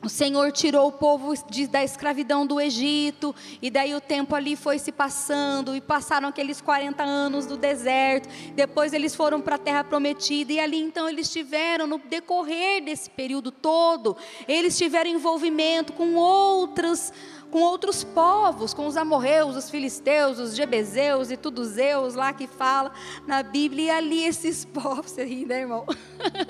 o 0.00 0.08
Senhor 0.08 0.52
tirou 0.52 0.88
o 0.88 0.92
povo 0.92 1.34
de, 1.50 1.66
da 1.66 1.82
escravidão 1.82 2.46
do 2.46 2.60
Egito, 2.60 3.34
e 3.60 3.68
daí 3.68 3.94
o 3.94 4.00
tempo 4.00 4.34
ali 4.34 4.54
foi 4.54 4.78
se 4.78 4.92
passando, 4.92 5.74
e 5.74 5.80
passaram 5.80 6.28
aqueles 6.28 6.60
40 6.60 7.02
anos 7.02 7.46
do 7.46 7.56
deserto, 7.56 8.28
depois 8.54 8.92
eles 8.92 9.14
foram 9.14 9.40
para 9.40 9.56
a 9.56 9.58
terra 9.58 9.82
prometida, 9.82 10.52
e 10.52 10.60
ali 10.60 10.80
então 10.80 11.08
eles 11.08 11.30
tiveram, 11.30 11.86
no 11.86 11.98
decorrer 11.98 12.82
desse 12.84 13.10
período 13.10 13.50
todo, 13.50 14.16
eles 14.46 14.78
tiveram 14.78 15.10
envolvimento 15.10 15.92
com 15.92 16.14
outros 16.14 17.12
com 17.50 17.60
outros 17.60 18.04
povos, 18.04 18.74
com 18.74 18.86
os 18.86 18.96
amorreus, 18.96 19.56
os 19.56 19.70
filisteus, 19.70 20.38
os 20.38 20.54
jebezeus 20.54 21.30
e 21.30 21.36
tudo 21.36 21.64
zeus 21.64 22.14
lá 22.14 22.32
que 22.32 22.46
fala 22.46 22.92
na 23.26 23.42
Bíblia, 23.42 23.84
e 23.84 23.90
ali 23.90 24.24
esses 24.24 24.64
povos, 24.66 25.16
ri, 25.16 25.46
né, 25.46 25.60
irmão? 25.60 25.86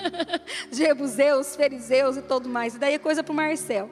Jebuseus, 0.70 1.54
fariseus 1.54 2.16
e 2.16 2.22
tudo 2.22 2.48
mais, 2.48 2.74
e 2.74 2.78
daí 2.78 2.94
é 2.94 2.98
coisa 2.98 3.22
para 3.22 3.32
o 3.32 3.36
Marcel. 3.36 3.90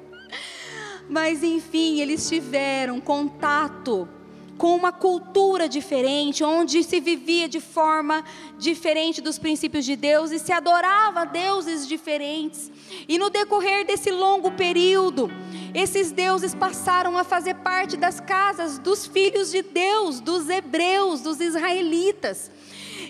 Mas 1.09 1.43
enfim, 1.43 2.01
eles 2.01 2.29
tiveram 2.29 3.01
contato 3.01 4.09
com 4.57 4.75
uma 4.75 4.93
cultura 4.93 5.69
diferente, 5.69 6.43
onde 6.43 6.83
se 6.83 7.01
vivia 7.01 7.49
de 7.49 7.61
forma 7.61 8.25
diferente 8.59 9.21
dos 9.21 9.39
princípios 9.39 9.85
de 9.85 9.97
Deus 9.97 10.31
e 10.31 10.39
se 10.39 10.53
adorava 10.53 11.27
deuses 11.27 11.87
diferentes. 11.87 12.71
E 13.09 13.19
no 13.19 13.29
decorrer 13.29 13.87
desse 13.87 14.11
longo 14.11 14.53
período, 14.53 15.31
esses 15.75 16.11
deuses 16.11 16.55
passaram 16.55 17.19
a 17.19 17.25
fazer 17.25 17.55
parte 17.57 17.97
das 17.97 18.21
casas 18.21 18.79
dos 18.79 19.07
filhos 19.07 19.51
de 19.51 19.63
Deus, 19.63 20.21
dos 20.21 20.49
hebreus, 20.49 21.21
dos 21.21 21.41
israelitas. 21.41 22.51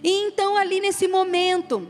E 0.03 0.27
então, 0.27 0.57
ali 0.57 0.81
nesse 0.81 1.07
momento, 1.07 1.87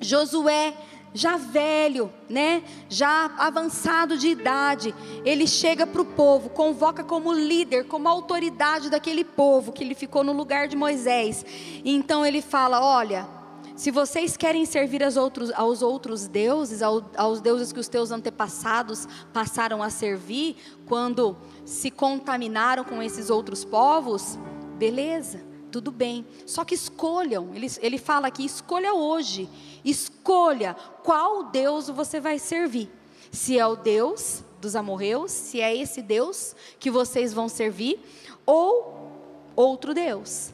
Josué 0.00 0.74
já 1.14 1.36
velho, 1.36 2.12
né? 2.28 2.62
Já 2.88 3.30
avançado 3.38 4.16
de 4.16 4.28
idade, 4.28 4.94
ele 5.24 5.46
chega 5.46 5.86
para 5.86 6.02
o 6.02 6.04
povo, 6.04 6.50
convoca 6.50 7.02
como 7.02 7.32
líder, 7.32 7.86
como 7.86 8.08
autoridade 8.08 8.90
daquele 8.90 9.24
povo 9.24 9.72
que 9.72 9.82
ele 9.82 9.94
ficou 9.94 10.22
no 10.22 10.32
lugar 10.32 10.68
de 10.68 10.76
Moisés. 10.76 11.44
E 11.84 11.94
então 11.94 12.24
ele 12.24 12.42
fala: 12.42 12.80
Olha, 12.80 13.26
se 13.74 13.90
vocês 13.90 14.36
querem 14.36 14.66
servir 14.66 15.02
aos 15.04 15.16
outros, 15.16 15.52
aos 15.52 15.82
outros 15.82 16.26
deuses, 16.26 16.82
aos 16.82 17.40
deuses 17.40 17.72
que 17.72 17.80
os 17.80 17.88
teus 17.88 18.10
antepassados 18.10 19.06
passaram 19.32 19.82
a 19.82 19.90
servir, 19.90 20.56
quando 20.86 21.36
se 21.64 21.90
contaminaram 21.90 22.84
com 22.84 23.02
esses 23.02 23.30
outros 23.30 23.64
povos, 23.64 24.38
beleza 24.76 25.48
tudo 25.70 25.92
bem. 25.92 26.26
Só 26.46 26.64
que 26.64 26.74
escolham, 26.74 27.50
ele, 27.54 27.66
ele 27.80 27.98
fala 27.98 28.26
aqui: 28.26 28.44
escolha 28.44 28.94
hoje, 28.94 29.48
escolha 29.90 30.74
qual 31.02 31.44
Deus 31.44 31.88
você 31.88 32.20
vai 32.20 32.38
servir. 32.38 32.90
Se 33.30 33.58
é 33.58 33.66
o 33.66 33.76
Deus 33.76 34.42
dos 34.60 34.74
amorreus, 34.74 35.30
se 35.30 35.60
é 35.60 35.74
esse 35.74 36.02
Deus 36.02 36.54
que 36.78 36.90
vocês 36.90 37.32
vão 37.32 37.48
servir, 37.48 38.00
ou 38.44 39.10
outro 39.54 39.94
Deus, 39.94 40.52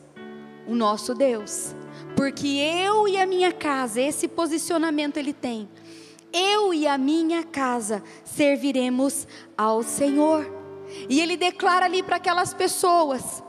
o 0.67 0.75
nosso 0.75 1.15
Deus. 1.15 1.75
Porque 2.17 2.47
eu 2.47 3.09
e 3.09 3.17
a 3.17 3.27
minha 3.27 3.53
casa, 3.53 4.01
esse 4.01 4.29
posicionamento 4.29 5.17
ele 5.17 5.33
tem. 5.33 5.69
Eu 6.33 6.75
e 6.75 6.87
a 6.87 6.99
minha 6.99 7.45
casa 7.45 8.03
serviremos 8.25 9.27
ao 9.57 9.83
Senhor. 9.83 10.45
E 11.09 11.21
ele 11.21 11.37
declara 11.37 11.87
ali 11.87 12.03
para 12.03 12.17
aquelas 12.17 12.53
pessoas: 12.53 13.43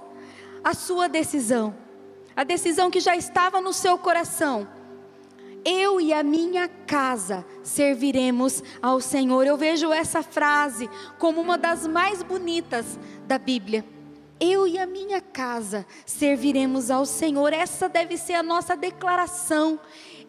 a 0.63 0.73
sua 0.73 1.07
decisão, 1.07 1.75
a 2.36 2.43
decisão 2.43 2.91
que 2.91 2.99
já 2.99 3.15
estava 3.15 3.59
no 3.59 3.73
seu 3.73 3.97
coração. 3.97 4.67
Eu 5.68 5.99
e 5.99 6.13
a 6.13 6.22
minha 6.22 6.68
casa 6.68 7.43
serviremos 7.63 8.63
ao 8.80 9.01
Senhor. 9.01 9.47
Eu 9.47 9.57
vejo 9.57 9.91
essa 9.91 10.22
frase 10.22 10.88
como 11.18 11.41
uma 11.41 11.57
das 11.57 11.88
mais 11.88 12.22
bonitas 12.22 12.99
da 13.26 13.39
Bíblia. 13.39 13.84
Eu 14.39 14.68
e 14.68 14.78
a 14.78 14.86
minha 14.86 15.20
casa 15.20 15.84
serviremos 16.05 16.91
ao 16.91 17.03
Senhor. 17.03 17.51
Essa 17.51 17.89
deve 17.89 18.16
ser 18.16 18.34
a 18.34 18.43
nossa 18.43 18.78
declaração. 18.78 19.80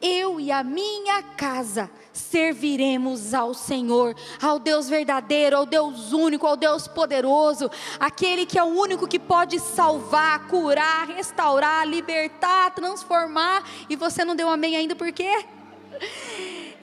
Eu 0.00 0.38
e 0.40 0.50
a 0.50 0.62
minha 0.62 1.22
casa 1.22 1.90
serviremos 2.12 3.34
ao 3.34 3.54
Senhor, 3.54 4.14
ao 4.40 4.58
Deus 4.58 4.88
verdadeiro, 4.88 5.56
ao 5.56 5.66
Deus 5.66 6.12
único, 6.12 6.46
ao 6.46 6.56
Deus 6.56 6.86
poderoso, 6.88 7.70
aquele 7.98 8.46
que 8.46 8.58
é 8.58 8.62
o 8.62 8.66
único 8.66 9.06
que 9.06 9.18
pode 9.18 9.58
salvar, 9.58 10.46
curar, 10.48 11.08
restaurar, 11.08 11.86
libertar, 11.86 12.74
transformar. 12.74 13.62
E 13.88 13.96
você 13.96 14.24
não 14.24 14.36
deu 14.36 14.48
amém 14.48 14.76
ainda 14.76 14.94
por 14.94 15.12
quê? 15.12 15.44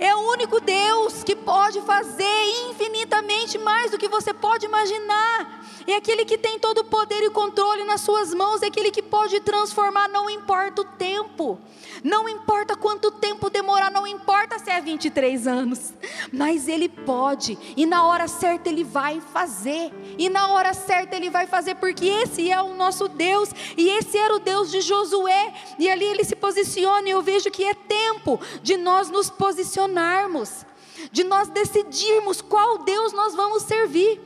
É 0.04 0.14
o 0.14 0.20
único 0.32 0.60
Deus 0.60 1.24
que 1.24 1.34
pode 1.34 1.80
fazer 1.80 2.70
infinitamente 2.70 3.58
mais 3.58 3.90
do 3.90 3.98
que 3.98 4.10
você 4.10 4.34
pode 4.34 4.66
imaginar. 4.66 5.64
É 5.88 5.96
aquele 5.96 6.26
que 6.26 6.38
tem 6.38 6.60
todo 6.60 6.80
o 6.80 6.84
poder 6.84 7.24
e 7.24 7.30
controle 7.30 7.86
nas 7.86 8.02
suas 8.02 8.34
mãos, 8.34 8.62
é 8.62 8.68
aquele 8.68 8.92
que 8.92 9.02
pode 9.02 9.40
transformar, 9.40 10.10
não 10.10 10.30
importa 10.30 10.82
o 10.82 10.86
tempo. 10.86 11.58
Não 12.04 12.28
importa 12.28 12.76
quanto 12.76 13.12
tempo 13.12 13.50
demorar, 13.50 13.90
não 13.92 14.06
importa 14.06 14.60
se 14.60 14.70
é 14.70 14.82
23 14.82 15.48
anos, 15.48 15.94
mas 16.32 16.68
Ele 16.68 16.90
pode, 16.90 17.58
e 17.78 17.86
na 17.86 18.06
hora 18.06 18.28
certa 18.28 18.68
Ele 18.68 18.84
vai 18.84 19.22
fazer, 19.22 19.94
e 20.18 20.30
na 20.30 20.50
hora 20.50 20.74
certa 20.74 21.16
Ele 21.16 21.30
vai 21.30 21.48
fazer, 21.48 21.76
porque 21.76 22.06
esse 22.06 22.52
é 22.52 22.62
o 22.62 22.74
nosso 22.74 23.08
Deus, 23.08 23.50
e 23.78 23.90
esse 23.90 24.18
era 24.18 24.36
o 24.36 24.40
Deus 24.40 24.70
de 24.70 24.82
Josué, 24.82 25.54
e 25.80 25.90
ali 25.90 26.04
ele 26.04 26.26
se 26.26 26.36
posiciona, 26.36 27.08
e 27.08 27.12
eu 27.12 27.22
vejo 27.22 27.50
que 27.50 27.64
é 27.64 27.74
tempo 27.74 28.40
de 28.62 28.76
nós 28.76 29.10
nos 29.10 29.30
posicionarmos, 29.30 29.93
de 31.12 31.24
nós 31.24 31.50
decidirmos 31.50 32.42
qual 32.42 32.80
Deus 32.80 33.14
nós 33.14 33.36
vamos 33.36 33.64
servir. 33.64 34.20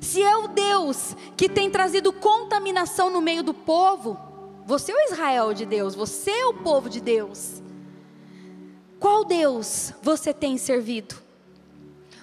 Se 0.00 0.22
é 0.22 0.36
o 0.36 0.48
Deus 0.48 1.16
que 1.36 1.48
tem 1.48 1.70
trazido 1.70 2.12
contaminação 2.12 3.10
no 3.10 3.20
meio 3.20 3.42
do 3.42 3.54
povo, 3.54 4.18
você 4.64 4.92
é 4.92 4.94
o 4.94 5.12
Israel 5.12 5.52
de 5.52 5.66
Deus, 5.66 5.94
você 5.94 6.30
é 6.30 6.46
o 6.46 6.54
povo 6.54 6.88
de 6.88 7.00
Deus. 7.00 7.62
Qual 8.98 9.24
Deus 9.24 9.92
você 10.02 10.32
tem 10.32 10.56
servido? 10.56 11.16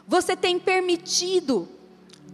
Você 0.08 0.36
tem 0.36 0.60
permitido 0.60 1.68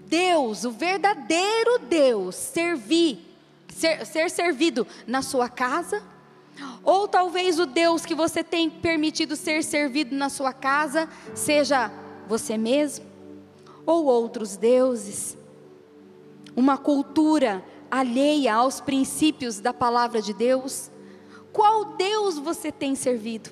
Deus, 0.07 0.63
o 0.63 0.71
verdadeiro 0.71 1.79
Deus, 1.79 2.35
servir, 2.35 3.19
ser, 3.67 4.05
ser 4.05 4.29
servido 4.29 4.87
na 5.05 5.21
sua 5.21 5.49
casa? 5.49 6.01
Ou 6.83 7.07
talvez 7.07 7.59
o 7.59 7.65
Deus 7.65 8.05
que 8.05 8.15
você 8.15 8.43
tem 8.43 8.69
permitido 8.69 9.35
ser 9.35 9.63
servido 9.63 10.15
na 10.15 10.29
sua 10.29 10.53
casa 10.53 11.09
seja 11.35 11.91
você 12.27 12.57
mesmo? 12.57 13.05
Ou 13.85 14.05
outros 14.05 14.57
deuses? 14.57 15.37
Uma 16.55 16.77
cultura 16.77 17.63
alheia 17.89 18.55
aos 18.55 18.81
princípios 18.81 19.59
da 19.59 19.73
palavra 19.73 20.21
de 20.21 20.33
Deus? 20.33 20.91
Qual 21.51 21.85
Deus 21.95 22.37
você 22.37 22.71
tem 22.71 22.95
servido? 22.95 23.49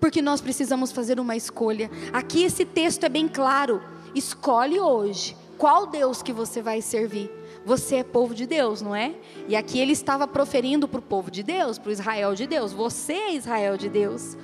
Porque 0.00 0.22
nós 0.22 0.40
precisamos 0.40 0.92
fazer 0.92 1.20
uma 1.20 1.36
escolha. 1.36 1.90
Aqui 2.12 2.44
esse 2.44 2.64
texto 2.64 3.04
é 3.04 3.08
bem 3.08 3.28
claro. 3.28 3.82
Escolhe 4.14 4.80
hoje 4.80 5.36
qual 5.58 5.86
Deus 5.86 6.22
que 6.22 6.32
você 6.32 6.62
vai 6.62 6.80
servir. 6.80 7.30
Você 7.64 7.96
é 7.96 8.04
povo 8.04 8.34
de 8.34 8.46
Deus, 8.46 8.80
não 8.80 8.94
é? 8.94 9.14
E 9.46 9.54
aqui 9.54 9.78
ele 9.78 9.92
estava 9.92 10.26
proferindo 10.26 10.88
para 10.88 10.98
o 10.98 11.02
povo 11.02 11.30
de 11.30 11.42
Deus, 11.42 11.78
para 11.78 11.90
o 11.90 11.92
Israel 11.92 12.34
de 12.34 12.46
Deus. 12.46 12.72
Você 12.72 13.12
é 13.12 13.34
Israel 13.34 13.76
de 13.76 13.88
Deus. 13.88 14.36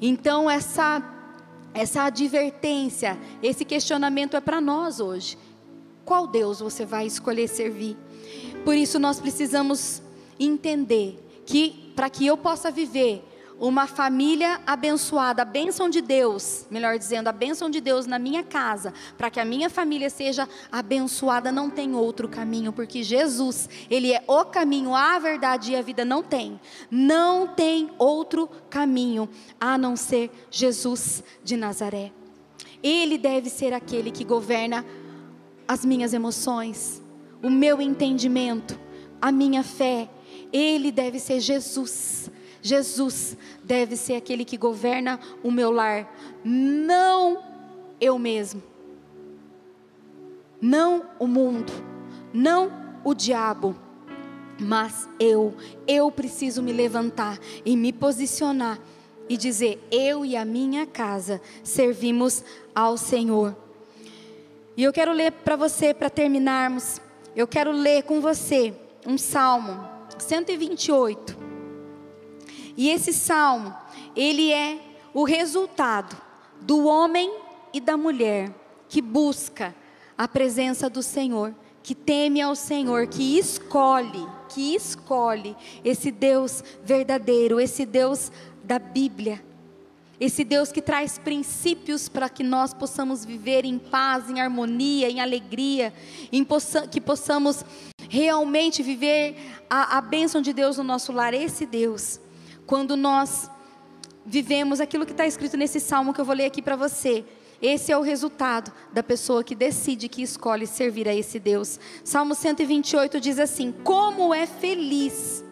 Então 0.00 0.50
essa 0.50 1.10
essa 1.72 2.04
advertência, 2.04 3.18
esse 3.42 3.64
questionamento 3.64 4.36
é 4.36 4.40
para 4.40 4.60
nós 4.60 5.00
hoje. 5.00 5.36
Qual 6.04 6.24
Deus 6.24 6.60
você 6.60 6.86
vai 6.86 7.04
escolher 7.04 7.48
servir? 7.48 7.96
Por 8.64 8.76
isso 8.76 8.98
nós 8.98 9.18
precisamos 9.18 10.00
entender 10.38 11.18
que 11.44 11.92
para 11.96 12.08
que 12.08 12.24
eu 12.24 12.36
possa 12.36 12.70
viver 12.70 13.24
uma 13.58 13.86
família 13.86 14.60
abençoada, 14.66 15.42
a 15.42 15.44
bênção 15.44 15.88
de 15.88 16.00
Deus, 16.00 16.66
melhor 16.70 16.98
dizendo, 16.98 17.28
a 17.28 17.32
bênção 17.32 17.70
de 17.70 17.80
Deus 17.80 18.06
na 18.06 18.18
minha 18.18 18.42
casa, 18.42 18.92
para 19.16 19.30
que 19.30 19.38
a 19.38 19.44
minha 19.44 19.70
família 19.70 20.10
seja 20.10 20.48
abençoada, 20.70 21.52
não 21.52 21.70
tem 21.70 21.94
outro 21.94 22.28
caminho, 22.28 22.72
porque 22.72 23.02
Jesus, 23.02 23.68
Ele 23.88 24.12
é 24.12 24.22
o 24.26 24.44
caminho, 24.44 24.94
a 24.94 25.18
verdade 25.18 25.72
e 25.72 25.76
a 25.76 25.82
vida, 25.82 26.04
não 26.04 26.22
tem, 26.22 26.60
não 26.90 27.46
tem 27.46 27.90
outro 27.98 28.48
caminho 28.68 29.28
a 29.60 29.78
não 29.78 29.96
ser 29.96 30.30
Jesus 30.50 31.22
de 31.42 31.56
Nazaré. 31.56 32.12
Ele 32.82 33.16
deve 33.16 33.48
ser 33.48 33.72
aquele 33.72 34.10
que 34.10 34.24
governa 34.24 34.84
as 35.66 35.84
minhas 35.84 36.12
emoções, 36.12 37.02
o 37.42 37.48
meu 37.48 37.80
entendimento, 37.80 38.78
a 39.20 39.32
minha 39.32 39.62
fé. 39.62 40.08
Ele 40.52 40.92
deve 40.92 41.18
ser 41.18 41.40
Jesus. 41.40 42.30
Jesus 42.64 43.36
deve 43.62 43.94
ser 43.94 44.14
aquele 44.14 44.42
que 44.42 44.56
governa 44.56 45.20
o 45.42 45.50
meu 45.50 45.70
lar, 45.70 46.10
não 46.42 47.44
eu 48.00 48.18
mesmo, 48.18 48.62
não 50.58 51.04
o 51.18 51.26
mundo, 51.26 51.70
não 52.32 52.72
o 53.04 53.12
diabo, 53.12 53.76
mas 54.58 55.06
eu. 55.20 55.54
Eu 55.86 56.10
preciso 56.10 56.62
me 56.62 56.72
levantar 56.72 57.38
e 57.66 57.76
me 57.76 57.92
posicionar 57.92 58.80
e 59.28 59.36
dizer: 59.36 59.86
eu 59.90 60.24
e 60.24 60.34
a 60.34 60.42
minha 60.42 60.86
casa 60.86 61.42
servimos 61.62 62.42
ao 62.74 62.96
Senhor. 62.96 63.54
E 64.74 64.82
eu 64.82 64.92
quero 64.92 65.12
ler 65.12 65.32
para 65.32 65.54
você, 65.54 65.92
para 65.92 66.08
terminarmos, 66.08 66.98
eu 67.36 67.46
quero 67.46 67.72
ler 67.72 68.04
com 68.04 68.22
você 68.22 68.72
um 69.06 69.18
salmo, 69.18 69.86
128. 70.16 71.43
E 72.76 72.90
esse 72.90 73.12
salmo, 73.12 73.74
ele 74.16 74.52
é 74.52 74.78
o 75.12 75.24
resultado 75.24 76.16
do 76.60 76.86
homem 76.86 77.32
e 77.72 77.80
da 77.80 77.96
mulher 77.96 78.52
que 78.88 79.00
busca 79.00 79.74
a 80.16 80.26
presença 80.26 80.88
do 80.88 81.02
Senhor, 81.02 81.54
que 81.82 81.94
teme 81.94 82.40
ao 82.40 82.54
Senhor, 82.54 83.06
que 83.06 83.38
escolhe, 83.38 84.26
que 84.48 84.74
escolhe 84.74 85.56
esse 85.84 86.10
Deus 86.10 86.62
verdadeiro, 86.84 87.60
esse 87.60 87.84
Deus 87.84 88.30
da 88.62 88.78
Bíblia. 88.78 89.42
Esse 90.20 90.44
Deus 90.44 90.70
que 90.70 90.80
traz 90.80 91.18
princípios 91.18 92.08
para 92.08 92.28
que 92.28 92.44
nós 92.44 92.72
possamos 92.72 93.24
viver 93.24 93.64
em 93.64 93.78
paz, 93.78 94.30
em 94.30 94.40
harmonia, 94.40 95.10
em 95.10 95.20
alegria, 95.20 95.92
em 96.30 96.44
possa, 96.44 96.86
que 96.86 97.00
possamos 97.00 97.64
realmente 98.08 98.80
viver 98.80 99.36
a, 99.68 99.98
a 99.98 100.00
bênção 100.00 100.40
de 100.40 100.52
Deus 100.52 100.78
no 100.78 100.84
nosso 100.84 101.12
lar. 101.12 101.34
Esse 101.34 101.66
Deus 101.66 102.20
quando 102.66 102.96
nós 102.96 103.50
vivemos 104.24 104.80
aquilo 104.80 105.04
que 105.04 105.12
está 105.12 105.26
escrito 105.26 105.56
nesse 105.56 105.80
salmo 105.80 106.14
que 106.14 106.20
eu 106.20 106.24
vou 106.24 106.34
ler 106.34 106.46
aqui 106.46 106.62
para 106.62 106.76
você. 106.76 107.24
Esse 107.60 107.92
é 107.92 107.96
o 107.96 108.02
resultado 108.02 108.72
da 108.92 109.02
pessoa 109.02 109.44
que 109.44 109.54
decide, 109.54 110.08
que 110.08 110.22
escolhe 110.22 110.66
servir 110.66 111.08
a 111.08 111.14
esse 111.14 111.38
Deus. 111.38 111.78
Salmo 112.02 112.34
128 112.34 113.20
diz 113.20 113.38
assim: 113.38 113.72
Como 113.84 114.34
é 114.34 114.46
feliz 114.46 115.44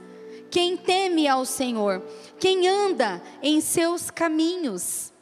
quem 0.51 0.77
teme 0.77 1.27
ao 1.27 1.47
Senhor, 1.47 2.03
quem 2.39 2.69
anda 2.69 3.23
em 3.43 3.61
seus 3.61 4.11
caminhos. 4.11 5.13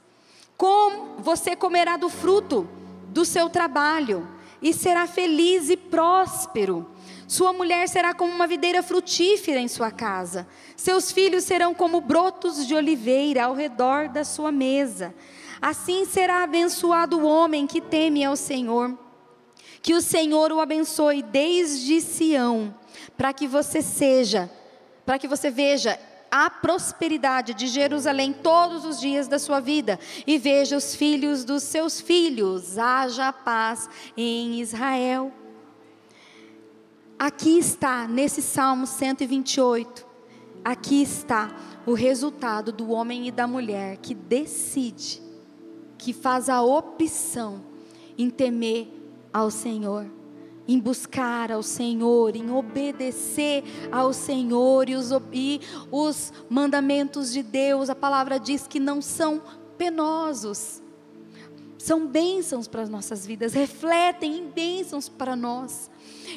Como 0.57 1.21
você 1.21 1.55
comerá 1.55 1.97
do 1.97 2.09
fruto 2.09 2.69
do 3.09 3.25
seu 3.25 3.49
trabalho 3.49 4.27
e 4.61 4.75
será 4.75 5.07
feliz 5.07 5.71
e 5.71 5.77
próspero. 5.77 6.87
Sua 7.31 7.53
mulher 7.53 7.89
será 7.89 8.13
como 8.13 8.33
uma 8.33 8.49
videira 8.49 8.83
frutífera 8.83 9.61
em 9.61 9.69
sua 9.69 9.93
casa. 9.93 10.49
Seus 10.75 11.13
filhos 11.13 11.45
serão 11.45 11.73
como 11.73 12.01
brotos 12.01 12.67
de 12.67 12.75
oliveira 12.75 13.45
ao 13.45 13.55
redor 13.55 14.09
da 14.09 14.25
sua 14.25 14.51
mesa. 14.51 15.15
Assim 15.63 16.05
será 16.05 16.43
abençoado 16.43 17.21
o 17.21 17.25
homem 17.25 17.69
que 17.69 17.81
teme 17.81 18.25
ao 18.25 18.35
Senhor. 18.35 18.99
Que 19.81 19.95
o 19.95 20.03
Senhor 20.03 20.51
o 20.51 20.59
abençoe 20.59 21.23
desde 21.23 22.01
Sião, 22.01 22.75
para 23.17 23.33
que 23.33 23.47
você 23.47 23.81
seja, 23.81 24.51
para 25.07 25.17
que 25.17 25.29
você 25.29 25.53
veja 25.53 26.01
a 26.33 26.51
prosperidade 26.51 27.55
de 27.55 27.69
Jerusalém 27.69 28.33
todos 28.33 28.85
os 28.85 28.99
dias 28.99 29.29
da 29.29 29.39
sua 29.39 29.61
vida 29.61 30.01
e 30.27 30.37
veja 30.37 30.77
os 30.77 30.97
filhos 30.97 31.45
dos 31.45 31.63
seus 31.63 32.01
filhos. 32.01 32.77
Haja 32.77 33.33
paz 33.33 33.89
em 34.17 34.61
Israel. 34.61 35.33
Aqui 37.21 37.59
está, 37.59 38.09
nesse 38.09 38.41
Salmo 38.41 38.87
128, 38.87 40.07
aqui 40.65 41.03
está 41.03 41.55
o 41.85 41.93
resultado 41.93 42.73
do 42.73 42.93
homem 42.93 43.29
e 43.29 43.31
da 43.31 43.47
mulher 43.47 43.99
que 43.99 44.15
decide, 44.15 45.21
que 45.99 46.15
faz 46.15 46.49
a 46.49 46.63
opção 46.63 47.61
em 48.17 48.31
temer 48.31 48.89
ao 49.31 49.51
Senhor, 49.51 50.07
em 50.67 50.79
buscar 50.79 51.53
ao 51.53 51.63
Senhor, 51.63 52.35
em 52.35 52.51
obedecer 52.51 53.65
ao 53.93 54.15
Senhor 54.15 54.89
e 54.89 54.95
os, 54.95 55.11
e 55.31 55.61
os 55.93 56.33
mandamentos 56.49 57.31
de 57.31 57.43
Deus. 57.43 57.91
A 57.91 57.95
palavra 57.95 58.41
diz 58.41 58.67
que 58.67 58.81
não 58.81 59.03
são 59.03 59.43
penosos, 59.77 60.83
são 61.77 62.07
bênçãos 62.07 62.67
para 62.67 62.81
as 62.81 62.89
nossas 62.89 63.27
vidas, 63.27 63.53
refletem 63.53 64.39
em 64.39 64.49
bênçãos 64.49 65.07
para 65.07 65.37
nós. 65.37 65.90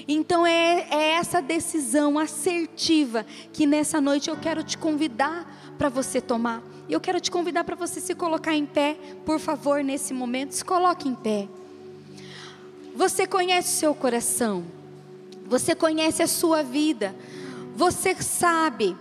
Então 0.07 0.45
é, 0.45 0.87
é 0.89 1.11
essa 1.13 1.41
decisão 1.41 2.17
assertiva 2.19 3.25
que 3.51 3.65
nessa 3.65 3.99
noite 3.99 4.29
eu 4.29 4.37
quero 4.37 4.63
te 4.63 4.77
convidar 4.77 5.73
para 5.77 5.89
você 5.89 6.21
tomar. 6.21 6.63
Eu 6.89 6.99
quero 6.99 7.19
te 7.19 7.31
convidar 7.31 7.63
para 7.63 7.75
você 7.75 7.99
se 7.99 8.13
colocar 8.13 8.53
em 8.55 8.65
pé, 8.65 8.97
por 9.25 9.39
favor, 9.39 9.83
nesse 9.83 10.13
momento, 10.13 10.51
se 10.51 10.63
coloque 10.65 11.07
em 11.07 11.15
pé. 11.15 11.47
Você 12.95 13.25
conhece 13.25 13.75
o 13.75 13.79
seu 13.79 13.95
coração, 13.95 14.63
você 15.45 15.73
conhece 15.73 16.21
a 16.21 16.27
sua 16.27 16.61
vida, 16.61 17.15
você 17.75 18.15
sabe, 18.21 18.95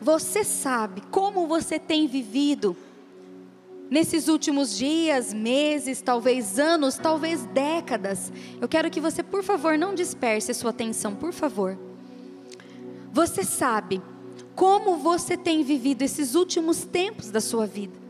você 0.00 0.44
sabe 0.44 1.02
como 1.10 1.46
você 1.46 1.78
tem 1.78 2.06
vivido 2.06 2.76
nesses 3.90 4.28
últimos 4.28 4.76
dias, 4.76 5.32
meses, 5.32 6.00
talvez 6.00 6.58
anos, 6.58 6.96
talvez 6.96 7.44
décadas. 7.46 8.32
Eu 8.60 8.68
quero 8.68 8.90
que 8.90 9.00
você, 9.00 9.22
por 9.22 9.42
favor, 9.42 9.78
não 9.78 9.94
disperse 9.94 10.50
a 10.50 10.54
sua 10.54 10.70
atenção, 10.70 11.14
por 11.14 11.32
favor. 11.32 11.78
Você 13.12 13.44
sabe 13.44 14.02
como 14.54 14.96
você 14.96 15.36
tem 15.36 15.62
vivido 15.62 16.02
esses 16.02 16.34
últimos 16.34 16.84
tempos 16.84 17.30
da 17.30 17.40
sua 17.40 17.66
vida. 17.66 18.06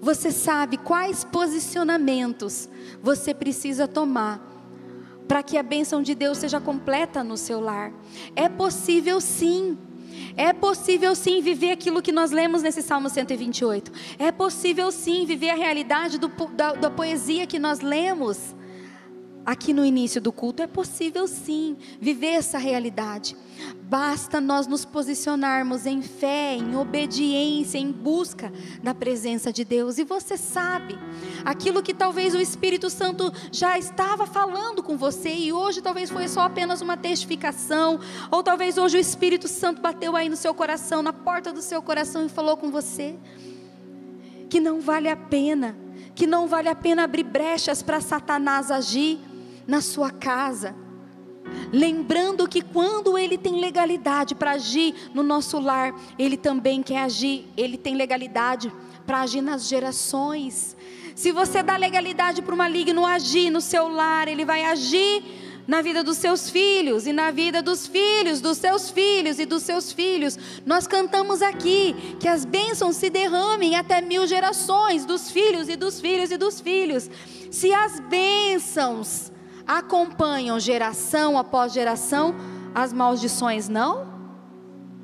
Você 0.00 0.30
sabe 0.30 0.78
quais 0.78 1.24
posicionamentos 1.24 2.68
você 3.02 3.34
precisa 3.34 3.86
tomar 3.86 4.46
para 5.28 5.42
que 5.42 5.58
a 5.58 5.62
bênção 5.62 6.02
de 6.02 6.14
Deus 6.14 6.38
seja 6.38 6.60
completa 6.60 7.22
no 7.22 7.36
seu 7.36 7.60
lar. 7.60 7.92
É 8.34 8.48
possível 8.48 9.20
sim 9.20 9.78
é 10.36 10.52
possível 10.52 11.14
sim 11.14 11.40
viver 11.40 11.72
aquilo 11.72 12.02
que 12.02 12.12
nós 12.12 12.30
lemos 12.30 12.62
nesse 12.62 12.82
Salmo 12.82 13.08
128. 13.08 13.92
É 14.18 14.30
possível 14.32 14.90
sim 14.90 15.24
viver 15.26 15.50
a 15.50 15.54
realidade 15.54 16.18
do, 16.18 16.28
da, 16.52 16.72
da 16.72 16.90
poesia 16.90 17.46
que 17.46 17.58
nós 17.58 17.80
lemos 17.80 18.54
aqui 19.44 19.72
no 19.72 19.84
início 19.84 20.20
do 20.20 20.32
culto. 20.32 20.62
É 20.62 20.66
possível 20.66 21.26
sim 21.26 21.76
viver 22.00 22.34
essa 22.34 22.58
realidade. 22.58 23.36
Basta 23.82 24.40
nós 24.40 24.66
nos 24.66 24.84
posicionarmos 24.84 25.84
em 25.84 26.00
fé, 26.00 26.54
em 26.54 26.76
obediência, 26.76 27.78
em 27.78 27.90
busca 27.90 28.52
da 28.82 28.94
presença 28.94 29.52
de 29.52 29.64
Deus. 29.64 29.98
E 29.98 30.04
você 30.04 30.36
sabe, 30.36 30.96
aquilo 31.44 31.82
que 31.82 31.92
talvez 31.92 32.34
o 32.34 32.40
Espírito 32.40 32.88
Santo 32.88 33.32
já 33.50 33.78
estava 33.78 34.26
falando 34.26 34.82
com 34.82 34.96
você 34.96 35.34
e 35.34 35.52
hoje 35.52 35.82
talvez 35.82 36.08
foi 36.08 36.28
só 36.28 36.42
apenas 36.42 36.80
uma 36.80 36.96
testificação, 36.96 37.98
ou 38.30 38.42
talvez 38.42 38.78
hoje 38.78 38.96
o 38.96 39.00
Espírito 39.00 39.48
Santo 39.48 39.82
bateu 39.82 40.14
aí 40.14 40.28
no 40.28 40.36
seu 40.36 40.54
coração, 40.54 41.02
na 41.02 41.12
porta 41.12 41.52
do 41.52 41.60
seu 41.60 41.82
coração 41.82 42.24
e 42.24 42.28
falou 42.28 42.56
com 42.56 42.70
você 42.70 43.16
que 44.48 44.60
não 44.60 44.80
vale 44.80 45.08
a 45.08 45.16
pena, 45.16 45.76
que 46.14 46.26
não 46.26 46.48
vale 46.48 46.68
a 46.68 46.74
pena 46.74 47.04
abrir 47.04 47.22
brechas 47.22 47.82
para 47.82 48.00
Satanás 48.00 48.70
agir 48.70 49.29
na 49.70 49.80
sua 49.80 50.10
casa 50.10 50.74
Lembrando 51.72 52.48
que 52.48 52.62
quando 52.62 53.16
ele 53.16 53.38
tem 53.38 53.60
legalidade 53.60 54.34
para 54.34 54.52
agir 54.52 54.94
no 55.14 55.22
nosso 55.22 55.58
lar, 55.58 55.94
ele 56.18 56.36
também 56.36 56.82
quer 56.82 57.02
agir, 57.02 57.46
ele 57.56 57.76
tem 57.76 57.94
legalidade 57.94 58.72
para 59.06 59.20
agir 59.20 59.40
nas 59.40 59.68
gerações. 59.68 60.76
Se 61.14 61.32
você 61.32 61.62
dá 61.62 61.76
legalidade 61.76 62.42
para 62.42 62.54
o 62.54 62.58
maligno 62.58 63.06
agir 63.06 63.50
no 63.50 63.60
seu 63.60 63.88
lar, 63.88 64.28
ele 64.28 64.44
vai 64.44 64.64
agir 64.64 65.22
na 65.66 65.82
vida 65.82 66.02
dos 66.02 66.16
seus 66.16 66.50
filhos 66.50 67.06
e 67.06 67.12
na 67.12 67.30
vida 67.30 67.62
dos 67.62 67.86
filhos, 67.86 68.40
dos 68.40 68.58
seus 68.58 68.90
filhos 68.90 69.38
e 69.38 69.46
dos 69.46 69.62
seus 69.62 69.92
filhos. 69.92 70.36
Nós 70.66 70.86
cantamos 70.86 71.40
aqui 71.42 71.94
que 72.18 72.26
as 72.26 72.44
bênçãos 72.44 72.96
se 72.96 73.08
derramem 73.10 73.76
até 73.76 74.00
mil 74.00 74.26
gerações, 74.26 75.04
dos 75.04 75.30
filhos 75.30 75.68
e 75.68 75.76
dos 75.76 76.00
filhos 76.00 76.32
e 76.32 76.36
dos 76.36 76.60
filhos. 76.60 77.08
Se 77.50 77.72
as 77.72 78.00
bênçãos 78.00 79.30
acompanham 79.78 80.58
geração 80.58 81.38
após 81.38 81.72
geração, 81.72 82.34
as 82.74 82.92
maldições 82.92 83.68
não? 83.68 84.04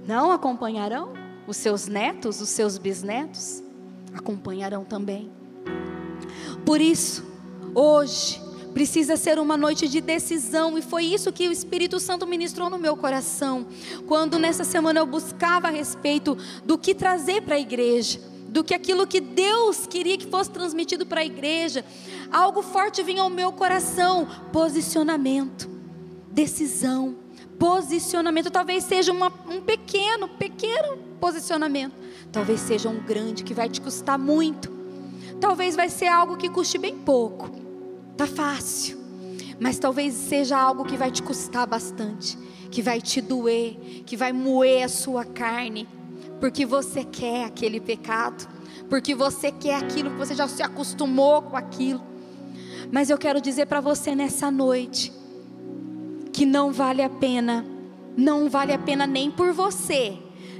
Não 0.06 0.32
acompanharão? 0.32 1.12
Os 1.46 1.56
seus 1.56 1.86
netos, 1.86 2.40
os 2.40 2.48
seus 2.48 2.76
bisnetos 2.76 3.62
acompanharão 4.12 4.84
também. 4.84 5.30
Por 6.64 6.80
isso, 6.80 7.24
hoje, 7.74 8.42
precisa 8.74 9.16
ser 9.16 9.38
uma 9.38 9.56
noite 9.56 9.86
de 9.86 10.00
decisão, 10.00 10.76
e 10.76 10.82
foi 10.82 11.04
isso 11.04 11.32
que 11.32 11.46
o 11.46 11.52
Espírito 11.52 12.00
Santo 12.00 12.26
ministrou 12.26 12.68
no 12.68 12.76
meu 12.76 12.96
coração, 12.96 13.66
quando 14.08 14.36
nessa 14.36 14.64
semana 14.64 14.98
eu 14.98 15.06
buscava 15.06 15.68
a 15.68 15.70
respeito 15.70 16.36
do 16.64 16.76
que 16.76 16.92
trazer 16.92 17.42
para 17.42 17.54
a 17.54 17.60
igreja, 17.60 18.18
do 18.48 18.64
que 18.64 18.74
aquilo 18.74 19.06
que 19.06 19.20
Deus 19.20 19.86
queria 19.86 20.18
que 20.18 20.26
fosse 20.26 20.50
transmitido 20.50 21.06
para 21.06 21.20
a 21.20 21.24
igreja, 21.24 21.84
algo 22.30 22.62
forte 22.62 23.02
vinha 23.02 23.22
ao 23.22 23.30
meu 23.30 23.52
coração: 23.52 24.26
posicionamento, 24.52 25.68
decisão, 26.30 27.16
posicionamento. 27.58 28.50
Talvez 28.50 28.84
seja 28.84 29.12
uma, 29.12 29.32
um 29.48 29.60
pequeno, 29.60 30.28
pequeno 30.28 30.98
posicionamento, 31.20 31.94
talvez 32.30 32.60
seja 32.60 32.88
um 32.88 33.00
grande 33.00 33.42
que 33.42 33.54
vai 33.54 33.68
te 33.68 33.80
custar 33.80 34.18
muito 34.18 34.76
Talvez 35.40 35.76
vai 35.76 35.88
ser 35.88 36.06
algo 36.06 36.36
que 36.36 36.48
custe 36.48 36.78
bem 36.78 36.96
pouco. 36.96 37.50
Tá 38.16 38.26
fácil. 38.26 38.98
Mas 39.60 39.78
talvez 39.78 40.14
seja 40.14 40.58
algo 40.58 40.84
que 40.84 40.96
vai 40.96 41.10
te 41.10 41.22
custar 41.22 41.66
bastante, 41.66 42.36
que 42.70 42.82
vai 42.82 43.00
te 43.00 43.20
doer, 43.20 43.76
que 44.04 44.16
vai 44.16 44.32
moer 44.32 44.84
a 44.84 44.88
sua 44.88 45.24
carne, 45.24 45.88
porque 46.40 46.66
você 46.66 47.04
quer 47.04 47.44
aquele 47.44 47.80
pecado, 47.80 48.46
porque 48.88 49.14
você 49.14 49.50
quer 49.50 49.76
aquilo, 49.76 50.10
que 50.10 50.16
você 50.16 50.34
já 50.34 50.46
se 50.46 50.62
acostumou 50.62 51.40
com 51.42 51.56
aquilo. 51.56 52.02
Mas 52.90 53.10
eu 53.10 53.18
quero 53.18 53.40
dizer 53.40 53.66
para 53.66 53.80
você 53.80 54.14
nessa 54.14 54.50
noite 54.50 55.12
que 56.32 56.46
não 56.46 56.72
vale 56.72 57.02
a 57.02 57.08
pena, 57.08 57.64
não 58.16 58.48
vale 58.48 58.72
a 58.72 58.78
pena 58.78 59.06
nem 59.06 59.30
por 59.30 59.52
você, 59.52 60.16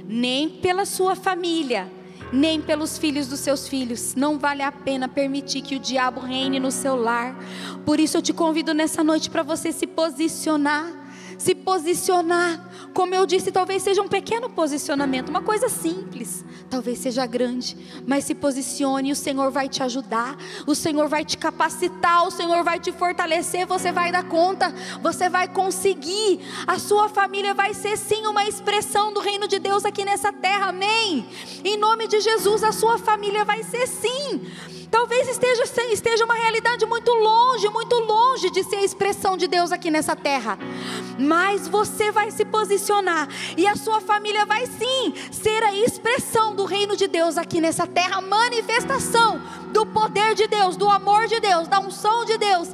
nem 0.07 0.49
pela 0.49 0.85
sua 0.85 1.15
família, 1.15 1.91
nem 2.31 2.59
pelos 2.61 2.97
filhos 2.97 3.27
dos 3.27 3.39
seus 3.39 3.67
filhos. 3.67 4.15
Não 4.15 4.37
vale 4.37 4.61
a 4.61 4.71
pena 4.71 5.07
permitir 5.07 5.61
que 5.61 5.75
o 5.75 5.79
diabo 5.79 6.19
reine 6.19 6.59
no 6.59 6.71
seu 6.71 6.95
lar. 6.95 7.37
Por 7.85 7.99
isso 7.99 8.17
eu 8.17 8.21
te 8.21 8.33
convido 8.33 8.73
nessa 8.73 9.03
noite 9.03 9.29
para 9.29 9.43
você 9.43 9.71
se 9.71 9.87
posicionar. 9.87 11.05
Se 11.37 11.53
posicionar, 11.53 12.67
como 12.97 13.13
eu 13.13 13.27
disse, 13.27 13.51
talvez 13.51 13.83
seja 13.83 14.01
um 14.01 14.07
pequeno 14.07 14.49
posicionamento, 14.49 15.29
uma 15.29 15.43
coisa 15.43 15.69
simples, 15.69 16.43
talvez 16.67 16.97
seja 16.97 17.27
grande, 17.27 17.77
mas 18.07 18.23
se 18.23 18.33
posicione, 18.33 19.11
o 19.11 19.15
Senhor 19.15 19.51
vai 19.51 19.69
te 19.69 19.83
ajudar, 19.83 20.35
o 20.65 20.73
Senhor 20.73 21.07
vai 21.07 21.23
te 21.23 21.37
capacitar, 21.37 22.25
o 22.25 22.31
Senhor 22.31 22.63
vai 22.63 22.79
te 22.79 22.91
fortalecer, 22.91 23.67
você 23.67 23.91
vai 23.91 24.11
dar 24.11 24.23
conta, 24.23 24.73
você 24.99 25.29
vai 25.29 25.47
conseguir, 25.47 26.39
a 26.65 26.79
sua 26.79 27.07
família 27.07 27.53
vai 27.53 27.71
ser 27.75 27.99
sim 27.99 28.25
uma 28.25 28.45
expressão 28.45 29.13
do 29.13 29.19
reino 29.19 29.47
de 29.47 29.59
Deus 29.59 29.85
aqui 29.85 30.03
nessa 30.03 30.33
terra, 30.33 30.69
amém? 30.69 31.29
Em 31.63 31.77
nome 31.77 32.07
de 32.07 32.19
Jesus, 32.19 32.63
a 32.63 32.71
sua 32.71 32.97
família 32.97 33.45
vai 33.45 33.61
ser 33.61 33.85
sim. 33.85 34.41
Talvez 34.89 35.27
esteja, 35.27 35.63
esteja 35.91 36.25
uma 36.25 36.35
realidade 36.35 36.85
muito 36.85 37.11
longe, 37.11 37.67
muito 37.69 37.95
longe 37.95 38.49
de 38.49 38.63
ser 38.63 38.77
a 38.77 38.83
expressão 38.83 39.35
de 39.35 39.47
Deus 39.47 39.71
aqui 39.71 39.91
nessa 39.91 40.15
terra. 40.15 40.57
Mas 41.19 41.67
você 41.67 42.11
vai 42.11 42.31
se 42.31 42.45
posicionar 42.45 43.27
e 43.57 43.67
a 43.67 43.75
sua 43.75 43.99
família 43.99 44.45
vai 44.45 44.65
sim 44.65 45.13
ser 45.31 45.63
a 45.63 45.73
expressão 45.73 46.55
do 46.55 46.65
reino 46.65 46.95
de 46.95 47.07
Deus 47.07 47.37
aqui 47.37 47.59
nessa 47.59 47.85
terra, 47.85 48.21
manifestação 48.21 49.41
do 49.73 49.85
poder 49.85 50.35
de 50.35 50.47
Deus, 50.47 50.77
do 50.77 50.89
amor 50.89 51.27
de 51.27 51.39
Deus, 51.39 51.67
da 51.67 51.79
unção 51.79 52.23
de 52.23 52.37
Deus 52.37 52.69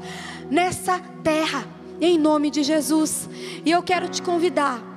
nessa 0.49 0.99
terra, 1.23 1.65
em 1.99 2.17
nome 2.17 2.51
de 2.51 2.63
Jesus. 2.63 3.29
E 3.65 3.71
eu 3.71 3.81
quero 3.81 4.07
te 4.07 4.21
convidar 4.21 4.92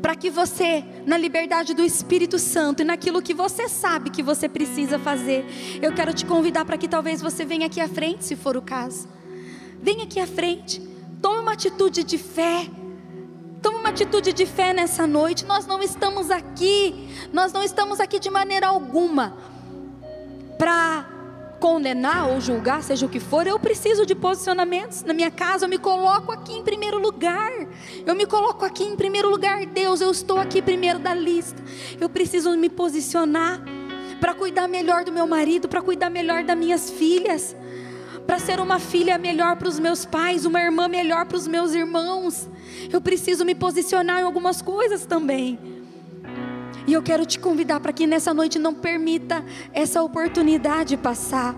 para 0.00 0.14
que 0.14 0.30
você, 0.30 0.84
na 1.06 1.16
liberdade 1.16 1.74
do 1.74 1.84
Espírito 1.84 2.38
Santo 2.38 2.82
e 2.82 2.84
naquilo 2.84 3.22
que 3.22 3.34
você 3.34 3.68
sabe 3.68 4.10
que 4.10 4.22
você 4.22 4.48
precisa 4.48 4.98
fazer, 4.98 5.44
eu 5.82 5.92
quero 5.92 6.12
te 6.14 6.24
convidar 6.24 6.64
para 6.64 6.78
que 6.78 6.88
talvez 6.88 7.20
você 7.20 7.44
venha 7.44 7.66
aqui 7.66 7.80
à 7.80 7.88
frente, 7.88 8.24
se 8.24 8.36
for 8.36 8.56
o 8.56 8.62
caso. 8.62 9.08
Venha 9.82 10.04
aqui 10.04 10.20
à 10.20 10.26
frente, 10.26 10.80
tome 11.20 11.40
uma 11.40 11.52
atitude 11.52 12.04
de 12.04 12.18
fé. 12.18 12.68
Tome 13.60 13.78
uma 13.78 13.88
atitude 13.88 14.32
de 14.32 14.46
fé 14.46 14.72
nessa 14.72 15.04
noite. 15.04 15.44
Nós 15.44 15.66
não 15.66 15.82
estamos 15.82 16.30
aqui, 16.30 17.08
nós 17.32 17.52
não 17.52 17.60
estamos 17.60 17.98
aqui 17.98 18.20
de 18.20 18.30
maneira 18.30 18.68
alguma 18.68 19.36
para 20.56 21.17
condenar 21.58 22.28
ou 22.28 22.40
julgar, 22.40 22.82
seja 22.82 23.04
o 23.04 23.08
que 23.08 23.20
for, 23.20 23.46
eu 23.46 23.58
preciso 23.58 24.06
de 24.06 24.14
posicionamentos. 24.14 25.02
Na 25.02 25.12
minha 25.12 25.30
casa, 25.30 25.64
eu 25.64 25.68
me 25.68 25.78
coloco 25.78 26.32
aqui 26.32 26.52
em 26.52 26.62
primeiro 26.62 26.98
lugar. 26.98 27.52
Eu 28.06 28.14
me 28.14 28.26
coloco 28.26 28.64
aqui 28.64 28.84
em 28.84 28.96
primeiro 28.96 29.28
lugar. 29.28 29.64
Deus, 29.66 30.00
eu 30.00 30.10
estou 30.10 30.38
aqui 30.38 30.62
primeiro 30.62 30.98
da 30.98 31.14
lista. 31.14 31.62
Eu 32.00 32.08
preciso 32.08 32.56
me 32.56 32.68
posicionar 32.68 33.62
para 34.20 34.34
cuidar 34.34 34.68
melhor 34.68 35.04
do 35.04 35.12
meu 35.12 35.26
marido, 35.26 35.68
para 35.68 35.82
cuidar 35.82 36.10
melhor 36.10 36.42
das 36.44 36.56
minhas 36.56 36.90
filhas, 36.90 37.54
para 38.26 38.38
ser 38.38 38.60
uma 38.60 38.78
filha 38.78 39.16
melhor 39.16 39.56
para 39.56 39.68
os 39.68 39.78
meus 39.78 40.04
pais, 40.04 40.44
uma 40.44 40.60
irmã 40.60 40.88
melhor 40.88 41.26
para 41.26 41.36
os 41.36 41.46
meus 41.46 41.74
irmãos. 41.74 42.48
Eu 42.92 43.00
preciso 43.00 43.44
me 43.44 43.54
posicionar 43.54 44.20
em 44.20 44.24
algumas 44.24 44.60
coisas 44.60 45.06
também. 45.06 45.77
E 46.88 46.94
eu 46.94 47.02
quero 47.02 47.26
te 47.26 47.38
convidar 47.38 47.80
para 47.80 47.92
que 47.92 48.06
nessa 48.06 48.32
noite 48.32 48.58
não 48.58 48.72
permita 48.72 49.44
essa 49.74 50.02
oportunidade 50.02 50.96
passar. 50.96 51.54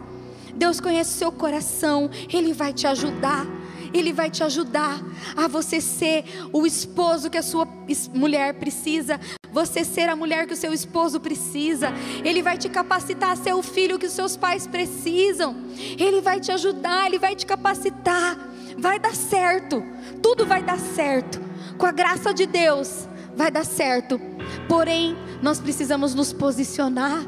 Deus 0.56 0.80
conhece 0.80 1.14
o 1.14 1.18
seu 1.18 1.30
coração, 1.30 2.10
Ele 2.28 2.52
vai 2.52 2.72
te 2.72 2.84
ajudar. 2.84 3.46
Ele 3.94 4.12
vai 4.12 4.28
te 4.28 4.42
ajudar 4.42 5.00
a 5.36 5.46
você 5.46 5.80
ser 5.80 6.24
o 6.52 6.66
esposo 6.66 7.30
que 7.30 7.38
a 7.38 7.44
sua 7.44 7.64
mulher 8.12 8.54
precisa, 8.54 9.20
você 9.52 9.84
ser 9.84 10.08
a 10.08 10.16
mulher 10.16 10.48
que 10.48 10.54
o 10.54 10.56
seu 10.56 10.72
esposo 10.72 11.20
precisa. 11.20 11.92
Ele 12.24 12.42
vai 12.42 12.58
te 12.58 12.68
capacitar 12.68 13.30
a 13.30 13.36
ser 13.36 13.54
o 13.54 13.62
filho 13.62 14.00
que 14.00 14.06
os 14.06 14.12
seus 14.12 14.36
pais 14.36 14.66
precisam. 14.66 15.54
Ele 15.96 16.20
vai 16.20 16.40
te 16.40 16.50
ajudar, 16.50 17.06
ele 17.06 17.20
vai 17.20 17.36
te 17.36 17.46
capacitar. 17.46 18.36
Vai 18.76 18.98
dar 18.98 19.14
certo. 19.14 19.80
Tudo 20.20 20.44
vai 20.44 20.64
dar 20.64 20.78
certo. 20.80 21.40
Com 21.78 21.86
a 21.86 21.92
graça 21.92 22.34
de 22.34 22.46
Deus, 22.46 23.08
vai 23.36 23.50
dar 23.50 23.64
certo. 23.64 24.29
Porém, 24.70 25.16
nós 25.42 25.58
precisamos 25.58 26.14
nos 26.14 26.32
posicionar. 26.32 27.26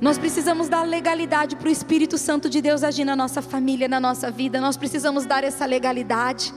Nós 0.00 0.18
precisamos 0.18 0.68
dar 0.68 0.82
legalidade 0.82 1.54
para 1.54 1.68
o 1.68 1.70
Espírito 1.70 2.18
Santo 2.18 2.50
de 2.50 2.60
Deus 2.60 2.82
agir 2.82 3.04
na 3.04 3.14
nossa 3.14 3.40
família, 3.40 3.86
na 3.86 4.00
nossa 4.00 4.28
vida. 4.28 4.60
Nós 4.60 4.76
precisamos 4.76 5.24
dar 5.24 5.44
essa 5.44 5.64
legalidade. 5.64 6.52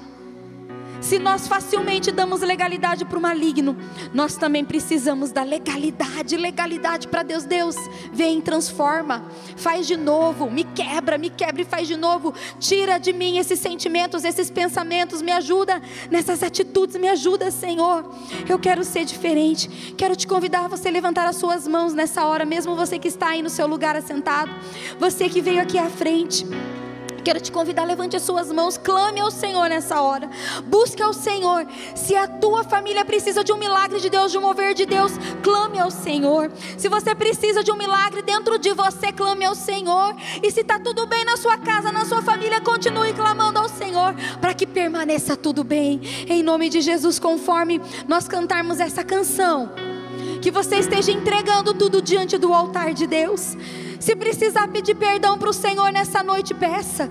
Se 1.04 1.20
nós 1.20 1.50
facilmente 1.50 2.12
damos 2.12 2.40
legalidade 2.40 3.04
para 3.04 3.20
o 3.20 3.22
maligno, 3.22 3.76
nós 4.14 4.38
também 4.38 4.64
precisamos 4.64 5.34
da 5.34 5.44
legalidade, 5.44 6.38
legalidade 6.38 7.10
para 7.10 7.24
Deus. 7.24 7.44
Deus, 7.44 7.76
vem, 8.14 8.40
transforma, 8.40 9.26
faz 9.58 9.86
de 9.86 9.98
novo, 9.98 10.50
me 10.50 10.64
quebra, 10.64 11.18
me 11.18 11.30
quebra 11.30 11.62
e 11.62 11.66
faz 11.66 11.90
de 11.90 11.98
novo. 11.98 12.34
Tira 12.58 12.98
de 12.98 13.12
mim 13.12 13.38
esses 13.38 13.60
sentimentos, 13.60 14.24
esses 14.24 14.50
pensamentos, 14.50 15.22
me 15.22 15.34
ajuda 15.34 15.82
nessas 16.10 16.42
atitudes, 16.42 16.96
me 16.96 17.10
ajuda, 17.10 17.52
Senhor. 17.52 18.10
Eu 18.48 18.58
quero 18.58 18.86
ser 18.86 19.04
diferente. 19.04 19.94
Quero 19.98 20.16
te 20.16 20.26
convidar 20.26 20.66
a 20.66 20.68
você 20.70 20.90
levantar 20.90 21.28
as 21.28 21.36
suas 21.36 21.68
mãos 21.68 21.94
nessa 21.94 22.26
hora, 22.26 22.46
mesmo 22.46 22.78
você 22.78 22.98
que 22.98 23.10
está 23.10 23.32
aí 23.32 23.42
no 23.42 23.50
seu 23.50 23.68
lugar 23.68 23.98
assentado, 23.98 24.52
você 24.98 25.28
que 25.28 25.42
veio 25.42 25.62
aqui 25.62 25.78
à 25.78 25.90
frente. 25.90 26.46
Quero 27.24 27.40
te 27.40 27.52
convidar, 27.52 27.86
levante 27.86 28.18
as 28.18 28.24
suas 28.24 28.52
mãos, 28.52 28.78
clame 28.78 29.22
ao 29.22 29.32
Senhor 29.32 29.70
nessa 29.70 30.02
hora. 30.02 30.30
Busque 30.66 31.02
ao 31.02 31.14
Senhor. 31.14 31.66
Se 31.96 32.16
a 32.16 32.28
tua 32.28 32.66
família 32.66 33.06
precisa 33.06 33.44
de 33.44 33.52
um 33.54 33.58
milagre 33.58 34.02
de 34.02 34.10
Deus, 34.10 34.32
de 34.32 34.38
um 34.38 34.42
mover 34.42 34.74
de 34.74 34.86
Deus, 34.86 35.14
clame 35.42 35.80
ao 35.80 35.90
Senhor. 35.90 36.52
Se 36.78 36.90
você 36.90 37.16
precisa 37.16 37.64
de 37.64 37.72
um 37.72 37.78
milagre 37.78 38.22
dentro 38.22 38.60
de 38.60 38.74
você, 38.74 39.12
clame 39.12 39.46
ao 39.46 39.56
Senhor. 39.56 40.16
E 40.42 40.52
se 40.52 40.62
está 40.62 40.78
tudo 40.78 41.08
bem 41.08 41.24
na 41.24 41.38
sua 41.38 41.58
casa, 41.58 41.92
na 41.92 42.04
sua 42.04 42.22
família, 42.22 42.60
continue 42.60 43.14
clamando 43.14 43.60
ao 43.60 43.70
Senhor 43.70 44.14
para 44.42 44.54
que 44.54 44.68
permaneça 44.68 45.38
tudo 45.38 45.64
bem. 45.64 46.02
Em 46.28 46.44
nome 46.44 46.70
de 46.70 46.82
Jesus, 46.82 47.20
conforme 47.20 47.82
nós 48.06 48.28
cantarmos 48.28 48.82
essa 48.82 49.04
canção, 49.04 49.72
que 50.42 50.52
você 50.52 50.78
esteja 50.78 51.12
entregando 51.12 51.74
tudo 51.74 52.02
diante 52.02 52.38
do 52.38 52.54
altar 52.54 52.94
de 52.94 53.08
Deus. 53.08 53.56
Se 54.00 54.16
precisar 54.16 54.68
pedir 54.68 54.96
perdão 54.96 55.38
para 55.38 55.50
o 55.50 55.54
Senhor 55.54 55.92
nessa 55.92 56.24
noite, 56.24 56.54
peça. 56.54 57.10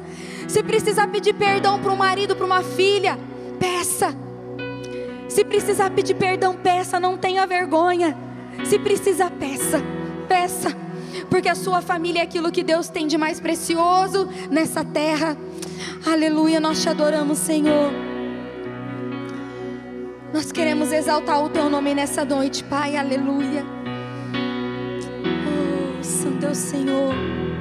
Se 0.49 0.63
precisar 0.63 1.09
pedir 1.09 1.35
perdão 1.35 1.81
para 1.81 1.93
um 1.93 1.97
marido, 1.97 2.37
para 2.37 2.47
uma 2.47 2.63
filha, 2.63 3.19
peça. 3.59 4.15
Se 5.29 5.45
precisar 5.45 5.91
pedir 5.91 6.15
perdão, 6.15 6.55
peça, 6.55 7.01
não 7.01 7.17
tenha 7.17 7.47
vergonha. 7.47 8.17
Se 8.65 8.79
precisar, 8.79 9.31
peça, 9.31 9.83
peça. 10.29 10.77
Porque 11.31 11.49
a 11.49 11.55
sua 11.55 11.81
família 11.81 12.21
é 12.21 12.23
aquilo 12.23 12.53
que 12.53 12.63
Deus 12.63 12.89
tem 12.89 13.07
de 13.07 13.17
mais 13.17 13.41
precioso 13.41 14.29
nessa 14.51 14.85
terra. 14.85 15.37
Aleluia, 16.07 16.61
nós 16.61 16.83
te 16.83 16.89
adoramos, 16.89 17.39
Senhor. 17.39 17.91
Nós 20.33 20.51
queremos 20.51 20.93
exaltar 20.93 21.43
o 21.45 21.49
teu 21.49 21.69
nome 21.69 21.95
nessa 21.95 22.25
noite, 22.25 22.65
Pai. 22.65 22.97
Aleluia. 22.97 23.82
Oh, 26.45 26.53
Santo 26.55 27.52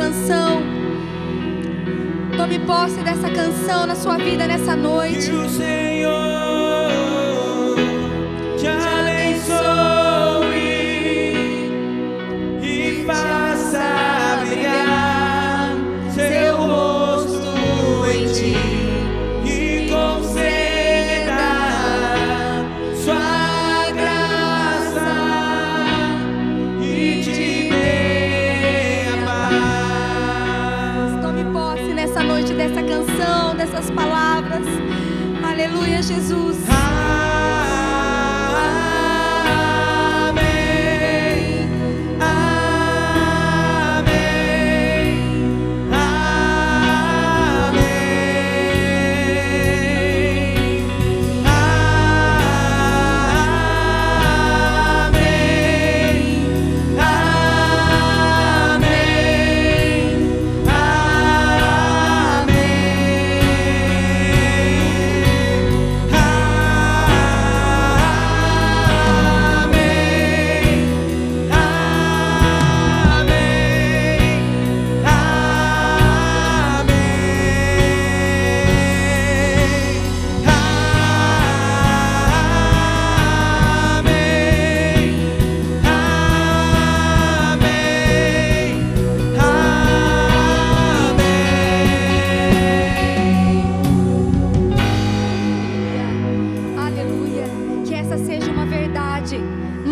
é 0.00 0.08
o 0.08 0.12
Senhor. 0.12 0.62
posse 2.60 3.02
dessa 3.02 3.28
canção 3.28 3.84
na 3.84 3.96
sua 3.96 4.16
vida 4.16 4.46
nessa 4.46 4.76
noite. 4.76 5.28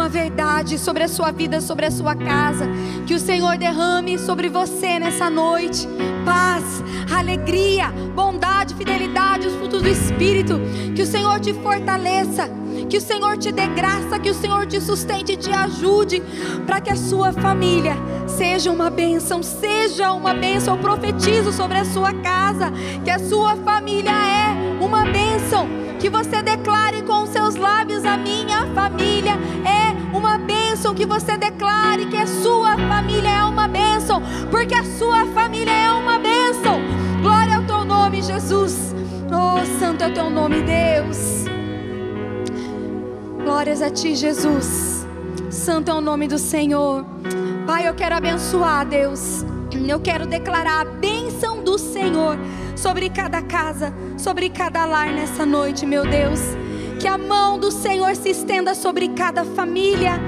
Uma 0.01 0.09
verdade 0.09 0.79
sobre 0.79 1.03
a 1.03 1.09
sua 1.09 1.31
vida, 1.31 1.61
sobre 1.61 1.85
a 1.85 1.91
sua 1.91 2.15
casa. 2.15 2.67
Que 3.07 3.13
o 3.13 3.19
Senhor 3.19 3.59
derrame 3.59 4.19
sobre 4.19 4.49
você 4.49 4.99
nessa 4.99 5.29
noite 5.29 5.87
paz, 6.25 6.83
alegria, 7.15 7.91
bondade, 8.15 8.75
fidelidade, 8.75 9.47
os 9.47 9.55
frutos 9.57 9.83
do 9.83 9.89
Espírito. 9.89 10.59
Que 10.95 11.03
o 11.03 11.07
Senhor 11.07 11.39
te 11.39 11.53
fortaleça. 11.53 12.49
Que 12.89 12.97
o 12.97 13.01
Senhor 13.01 13.37
te 13.37 13.53
dê 13.53 13.67
graça, 13.67 14.19
que 14.19 14.31
o 14.31 14.35
Senhor 14.35 14.67
te 14.67 14.81
sustente 14.81 15.33
e 15.33 15.37
te 15.37 15.53
ajude 15.53 16.23
para 16.67 16.81
que 16.81 16.91
a 16.91 16.97
sua 16.97 17.31
família 17.31 17.95
seja 18.27 18.71
uma 18.71 18.89
bênção, 18.89 19.43
seja 19.43 20.13
uma 20.13 20.33
bênção. 20.33 20.77
Eu 20.77 20.81
profetizo 20.81 21.53
sobre 21.53 21.77
a 21.77 21.85
sua 21.85 22.15
casa 22.15 22.73
que 23.05 23.11
a 23.11 23.19
sua 23.19 23.55
família 23.57 24.11
é 24.11 24.60
uma 24.81 25.05
bênção. 25.05 25.69
Que 25.99 26.09
você 26.09 26.43
declare 26.43 27.03
com 27.03 27.27
seus 27.27 27.55
lábios: 27.57 28.05
A 28.05 28.17
minha 28.17 28.67
família 28.75 29.35
é 29.65 30.17
uma 30.17 30.39
bênção. 30.39 30.95
Que 30.95 31.07
você 31.07 31.37
declare 31.37 32.07
que 32.07 32.17
a 32.17 32.27
sua 32.27 32.77
família 32.77 33.29
é 33.29 33.45
uma 33.45 33.69
bênção, 33.69 34.23
porque 34.51 34.75
a 34.75 34.85
sua 34.85 35.27
família 35.27 35.73
é 35.73 35.93
uma 35.93 36.19
bênção. 36.19 36.81
Glória 37.23 37.57
ao 37.57 37.65
teu 37.65 37.85
nome, 37.85 38.23
Jesus. 38.23 38.95
Oh, 39.31 39.65
santo 39.79 40.03
é 40.03 40.09
o 40.09 40.15
teu 40.15 40.31
nome, 40.31 40.63
Deus. 40.63 41.45
Glórias 43.45 43.83
a 43.83 43.91
ti, 43.91 44.15
Jesus. 44.15 45.07
Santo 45.51 45.91
é 45.91 45.95
o 45.95 46.01
nome 46.01 46.27
do 46.27 46.39
Senhor. 46.39 47.05
Pai, 47.67 47.87
eu 47.87 47.95
quero 47.95 48.15
abençoar, 48.15 48.87
Deus. 48.87 49.45
Eu 49.87 50.01
quero 50.01 50.27
declarar 50.27 50.81
a 50.81 50.85
bênção 50.85 51.63
do 51.63 51.79
Senhor 51.79 52.39
sobre 52.81 53.11
cada 53.11 53.43
casa, 53.43 53.93
sobre 54.17 54.49
cada 54.49 54.87
lar 54.87 55.13
nessa 55.13 55.45
noite, 55.45 55.85
meu 55.85 56.03
Deus. 56.03 56.41
Que 56.99 57.07
a 57.07 57.19
mão 57.19 57.59
do 57.59 57.71
Senhor 57.71 58.17
se 58.17 58.31
estenda 58.31 58.75
sobre 58.75 59.09
cada 59.09 59.45
família, 59.45 60.19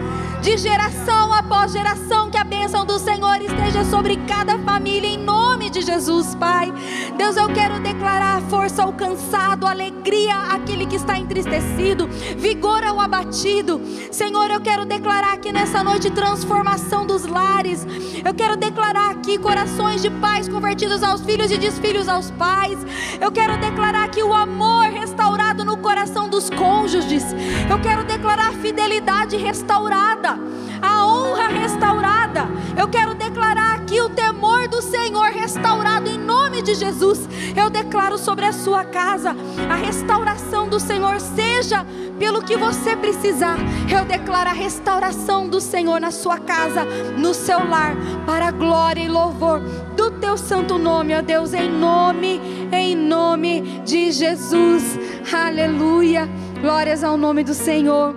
de 0.43 0.59
geração 0.59 1.33
após 1.33 1.71
geração, 1.71 2.29
que 2.29 2.37
a 2.37 2.43
bênção 2.43 2.85
do 2.85 2.99
Senhor 2.99 3.41
esteja 3.41 3.85
sobre 3.85 4.17
cada 4.27 4.59
família, 4.59 5.07
em 5.09 5.17
nome 5.17 5.71
de 5.71 5.81
Jesus, 5.81 6.35
Pai. 6.35 6.73
Deus, 7.17 7.37
eu 7.37 7.49
quero 7.51 7.79
declarar 7.79 8.43
força 8.51 8.83
ao 8.83 8.93
cansado, 8.93 9.69
alegria 9.69 10.35
àquele 10.53 10.85
que 10.87 10.97
está 10.97 11.17
entristecido, 11.17 12.09
vigor 12.37 12.83
ao 12.83 12.99
abatido. 12.99 13.81
Senhor, 14.11 14.51
eu 14.51 14.61
quero 14.61 14.85
declarar 14.85 15.35
aqui 15.35 15.53
nessa 15.53 15.85
noite 15.85 16.11
transformação 16.11 17.07
dos 17.07 17.25
lares. 17.25 17.87
Eu 18.25 18.35
quero 18.35 18.57
declarar 18.57 19.13
aqui 19.13 19.39
corações 19.39 20.03
de 20.03 20.11
pais 20.11 20.49
convertidos 20.49 21.05
aos 21.05 21.21
filhos 21.21 21.53
e 21.53 21.57
desfilhos 21.57 22.09
aos 22.09 22.33
pais. 22.33 22.79
Eu 23.21 23.31
quero 23.31 23.57
declarar 23.59 24.05
aqui 24.05 24.23
o 24.25 24.35
amor 24.35 24.87
restaurado 24.87 25.52
no 25.59 25.77
coração 25.77 26.29
dos 26.29 26.49
cônjuges. 26.49 27.25
Eu 27.71 27.79
quero 27.81 28.05
declarar 28.05 28.53
fidelidade 28.55 29.37
restaurada, 29.37 30.39
a 30.81 31.07
honra 31.07 31.49
restaurada. 31.49 32.49
Eu 32.77 32.89
quero 32.89 33.15
declarar 33.15 33.75
aqui 33.75 34.01
o 34.01 34.09
temor 34.09 34.67
do 34.67 34.81
Senhor 34.81 35.27
restaurado 35.27 36.09
em 36.09 36.19
nome 36.19 36.63
de 36.63 36.75
Jesus. 36.75 37.29
Eu 37.55 37.69
declaro 37.69 38.17
sobre 38.17 38.47
a 38.47 38.53
sua 38.53 38.85
casa 38.85 39.37
a 39.71 39.75
restauração 39.75 40.69
do 40.69 40.81
Senhor, 40.81 41.21
seja 41.21 41.85
pelo 42.19 42.43
que 42.43 42.57
você 42.57 42.97
precisar. 42.97 43.59
Eu 43.95 44.05
declaro 44.07 44.49
a 44.49 44.55
restauração 44.55 45.49
do 45.49 45.61
Senhor 45.61 46.01
na 46.01 46.11
sua 46.11 46.39
casa, 46.39 46.85
no 47.19 47.35
seu 47.35 47.69
lar, 47.69 47.95
para 48.25 48.49
a 48.49 48.51
glória 48.51 49.03
e 49.03 49.09
louvor 49.09 49.61
do 49.97 50.11
teu 50.13 50.37
santo 50.37 50.79
nome, 50.79 51.15
ó 51.15 51.21
Deus, 51.21 51.53
em 51.53 51.71
nome, 51.71 52.41
em 52.73 52.97
nome 52.97 53.83
de 53.85 54.11
Jesus. 54.11 54.99
Aleluia. 55.31 56.29
Glórias 56.61 57.05
ao 57.05 57.17
nome 57.17 57.45
do 57.45 57.55
Senhor. 57.55 58.15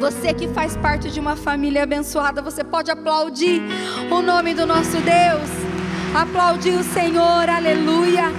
Você 0.00 0.34
que 0.34 0.48
faz 0.48 0.76
parte 0.76 1.10
de 1.10 1.20
uma 1.20 1.36
família 1.36 1.82
abençoada, 1.82 2.42
você 2.42 2.62
pode 2.62 2.90
aplaudir 2.90 3.62
o 4.10 4.20
nome 4.20 4.54
do 4.54 4.66
nosso 4.66 4.96
Deus. 4.98 5.48
Aplaudir 6.14 6.74
o 6.74 6.82
Senhor, 6.82 7.48
aleluia. 7.48 8.32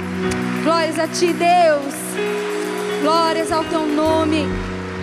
Glórias 0.63 0.99
a 0.99 1.07
ti, 1.07 1.33
Deus. 1.33 1.93
Glórias 3.01 3.51
ao 3.51 3.63
teu 3.63 3.85
nome. 3.85 4.45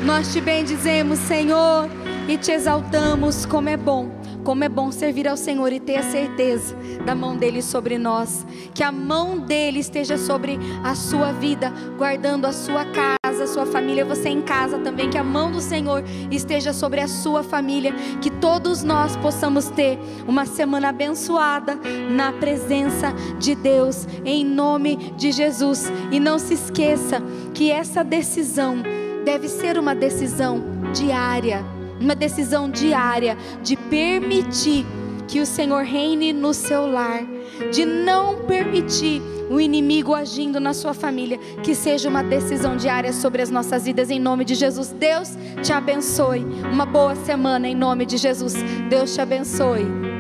Nós 0.05 0.32
te 0.32 0.41
bendizemos, 0.41 1.18
Senhor, 1.18 1.89
e 2.28 2.37
te 2.37 2.53
exaltamos 2.53 3.45
como 3.47 3.68
é 3.68 3.76
bom 3.76 4.16
Como 4.47 4.62
é 4.62 4.68
bom 4.68 4.92
servir 4.92 5.26
ao 5.26 5.36
Senhor 5.36 5.72
e 5.72 5.80
ter 5.80 5.97
a 5.97 6.05
certeza 6.05 6.76
da 7.05 7.16
mão 7.16 7.36
dele 7.36 7.61
sobre 7.61 7.99
nós. 7.99 8.47
Que 8.72 8.84
a 8.84 8.92
mão 8.92 9.40
dele 9.40 9.80
esteja 9.80 10.16
sobre 10.16 10.57
a 10.84 10.94
sua 10.94 11.32
vida, 11.32 11.72
guardando 11.99 12.44
a 12.44 12.53
sua 12.53 12.84
casa, 12.84 13.42
a 13.42 13.47
sua 13.49 13.66
família, 13.66 14.05
você 14.05 14.28
em 14.28 14.40
casa 14.40 14.78
também. 14.78 15.11
Que 15.11 15.18
a 15.18 15.24
mão 15.24 15.51
do 15.51 15.61
Senhor 15.61 16.05
esteja 16.30 16.72
sobre 16.72 17.01
a 17.01 17.09
sua 17.09 17.42
família. 17.42 17.92
Que 18.22 18.30
todos 18.30 18.84
nós 18.84 19.16
possamos 19.16 19.68
ter 19.70 19.99
uma 20.28 20.47
semana 20.47 20.90
abençoada 20.90 21.76
na 22.09 22.32
presença 22.32 23.12
de 23.40 23.57
Deus, 23.57 24.07
em 24.24 24.44
nome 24.44 25.12
de 25.16 25.32
Jesus. 25.32 25.90
E 26.12 26.20
não 26.20 26.38
se 26.38 26.55
esqueça 26.55 27.20
que 27.53 27.72
essa 27.72 28.05
decisão 28.05 28.80
deve 29.24 29.49
ser 29.49 29.76
uma 29.76 29.92
decisão 29.92 30.62
diária 30.94 31.74
uma 32.01 32.14
decisão 32.14 32.70
diária 32.70 33.36
de 33.62 33.76
permitir 33.76 34.86
que 35.26 35.40
o 35.40 35.47
Senhor 35.47 35.82
reine 35.82 36.32
no 36.32 36.55
seu 36.55 36.86
lar, 36.86 37.24
de 37.72 37.84
não 37.84 38.44
permitir 38.44 39.20
o 39.51 39.61
inimigo 39.61 40.14
agindo 40.14 40.59
na 40.61 40.74
sua 40.74 40.94
família, 40.94 41.38
que 41.62 41.74
seja 41.74 42.09
uma 42.09 42.22
decisão 42.22 42.76
diária 42.76 43.12
sobre 43.12 43.42
as 43.42 43.51
nossas 43.51 43.84
vidas 43.84 44.11
em 44.11 44.18
nome 44.18 44.44
de 44.44 44.55
Jesus. 44.55 44.90
Deus 44.90 45.36
te 45.62 45.72
abençoe. 45.72 46.44
Uma 46.72 46.86
boa 46.86 47.14
semana 47.14 47.68
em 47.68 47.74
nome 47.74 48.07
de 48.07 48.16
Jesus. 48.16 48.55
Deus 48.88 49.14
te 49.14 49.20
abençoe. 49.20 50.16